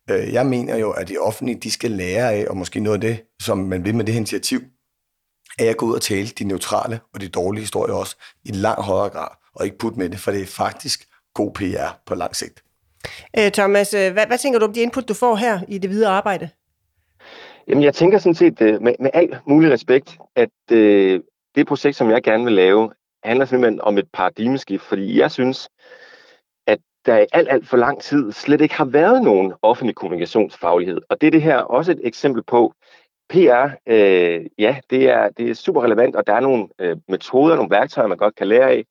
øh, 0.10 0.34
jeg 0.34 0.46
mener 0.46 0.76
jo, 0.76 0.92
at 0.92 1.08
de 1.08 1.18
offentlige, 1.18 1.60
de 1.60 1.72
skal 1.72 1.92
lære 1.92 2.34
af, 2.34 2.46
og 2.50 2.58
måske 2.58 2.80
noget 2.80 2.96
af 2.96 3.02
det, 3.02 3.22
som 3.42 3.58
man 3.58 3.86
vil 3.86 3.96
med 3.96 4.06
det 4.06 4.14
her 4.14 4.20
initiativ, 4.20 4.62
at 5.60 5.66
jeg 5.66 5.76
går 5.76 5.88
ud 5.88 5.96
og 5.96 6.02
tale 6.02 6.28
de 6.28 6.44
neutrale 6.44 7.00
og 7.14 7.22
de 7.22 7.28
dårlige 7.28 7.62
historier 7.62 7.96
også 7.96 8.16
i 8.46 8.52
langt 8.52 8.86
højere 8.86 9.10
grad, 9.10 9.30
og 9.56 9.66
ikke 9.66 9.78
putte 9.78 10.00
med 10.00 10.10
det, 10.10 10.20
for 10.20 10.32
det 10.32 10.42
er 10.42 10.46
faktisk 10.46 11.08
god 11.34 11.54
PR 11.54 12.00
på 12.06 12.16
lang 12.16 12.36
sigt. 12.36 12.64
Øh, 13.38 13.52
Thomas, 13.52 13.94
øh, 13.94 14.14
hvad, 14.14 14.28
hvad 14.28 14.38
tænker 14.38 14.60
du 14.60 14.66
om 14.66 14.74
de 14.74 14.82
input, 14.82 15.08
du 15.08 15.14
får 15.14 15.36
her 15.36 15.60
i 15.68 15.78
det 15.78 15.90
videre 15.90 16.12
arbejde? 16.12 16.50
Jamen, 17.70 17.84
jeg 17.84 17.94
tænker 17.94 18.18
sådan 18.18 18.36
set 18.36 18.62
øh, 18.62 18.82
med, 18.82 18.94
med 19.00 19.10
al 19.14 19.38
mulig 19.46 19.72
respekt, 19.72 20.18
at 20.36 20.50
øh, 20.72 21.22
det 21.56 21.68
projekt, 21.68 21.96
som 21.96 22.10
jeg 22.10 22.24
gerne 22.24 22.44
vil 22.44 22.54
lave, 22.54 22.92
handler 23.24 23.46
simpelthen 23.46 23.82
om 23.82 23.98
et 23.98 24.10
paradigmeskift, 24.14 24.84
fordi 24.84 25.20
jeg 25.20 25.32
synes, 25.32 25.70
at 26.68 26.80
der 27.06 27.18
i 27.18 27.26
alt, 27.34 27.50
alt 27.50 27.68
for 27.68 27.78
lang 27.78 28.02
tid 28.02 28.32
slet 28.32 28.62
ikke 28.62 28.76
har 28.76 28.86
været 28.86 29.24
nogen 29.24 29.54
offentlig 29.62 29.96
kommunikationsfaglighed. 29.96 31.02
Og 31.10 31.22
det 31.22 31.28
er 31.28 31.32
det 31.32 31.42
her 31.42 31.58
også 31.58 31.92
et 31.92 32.02
eksempel 32.04 32.44
på. 32.44 32.74
PR, 33.30 33.70
øh, 33.88 34.46
ja, 34.58 34.78
det 34.90 35.10
er, 35.10 35.30
det 35.30 35.50
er 35.50 35.54
super 35.54 35.84
relevant, 35.84 36.16
og 36.16 36.28
der 36.28 36.34
er 36.34 36.40
nogle 36.40 36.68
øh, 36.80 36.98
metoder, 37.08 37.56
nogle 37.56 37.72
værktøjer, 37.72 38.08
man 38.08 38.18
godt 38.18 38.36
kan 38.36 38.48
lære 38.48 38.70
af. 38.70 38.86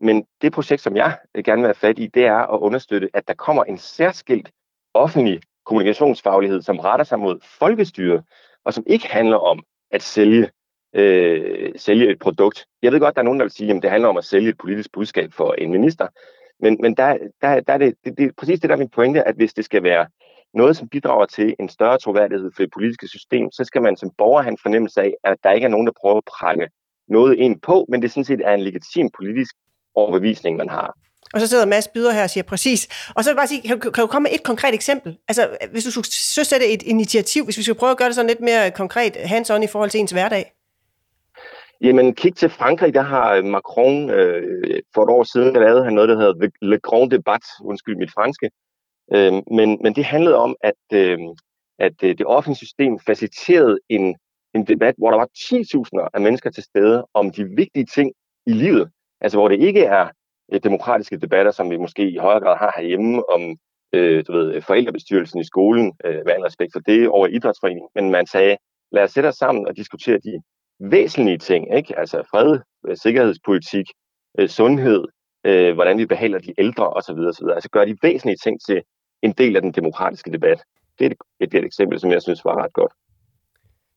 Men 0.00 0.24
det 0.42 0.52
projekt, 0.52 0.82
som 0.82 0.96
jeg 0.96 1.18
øh, 1.34 1.44
gerne 1.44 1.62
vil 1.62 1.68
have 1.68 1.74
fat 1.74 1.98
i, 1.98 2.06
det 2.06 2.24
er 2.24 2.54
at 2.54 2.58
understøtte, 2.58 3.08
at 3.14 3.28
der 3.28 3.34
kommer 3.34 3.64
en 3.64 3.78
særskilt 3.78 4.50
offentlig 4.94 5.40
kommunikationsfaglighed, 5.66 6.62
som 6.62 6.78
retter 6.78 7.04
sig 7.04 7.18
mod 7.18 7.38
folkestyre, 7.58 8.22
og 8.64 8.74
som 8.74 8.84
ikke 8.86 9.08
handler 9.08 9.36
om 9.36 9.62
at 9.90 10.02
sælge, 10.02 10.50
øh, 10.94 11.72
sælge 11.76 12.10
et 12.10 12.18
produkt. 12.18 12.66
Jeg 12.82 12.92
ved 12.92 13.00
godt, 13.00 13.14
der 13.14 13.20
er 13.20 13.24
nogen, 13.24 13.40
der 13.40 13.44
vil 13.44 13.52
sige, 13.52 13.74
at 13.74 13.82
det 13.82 13.90
handler 13.90 14.08
om 14.08 14.16
at 14.16 14.24
sælge 14.24 14.48
et 14.48 14.58
politisk 14.58 14.92
budskab 14.92 15.32
for 15.32 15.52
en 15.52 15.70
minister, 15.70 16.06
men, 16.60 16.78
men 16.80 16.96
der, 16.96 17.18
der, 17.42 17.60
der 17.60 17.72
er 17.72 17.78
det, 17.78 17.94
det, 18.04 18.18
det 18.18 18.26
er 18.26 18.30
præcis 18.38 18.60
det, 18.60 18.70
der 18.70 18.76
er 18.76 18.78
min 18.78 18.88
pointe, 18.88 19.28
at 19.28 19.34
hvis 19.36 19.54
det 19.54 19.64
skal 19.64 19.82
være 19.82 20.06
noget, 20.54 20.76
som 20.76 20.88
bidrager 20.88 21.26
til 21.26 21.54
en 21.60 21.68
større 21.68 21.98
troværdighed 21.98 22.50
for 22.56 22.62
det 22.62 22.72
politiske 22.72 23.08
system, 23.08 23.50
så 23.52 23.64
skal 23.64 23.82
man 23.82 23.96
som 23.96 24.10
borger 24.18 24.42
have 24.42 24.50
en 24.50 24.58
fornemmelse 24.62 25.02
af, 25.02 25.14
at 25.24 25.36
der 25.42 25.50
ikke 25.50 25.64
er 25.64 25.68
nogen, 25.68 25.86
der 25.86 25.92
prøver 26.00 26.16
at 26.16 26.24
prænge 26.38 26.68
noget 27.08 27.38
ind 27.38 27.60
på, 27.60 27.86
men 27.88 28.02
det 28.02 28.10
sådan 28.10 28.24
set 28.24 28.40
er 28.44 28.54
en 28.54 28.60
legitim 28.60 29.10
politisk 29.18 29.54
overbevisning, 29.94 30.56
man 30.56 30.68
har. 30.68 30.94
Og 31.32 31.40
så 31.40 31.46
sidder 31.46 31.66
Mads 31.66 31.88
Byder 31.88 32.12
her 32.12 32.22
og 32.22 32.30
siger 32.30 32.44
præcis. 32.44 33.10
Og 33.16 33.24
så 33.24 33.30
vil 33.30 33.34
jeg 33.34 33.36
bare 33.36 33.46
sige, 33.46 33.62
kan, 33.62 33.80
kan 33.80 34.00
du 34.00 34.06
komme 34.06 34.26
med 34.26 34.32
et 34.34 34.42
konkret 34.42 34.74
eksempel? 34.74 35.18
Altså, 35.28 35.48
hvis 35.70 35.84
du 35.84 35.90
skulle 35.90 36.06
søsætte 36.34 36.66
et 36.66 36.82
initiativ, 36.82 37.44
hvis 37.44 37.58
vi 37.58 37.62
skulle 37.62 37.78
prøve 37.78 37.90
at 37.90 37.98
gøre 37.98 38.08
det 38.08 38.14
sådan 38.14 38.28
lidt 38.28 38.40
mere 38.40 38.70
konkret, 38.70 39.16
hands-on 39.16 39.62
i 39.62 39.66
forhold 39.66 39.90
til 39.90 40.00
ens 40.00 40.10
hverdag? 40.10 40.52
Jamen, 41.80 42.14
kig 42.14 42.36
til 42.36 42.50
Frankrig, 42.50 42.94
der 42.94 43.02
har 43.02 43.34
øh, 43.34 43.44
Macron 43.44 44.10
øh, 44.10 44.80
for 44.94 45.02
et 45.02 45.10
år 45.10 45.22
siden, 45.22 45.52
lavet 45.54 45.84
han 45.84 45.92
noget, 45.94 46.08
der 46.08 46.16
hedder 46.16 46.48
Le 46.62 46.78
Grand 46.80 47.10
Debat, 47.10 47.44
undskyld 47.64 47.96
mit 47.96 48.12
franske. 48.12 48.50
Øh, 49.14 49.32
men, 49.32 49.78
men 49.82 49.94
det 49.94 50.04
handlede 50.04 50.36
om, 50.36 50.56
at, 50.60 50.82
øh, 50.92 51.18
at 51.78 52.04
øh, 52.04 52.18
det 52.18 52.26
offentlige 52.26 52.56
system 52.56 52.98
faciliterede 52.98 53.78
en, 53.88 54.16
en 54.54 54.66
debat, 54.66 54.94
hvor 54.98 55.10
der 55.10 55.18
var 55.18 55.28
10.000 55.38 56.08
af 56.14 56.20
mennesker 56.20 56.50
til 56.50 56.62
stede 56.62 57.06
om 57.14 57.30
de 57.30 57.44
vigtige 57.44 57.86
ting 57.86 58.12
i 58.46 58.52
livet. 58.52 58.90
Altså, 59.20 59.38
hvor 59.38 59.48
det 59.48 59.60
ikke 59.60 59.84
er 59.84 60.08
Øh, 60.52 60.60
demokratiske 60.64 61.18
debatter, 61.18 61.52
som 61.52 61.70
vi 61.70 61.76
måske 61.76 62.10
i 62.10 62.16
højere 62.16 62.40
grad 62.40 62.56
har 62.58 62.72
herhjemme 62.76 63.30
om 63.30 63.56
øh, 63.92 64.24
du 64.26 64.32
ved, 64.32 64.62
forældrebestyrelsen 64.62 65.40
i 65.40 65.44
skolen, 65.44 65.92
øh, 66.04 66.14
med 66.14 66.32
al 66.32 66.40
respekt 66.40 66.72
for 66.72 66.80
det, 66.80 67.08
over 67.08 67.26
idrætsforeningen. 67.26 67.88
Men 67.94 68.10
man 68.10 68.26
sagde, 68.26 68.56
lad 68.92 69.02
os 69.02 69.10
sætte 69.10 69.26
os 69.26 69.34
sammen 69.34 69.66
og 69.66 69.76
diskutere 69.76 70.18
de 70.18 70.42
væsentlige 70.80 71.38
ting, 71.38 71.76
ikke? 71.76 71.98
altså 71.98 72.22
fred, 72.30 72.58
øh, 72.88 72.96
sikkerhedspolitik, 72.96 73.86
øh, 74.38 74.48
sundhed, 74.48 75.04
øh, 75.46 75.74
hvordan 75.74 75.98
vi 75.98 76.06
behandler 76.06 76.38
de 76.38 76.54
ældre 76.58 76.90
osv. 76.90 77.18
osv. 77.18 77.46
Altså 77.54 77.68
gøre 77.70 77.86
de 77.86 77.96
væsentlige 78.02 78.36
ting 78.44 78.60
til 78.66 78.82
en 79.22 79.32
del 79.32 79.56
af 79.56 79.62
den 79.62 79.72
demokratiske 79.72 80.32
debat. 80.32 80.62
Det 80.98 81.06
er 81.06 81.10
et, 81.10 81.16
et, 81.40 81.54
et 81.54 81.64
eksempel, 81.64 82.00
som 82.00 82.10
jeg 82.10 82.22
synes 82.22 82.44
var 82.44 82.64
ret 82.64 82.72
godt. 82.72 82.92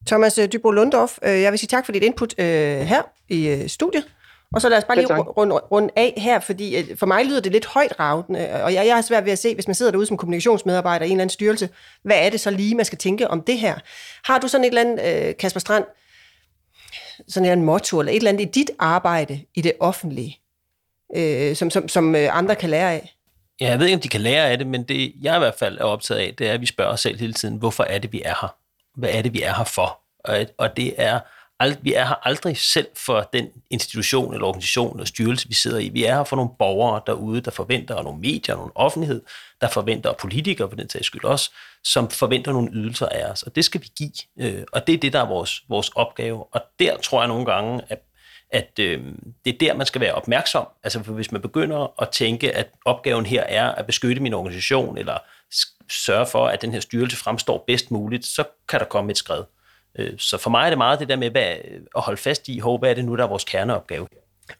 Thomas 0.07 0.37
øh, 0.37 0.47
Dybro 0.53 0.71
Lundorf, 0.71 1.17
øh, 1.23 1.41
jeg 1.41 1.51
vil 1.51 1.59
sige 1.59 1.67
tak 1.67 1.85
for 1.85 1.91
dit 1.91 2.03
input 2.03 2.39
øh, 2.39 2.45
her 2.91 3.01
i 3.29 3.67
studiet. 3.67 4.05
Og 4.53 4.61
så 4.61 4.69
lad 4.69 4.77
os 4.77 4.83
bare 4.83 4.97
lige 4.97 5.15
runde, 5.17 5.55
runde 5.55 5.89
af 5.95 6.13
her, 6.17 6.39
fordi 6.39 6.95
for 6.95 7.05
mig 7.05 7.25
lyder 7.25 7.41
det 7.41 7.51
lidt 7.51 7.65
højt 7.65 7.99
ravende, 7.99 8.63
og 8.63 8.73
jeg, 8.73 8.85
jeg 8.87 8.95
har 8.95 9.01
svært 9.01 9.25
ved 9.25 9.31
at 9.31 9.39
se, 9.39 9.53
hvis 9.53 9.67
man 9.67 9.75
sidder 9.75 9.91
derude 9.91 10.07
som 10.07 10.17
kommunikationsmedarbejder 10.17 11.05
i 11.05 11.09
en 11.09 11.11
eller 11.13 11.21
anden 11.21 11.33
styrelse, 11.33 11.69
hvad 12.03 12.17
er 12.25 12.29
det 12.29 12.39
så 12.39 12.51
lige, 12.51 12.75
man 12.75 12.85
skal 12.85 12.97
tænke 12.97 13.27
om 13.27 13.41
det 13.41 13.59
her? 13.59 13.75
Har 14.23 14.39
du 14.39 14.47
sådan 14.47 14.63
et 14.63 14.67
eller 14.67 14.81
andet, 14.81 15.37
Kasper 15.37 15.59
Strand, 15.59 15.85
sådan 17.27 17.57
en 17.57 17.65
motto, 17.65 17.99
eller 17.99 18.11
et 18.11 18.15
eller 18.15 18.29
andet 18.29 18.45
i 18.45 18.51
dit 18.51 18.71
arbejde 18.79 19.41
i 19.55 19.61
det 19.61 19.73
offentlige, 19.79 20.39
øh, 21.15 21.55
som, 21.55 21.69
som, 21.69 21.87
som 21.87 22.15
andre 22.15 22.55
kan 22.55 22.69
lære 22.69 22.93
af? 22.93 23.15
Ja, 23.61 23.69
jeg 23.69 23.79
ved 23.79 23.85
ikke, 23.85 23.95
om 23.95 24.01
de 24.01 24.09
kan 24.09 24.21
lære 24.21 24.49
af 24.49 24.57
det, 24.57 24.67
men 24.67 24.83
det, 24.83 25.13
jeg 25.21 25.35
i 25.35 25.39
hvert 25.39 25.55
fald 25.59 25.77
er 25.77 25.83
optaget 25.83 26.19
af, 26.19 26.33
det 26.37 26.49
er, 26.49 26.53
at 26.53 26.61
vi 26.61 26.65
spørger 26.65 26.91
os 26.91 27.01
selv 27.01 27.19
hele 27.19 27.33
tiden, 27.33 27.55
hvorfor 27.55 27.83
er 27.83 27.97
det, 27.97 28.13
vi 28.13 28.21
er 28.25 28.33
her? 28.41 28.55
Hvad 28.95 29.09
er 29.09 29.21
det, 29.21 29.33
vi 29.33 29.41
er 29.41 29.53
her 29.53 29.63
for? 29.63 29.99
Og, 30.23 30.45
og 30.57 30.77
det 30.77 30.93
er, 30.97 31.19
ald, 31.59 31.77
vi 31.81 31.93
er 31.93 32.05
her 32.05 32.27
aldrig 32.27 32.57
selv 32.57 32.87
for 32.95 33.29
den 33.33 33.47
institution 33.69 34.33
eller 34.33 34.47
organisation 34.47 34.95
eller 34.95 35.05
styrelse, 35.05 35.47
vi 35.47 35.53
sidder 35.53 35.79
i. 35.79 35.89
Vi 35.89 36.03
er 36.03 36.15
her 36.15 36.23
for 36.23 36.35
nogle 36.35 36.51
borgere 36.59 37.01
derude, 37.07 37.41
der 37.41 37.51
forventer, 37.51 37.95
og 37.95 38.03
nogle 38.03 38.19
medier, 38.19 38.55
og 38.55 38.59
nogle 38.59 38.77
offentlighed, 38.77 39.21
der 39.61 39.69
forventer, 39.69 40.09
og 40.09 40.17
politikere 40.17 40.69
for 40.69 40.75
den 40.75 40.89
sags 40.89 41.05
skyld 41.05 41.23
også, 41.23 41.51
som 41.83 42.09
forventer 42.09 42.51
nogle 42.51 42.69
ydelser 42.73 43.05
af 43.05 43.31
os. 43.31 43.43
Og 43.43 43.55
det 43.55 43.65
skal 43.65 43.81
vi 43.81 43.87
give. 43.97 44.11
Øh, 44.39 44.63
og 44.71 44.87
det 44.87 44.93
er 44.93 44.97
det, 44.97 45.13
der 45.13 45.21
er 45.21 45.27
vores, 45.27 45.63
vores 45.69 45.89
opgave. 45.89 46.43
Og 46.53 46.61
der 46.79 46.97
tror 46.97 47.21
jeg 47.21 47.27
nogle 47.27 47.45
gange, 47.45 47.81
at 47.89 48.01
at 48.49 48.79
øh, 48.79 49.03
det 49.45 49.53
er 49.53 49.57
der, 49.57 49.73
man 49.73 49.85
skal 49.85 50.01
være 50.01 50.13
opmærksom. 50.13 50.67
Altså 50.83 51.03
for 51.03 51.13
hvis 51.13 51.31
man 51.31 51.41
begynder 51.41 52.01
at 52.01 52.09
tænke, 52.09 52.55
at 52.55 52.69
opgaven 52.85 53.25
her 53.25 53.43
er 53.43 53.71
at 53.71 53.85
beskytte 53.85 54.21
min 54.21 54.33
organisation, 54.33 54.97
eller 54.97 55.17
sørge 55.89 56.25
for, 56.25 56.47
at 56.47 56.61
den 56.61 56.71
her 56.71 56.79
styrelse 56.79 57.17
fremstår 57.17 57.63
bedst 57.67 57.91
muligt, 57.91 58.25
så 58.25 58.43
kan 58.69 58.79
der 58.79 58.85
komme 58.85 59.11
et 59.11 59.17
skred. 59.17 59.43
Øh, 59.99 60.13
så 60.17 60.37
for 60.37 60.49
mig 60.49 60.65
er 60.65 60.69
det 60.69 60.77
meget 60.77 60.99
det 60.99 61.09
der 61.09 61.15
med 61.15 61.31
hvad, 61.31 61.53
at 61.95 62.01
holde 62.01 62.17
fast 62.17 62.47
i, 62.47 62.61
hvad 62.79 62.89
er 62.89 62.93
det 62.93 63.05
nu, 63.05 63.15
der 63.15 63.23
er 63.23 63.27
vores 63.27 63.43
kerneopgave. 63.43 64.07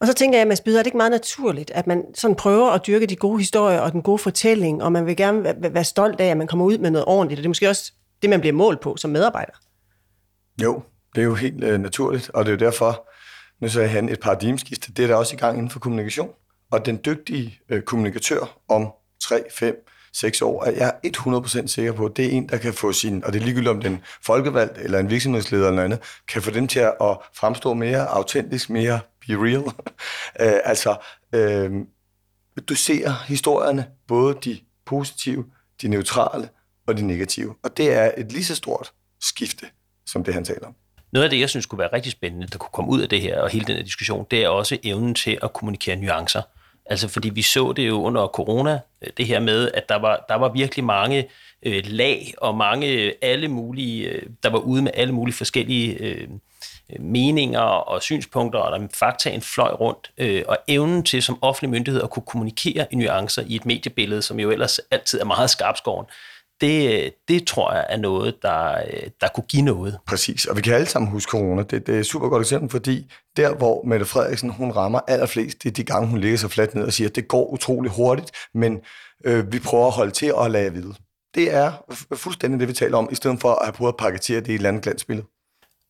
Og 0.00 0.06
så 0.06 0.14
tænker 0.14 0.38
jeg, 0.38 0.46
Mads 0.46 0.60
Byder, 0.60 0.78
er 0.78 0.82
det 0.82 0.86
ikke 0.86 0.96
meget 0.96 1.10
naturligt, 1.10 1.70
at 1.70 1.86
man 1.86 2.04
sådan 2.14 2.36
prøver 2.36 2.70
at 2.70 2.86
dyrke 2.86 3.06
de 3.06 3.16
gode 3.16 3.38
historier 3.38 3.80
og 3.80 3.92
den 3.92 4.02
gode 4.02 4.18
fortælling, 4.18 4.82
og 4.82 4.92
man 4.92 5.06
vil 5.06 5.16
gerne 5.16 5.54
være 5.58 5.84
stolt 5.84 6.20
af, 6.20 6.26
at 6.26 6.36
man 6.36 6.46
kommer 6.46 6.64
ud 6.64 6.78
med 6.78 6.90
noget 6.90 7.04
ordentligt, 7.06 7.38
og 7.38 7.42
det 7.42 7.46
er 7.46 7.50
måske 7.50 7.68
også 7.68 7.92
det, 8.22 8.30
man 8.30 8.40
bliver 8.40 8.52
målt 8.52 8.80
på 8.80 8.96
som 8.96 9.10
medarbejder? 9.10 9.52
Jo, 10.62 10.82
det 11.14 11.20
er 11.20 11.24
jo 11.24 11.34
helt 11.34 11.64
øh, 11.64 11.80
naturligt, 11.80 12.30
og 12.34 12.44
det 12.44 12.50
er 12.50 12.56
jo 12.56 12.70
derfor, 12.70 13.08
nu 13.60 13.68
sagde 13.68 13.88
han 13.88 14.08
et 14.08 14.20
paradigmeskifte, 14.20 14.92
det 14.92 15.02
er 15.02 15.06
der 15.06 15.14
også 15.14 15.34
i 15.34 15.38
gang 15.38 15.56
inden 15.56 15.70
for 15.70 15.78
kommunikation. 15.78 16.30
Og 16.70 16.86
den 16.86 17.00
dygtige 17.04 17.58
øh, 17.68 17.82
kommunikatør 17.82 18.58
om 18.68 18.92
3, 19.22 19.44
5, 19.50 19.76
seks 20.20 20.42
år, 20.42 20.64
er 20.64 20.70
jeg 20.70 20.94
100% 21.06 21.66
sikker 21.66 21.92
på, 21.92 22.06
at 22.06 22.16
det 22.16 22.24
er 22.24 22.30
en, 22.30 22.48
der 22.48 22.56
kan 22.56 22.74
få 22.74 22.92
sin, 22.92 23.24
og 23.24 23.32
det 23.32 23.40
er 23.40 23.44
ligegyldigt 23.44 23.70
om 23.70 23.80
den 23.80 24.00
folkevalgt 24.22 24.78
eller 24.78 24.98
en 24.98 25.10
virksomhedsleder 25.10 25.68
eller 25.68 25.82
andet, 25.82 25.98
kan 26.28 26.42
få 26.42 26.50
dem 26.50 26.68
til 26.68 26.80
at 26.80 27.18
fremstå 27.34 27.74
mere 27.74 28.08
autentisk, 28.08 28.70
mere 28.70 29.00
be 29.26 29.34
real. 29.34 29.62
øh, 30.54 30.60
altså, 30.64 30.96
øh, 31.32 31.70
du 32.68 32.74
ser 32.74 33.24
historierne, 33.26 33.86
både 34.08 34.38
de 34.44 34.58
positive, 34.86 35.44
de 35.82 35.88
neutrale 35.88 36.48
og 36.86 36.96
de 36.96 37.02
negative. 37.02 37.54
Og 37.62 37.76
det 37.76 37.92
er 37.92 38.10
et 38.16 38.32
lige 38.32 38.44
så 38.44 38.54
stort 38.54 38.92
skifte, 39.20 39.66
som 40.06 40.24
det 40.24 40.34
han 40.34 40.44
taler 40.44 40.66
om. 40.66 40.74
Noget 41.12 41.24
af 41.24 41.30
det, 41.30 41.40
jeg 41.40 41.50
synes 41.50 41.66
kunne 41.66 41.78
være 41.78 41.92
rigtig 41.92 42.12
spændende, 42.12 42.46
der 42.46 42.58
kunne 42.58 42.70
komme 42.72 42.90
ud 42.90 43.00
af 43.00 43.08
det 43.08 43.20
her 43.20 43.40
og 43.40 43.50
hele 43.50 43.64
den 43.64 43.76
her 43.76 43.82
diskussion, 43.82 44.26
det 44.30 44.44
er 44.44 44.48
også 44.48 44.78
evnen 44.82 45.14
til 45.14 45.38
at 45.42 45.52
kommunikere 45.52 45.96
nuancer. 45.96 46.42
Altså 46.90 47.08
fordi 47.08 47.28
vi 47.28 47.42
så 47.42 47.72
det 47.72 47.88
jo 47.88 48.02
under 48.02 48.26
corona, 48.26 48.80
øh, 49.02 49.10
det 49.16 49.26
her 49.26 49.40
med, 49.40 49.70
at 49.74 49.88
der 49.88 49.96
var, 49.96 50.24
der 50.28 50.34
var 50.34 50.48
virkelig 50.48 50.84
mange 50.84 51.28
øh, 51.62 51.82
lag 51.86 52.34
og 52.38 52.56
mange 52.56 52.86
øh, 52.86 53.12
alle 53.22 53.48
mulige, 53.48 54.08
øh, 54.08 54.22
der 54.42 54.50
var 54.50 54.58
ude 54.58 54.82
med 54.82 54.90
alle 54.94 55.14
mulige 55.14 55.34
forskellige 55.34 55.98
øh, 55.98 56.28
meninger 57.00 57.60
og 57.60 58.02
synspunkter, 58.02 58.58
og 58.58 58.80
der 58.80 58.86
faktaen 58.94 59.42
fløj 59.42 59.70
rundt, 59.70 60.10
øh, 60.18 60.42
og 60.48 60.58
evnen 60.68 61.02
til 61.02 61.22
som 61.22 61.38
offentlig 61.42 61.70
myndighed 61.70 62.02
at 62.02 62.10
kunne 62.10 62.22
kommunikere 62.26 62.86
i 62.90 62.96
nuancer 62.96 63.42
i 63.46 63.56
et 63.56 63.66
mediebillede, 63.66 64.22
som 64.22 64.40
jo 64.40 64.50
ellers 64.50 64.78
altid 64.90 65.20
er 65.20 65.24
meget 65.24 65.50
skarpskåren, 65.50 66.06
det, 66.60 67.12
det 67.28 67.46
tror 67.46 67.72
jeg 67.72 67.86
er 67.88 67.96
noget, 67.96 68.34
der, 68.42 68.78
der 69.20 69.28
kunne 69.34 69.44
give 69.48 69.62
noget. 69.62 69.98
Præcis, 70.06 70.44
og 70.44 70.56
vi 70.56 70.62
kan 70.62 70.74
alle 70.74 70.86
sammen 70.86 71.10
huske 71.10 71.30
corona. 71.30 71.62
Det, 71.62 71.86
det 71.86 71.94
er 71.94 72.00
et 72.00 72.06
super 72.06 72.28
godt 72.28 72.40
eksempel, 72.40 72.70
fordi 72.70 73.12
der, 73.36 73.54
hvor 73.54 73.82
Mette 73.84 74.06
Frederiksen 74.06 74.50
hun 74.50 74.70
rammer 74.70 75.00
allerflest, 75.08 75.62
det 75.62 75.68
er 75.68 75.72
de 75.72 75.84
gange, 75.84 76.08
hun 76.08 76.20
ligger 76.20 76.38
sig 76.38 76.50
fladt 76.50 76.74
ned 76.74 76.84
og 76.84 76.92
siger, 76.92 77.08
at 77.08 77.16
det 77.16 77.28
går 77.28 77.46
utrolig 77.46 77.90
hurtigt, 77.90 78.30
men 78.54 78.80
øh, 79.24 79.52
vi 79.52 79.58
prøver 79.58 79.86
at 79.86 79.92
holde 79.92 80.10
til 80.10 80.34
og 80.34 80.50
lade 80.50 80.72
vide. 80.72 80.94
Det 81.34 81.54
er 81.54 81.72
fuldstændig 82.14 82.60
det, 82.60 82.68
vi 82.68 82.72
taler 82.72 82.98
om, 82.98 83.08
i 83.12 83.14
stedet 83.14 83.40
for 83.40 83.52
at 83.52 83.66
have 83.66 83.72
prøvet 83.72 83.92
at 83.92 83.96
paketere 83.96 84.40
det 84.40 84.48
i 84.48 84.50
et 84.50 84.54
eller 84.54 84.68
andet 84.68 84.82
glansbillede. 84.82 85.26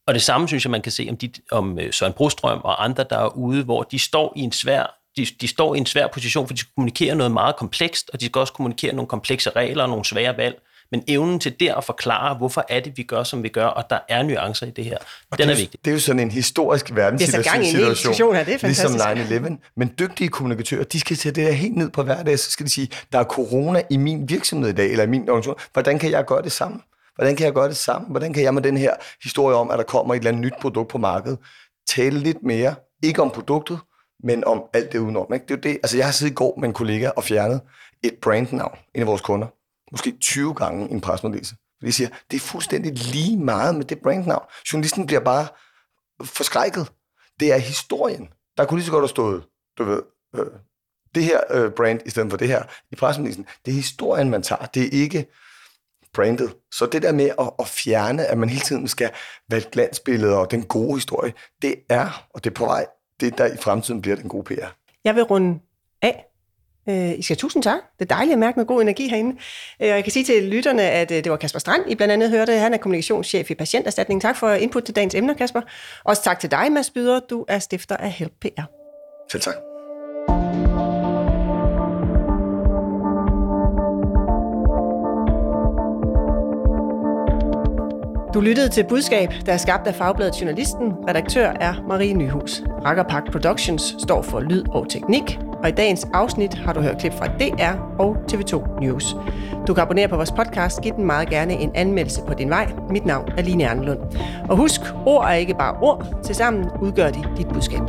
Og 0.07 0.15
det 0.15 0.23
samme 0.23 0.49
synes 0.49 0.65
jeg, 0.65 0.71
man 0.71 0.83
kan 0.83 0.93
se 0.93 1.07
om, 1.11 1.17
de, 1.17 1.31
om 1.51 1.79
øh, 1.79 1.93
Søren 1.93 2.13
Brostrøm 2.13 2.61
og 2.65 2.85
andre, 2.85 3.05
der 3.11 3.19
er 3.19 3.37
ude, 3.37 3.65
hvor 3.65 3.83
de 3.83 3.99
står 3.99 4.33
i 4.37 4.41
en 4.41 4.53
svær 4.53 5.06
de, 5.17 5.27
de 5.41 5.49
står 5.49 5.75
i 5.75 5.79
en 5.79 5.87
svær 5.87 6.07
position, 6.07 6.47
for 6.47 6.55
de 6.55 6.61
skal 6.61 6.71
kommunikere 6.75 7.15
noget 7.15 7.33
meget 7.33 7.57
komplekst, 7.57 8.11
og 8.13 8.21
de 8.21 8.27
skal 8.27 8.39
også 8.39 8.53
kommunikere 8.53 8.93
nogle 8.93 9.09
komplekse 9.09 9.51
regler 9.51 9.83
og 9.83 9.89
nogle 9.89 10.05
svære 10.05 10.37
valg. 10.37 10.63
Men 10.91 11.05
evnen 11.09 11.41
til 11.41 11.61
der 11.61 11.75
at 11.75 11.85
forklare, 11.85 12.35
hvorfor 12.35 12.65
er 12.69 12.81
det, 12.81 12.93
vi 12.97 13.03
gør, 13.03 13.23
som 13.23 13.43
vi 13.43 13.49
gør, 13.49 13.67
og 13.67 13.91
der 13.91 13.99
er 14.09 14.23
nuancer 14.23 14.67
i 14.67 14.71
det 14.71 14.85
her, 14.85 14.99
og 15.31 15.39
den 15.39 15.49
det, 15.49 15.55
er 15.55 15.59
vigtig. 15.59 15.81
Det 15.85 15.91
er 15.91 15.95
jo 15.95 16.01
sådan 16.01 16.21
en 16.21 16.31
historisk 16.31 16.95
verdenssituation, 16.95 17.63
det 17.63 17.91
er 17.91 17.95
situation 17.95 18.35
her, 18.35 18.45
det 18.45 18.55
er 18.55 18.59
fantastisk. 18.59 18.99
ligesom 19.31 19.57
9-11. 19.59 19.71
Men 19.77 19.95
dygtige 19.99 20.29
kommunikatører, 20.29 20.85
de 20.85 21.01
skal 21.01 21.17
tage 21.17 21.33
det 21.33 21.47
der 21.47 21.53
helt 21.53 21.77
ned 21.77 21.91
på 21.91 22.03
hverdag, 22.03 22.39
så 22.39 22.51
skal 22.51 22.67
de 22.67 22.71
sige, 22.71 22.89
der 23.13 23.19
er 23.19 23.25
corona 23.25 23.83
i 23.91 23.97
min 23.97 24.29
virksomhed 24.29 24.71
i 24.71 24.73
dag, 24.73 24.91
eller 24.91 25.05
i 25.05 25.07
min 25.07 25.29
organisation. 25.29 25.57
Hvordan 25.73 25.99
kan 25.99 26.11
jeg 26.11 26.25
gøre 26.25 26.43
det 26.43 26.53
samme? 26.53 26.81
Hvordan 27.15 27.37
kan 27.37 27.45
jeg 27.45 27.55
gøre 27.55 27.69
det 27.69 27.77
samme? 27.77 28.09
Hvordan 28.09 28.33
kan 28.33 28.43
jeg 28.43 28.55
med 28.55 28.63
den 28.63 28.77
her 28.77 28.95
historie 29.23 29.57
om, 29.57 29.71
at 29.71 29.79
der 29.79 29.85
kommer 29.85 30.15
et 30.15 30.19
eller 30.19 30.31
andet 30.31 30.45
nyt 30.45 30.55
produkt 30.61 30.91
på 30.91 30.99
markedet, 30.99 31.39
tale 31.89 32.19
lidt 32.19 32.43
mere, 32.43 32.75
ikke 33.03 33.23
om 33.23 33.31
produktet, 33.31 33.79
men 34.23 34.45
om 34.45 34.63
alt 34.73 34.93
det 34.93 34.99
udenom. 34.99 35.35
Ikke? 35.35 35.47
Det 35.47 35.51
er 35.51 35.57
jo 35.57 35.61
det. 35.61 35.79
Altså, 35.83 35.97
jeg 35.97 36.07
har 36.07 36.13
siddet 36.13 36.33
i 36.33 36.35
går 36.35 36.57
med 36.59 36.69
en 36.69 36.75
kollega 36.75 37.09
og 37.09 37.25
fjernet 37.25 37.61
et 38.03 38.15
brandnavn, 38.23 38.79
en 38.95 39.01
af 39.01 39.07
vores 39.07 39.23
kunder, 39.23 39.47
måske 39.93 40.19
20 40.21 40.55
gange 40.55 40.89
i 40.89 40.93
en 40.93 41.01
presmeddelelse. 41.01 41.57
Fordi 41.79 41.93
siger, 41.93 42.09
det 42.31 42.37
er 42.37 42.41
fuldstændig 42.41 42.93
lige 42.93 43.37
meget 43.37 43.75
med 43.75 43.85
det 43.85 43.99
brandnavn. 44.03 44.45
Journalisten 44.73 45.07
bliver 45.07 45.21
bare 45.21 45.47
forskrækket. 46.25 46.93
Det 47.41 47.53
er 47.53 47.59
historien. 47.59 48.29
Der 48.57 48.65
kunne 48.65 48.79
lige 48.79 48.87
så 48.87 48.93
godt 48.93 49.03
have 49.03 49.09
stået, 49.09 49.45
du 49.79 49.85
ved, 49.85 50.03
øh, 50.35 50.47
det 51.15 51.25
her 51.25 51.41
øh, 51.51 51.71
brand 51.71 52.01
i 52.07 52.11
stedet 52.11 52.31
for 52.31 52.37
det 52.37 52.49
her 52.49 52.63
i 52.93 52.97
pressemeddelelsen. 52.97 53.47
Det 53.65 53.71
er 53.71 53.75
historien, 53.75 54.31
man 54.31 54.43
tager. 54.43 54.67
Det 54.67 54.83
er 54.83 55.03
ikke 55.03 55.27
brandet. 56.15 56.57
Så 56.73 56.87
det 56.87 57.03
der 57.03 57.13
med 57.13 57.31
at, 57.39 57.51
at 57.59 57.67
fjerne, 57.67 58.27
at 58.27 58.39
man 58.39 58.49
hele 58.49 58.61
tiden 58.61 58.89
skal 58.89 59.11
vælge 59.51 59.71
glansbilleder 59.71 59.71
glansbillede 59.73 60.39
og 60.39 60.51
den 60.51 60.63
gode 60.63 60.95
historie, 60.95 61.33
det 61.63 61.75
er, 61.89 62.27
og 62.35 62.45
det 62.45 62.51
er 62.51 62.55
på 62.55 62.65
vej, 62.65 62.87
det 63.21 63.39
der 63.39 63.47
i 63.47 63.57
fremtiden 63.57 64.03
bliver 64.03 64.17
den 64.17 64.29
gode 64.29 64.45
PR. 64.45 64.67
Jeg 65.05 65.15
vil 65.15 65.23
runde 65.23 65.59
af. 66.03 66.27
Øh, 66.89 67.19
I 67.19 67.23
skal 67.23 67.37
tusind 67.37 67.63
tak. 67.63 67.79
Det 67.99 68.11
er 68.11 68.15
dejligt 68.15 68.33
at 68.33 68.39
mærke 68.39 68.59
med 68.59 68.67
god 68.67 68.83
energi 68.83 69.09
herinde. 69.09 69.37
Øh, 69.83 69.89
jeg 69.89 70.05
kan 70.05 70.13
sige 70.13 70.25
til 70.25 70.43
lytterne, 70.43 70.83
at 70.83 71.11
øh, 71.11 71.25
det 71.25 71.31
var 71.31 71.37
Kasper 71.37 71.59
Strand, 71.59 71.83
I 71.91 71.95
blandt 71.95 72.13
andet 72.13 72.31
hørte. 72.31 72.53
Han 72.53 72.75
er 72.75 72.79
kommunikationschef 72.79 73.51
i 73.51 73.55
Patienterstatning. 73.55 74.23
Tak 74.23 74.37
for 74.37 74.51
input 74.51 74.85
til 74.85 74.97
dagens 74.97 75.15
emner, 75.15 75.35
Kasper. 75.35 75.61
Også 76.05 76.23
tak 76.23 76.41
til 76.41 76.51
dig, 76.51 76.73
Mads 76.73 76.91
Byder. 76.91 77.21
Du 77.21 77.45
er 77.49 77.59
stifter 77.59 77.97
af 77.97 78.11
Help 78.11 78.33
PR. 78.41 78.63
Selv 79.31 79.43
tak. 79.43 79.76
Du 88.37 88.41
lyttede 88.41 88.69
til 88.69 88.85
Budskab, 88.89 89.29
der 89.47 89.53
er 89.53 89.57
skabt 89.57 89.87
af 89.87 89.95
Fagbladet 89.95 90.41
Journalisten. 90.41 90.93
Redaktør 91.09 91.47
er 91.47 91.75
Marie 91.89 92.15
Nyhus. 92.15 92.63
Rakkerpark 92.85 93.33
Productions 93.33 93.97
står 94.03 94.23
for 94.23 94.41
lyd 94.41 94.65
og 94.69 94.87
teknik. 94.89 95.39
Og 95.63 95.69
i 95.69 95.73
dagens 95.73 96.07
afsnit 96.15 96.55
har 96.55 96.73
du 96.73 96.81
hørt 96.81 96.99
klip 96.99 97.13
fra 97.13 97.27
DR 97.27 97.99
og 97.99 98.17
TV2 98.33 98.81
News. 98.81 99.17
Du 99.67 99.75
kan 99.75 99.83
abonnere 99.83 100.09
på 100.09 100.17
vores 100.17 100.33
podcast. 100.33 100.81
Giv 100.83 100.93
den 100.93 101.05
meget 101.07 101.29
gerne 101.29 101.53
en 101.53 101.71
anmeldelse 101.75 102.23
på 102.27 102.35
din 102.35 102.51
vej. 102.51 102.73
Mit 102.91 103.07
navn 103.07 103.29
er 103.39 103.43
Line 103.43 103.69
Arnlund. 103.69 104.01
Og 104.49 104.57
husk, 104.57 104.81
ord 105.07 105.25
er 105.25 105.33
ikke 105.33 105.55
bare 105.55 105.77
ord. 105.83 106.07
Tilsammen 106.25 106.67
udgør 106.83 107.11
de 107.11 107.25
dit 107.37 107.49
budskab. 107.49 107.83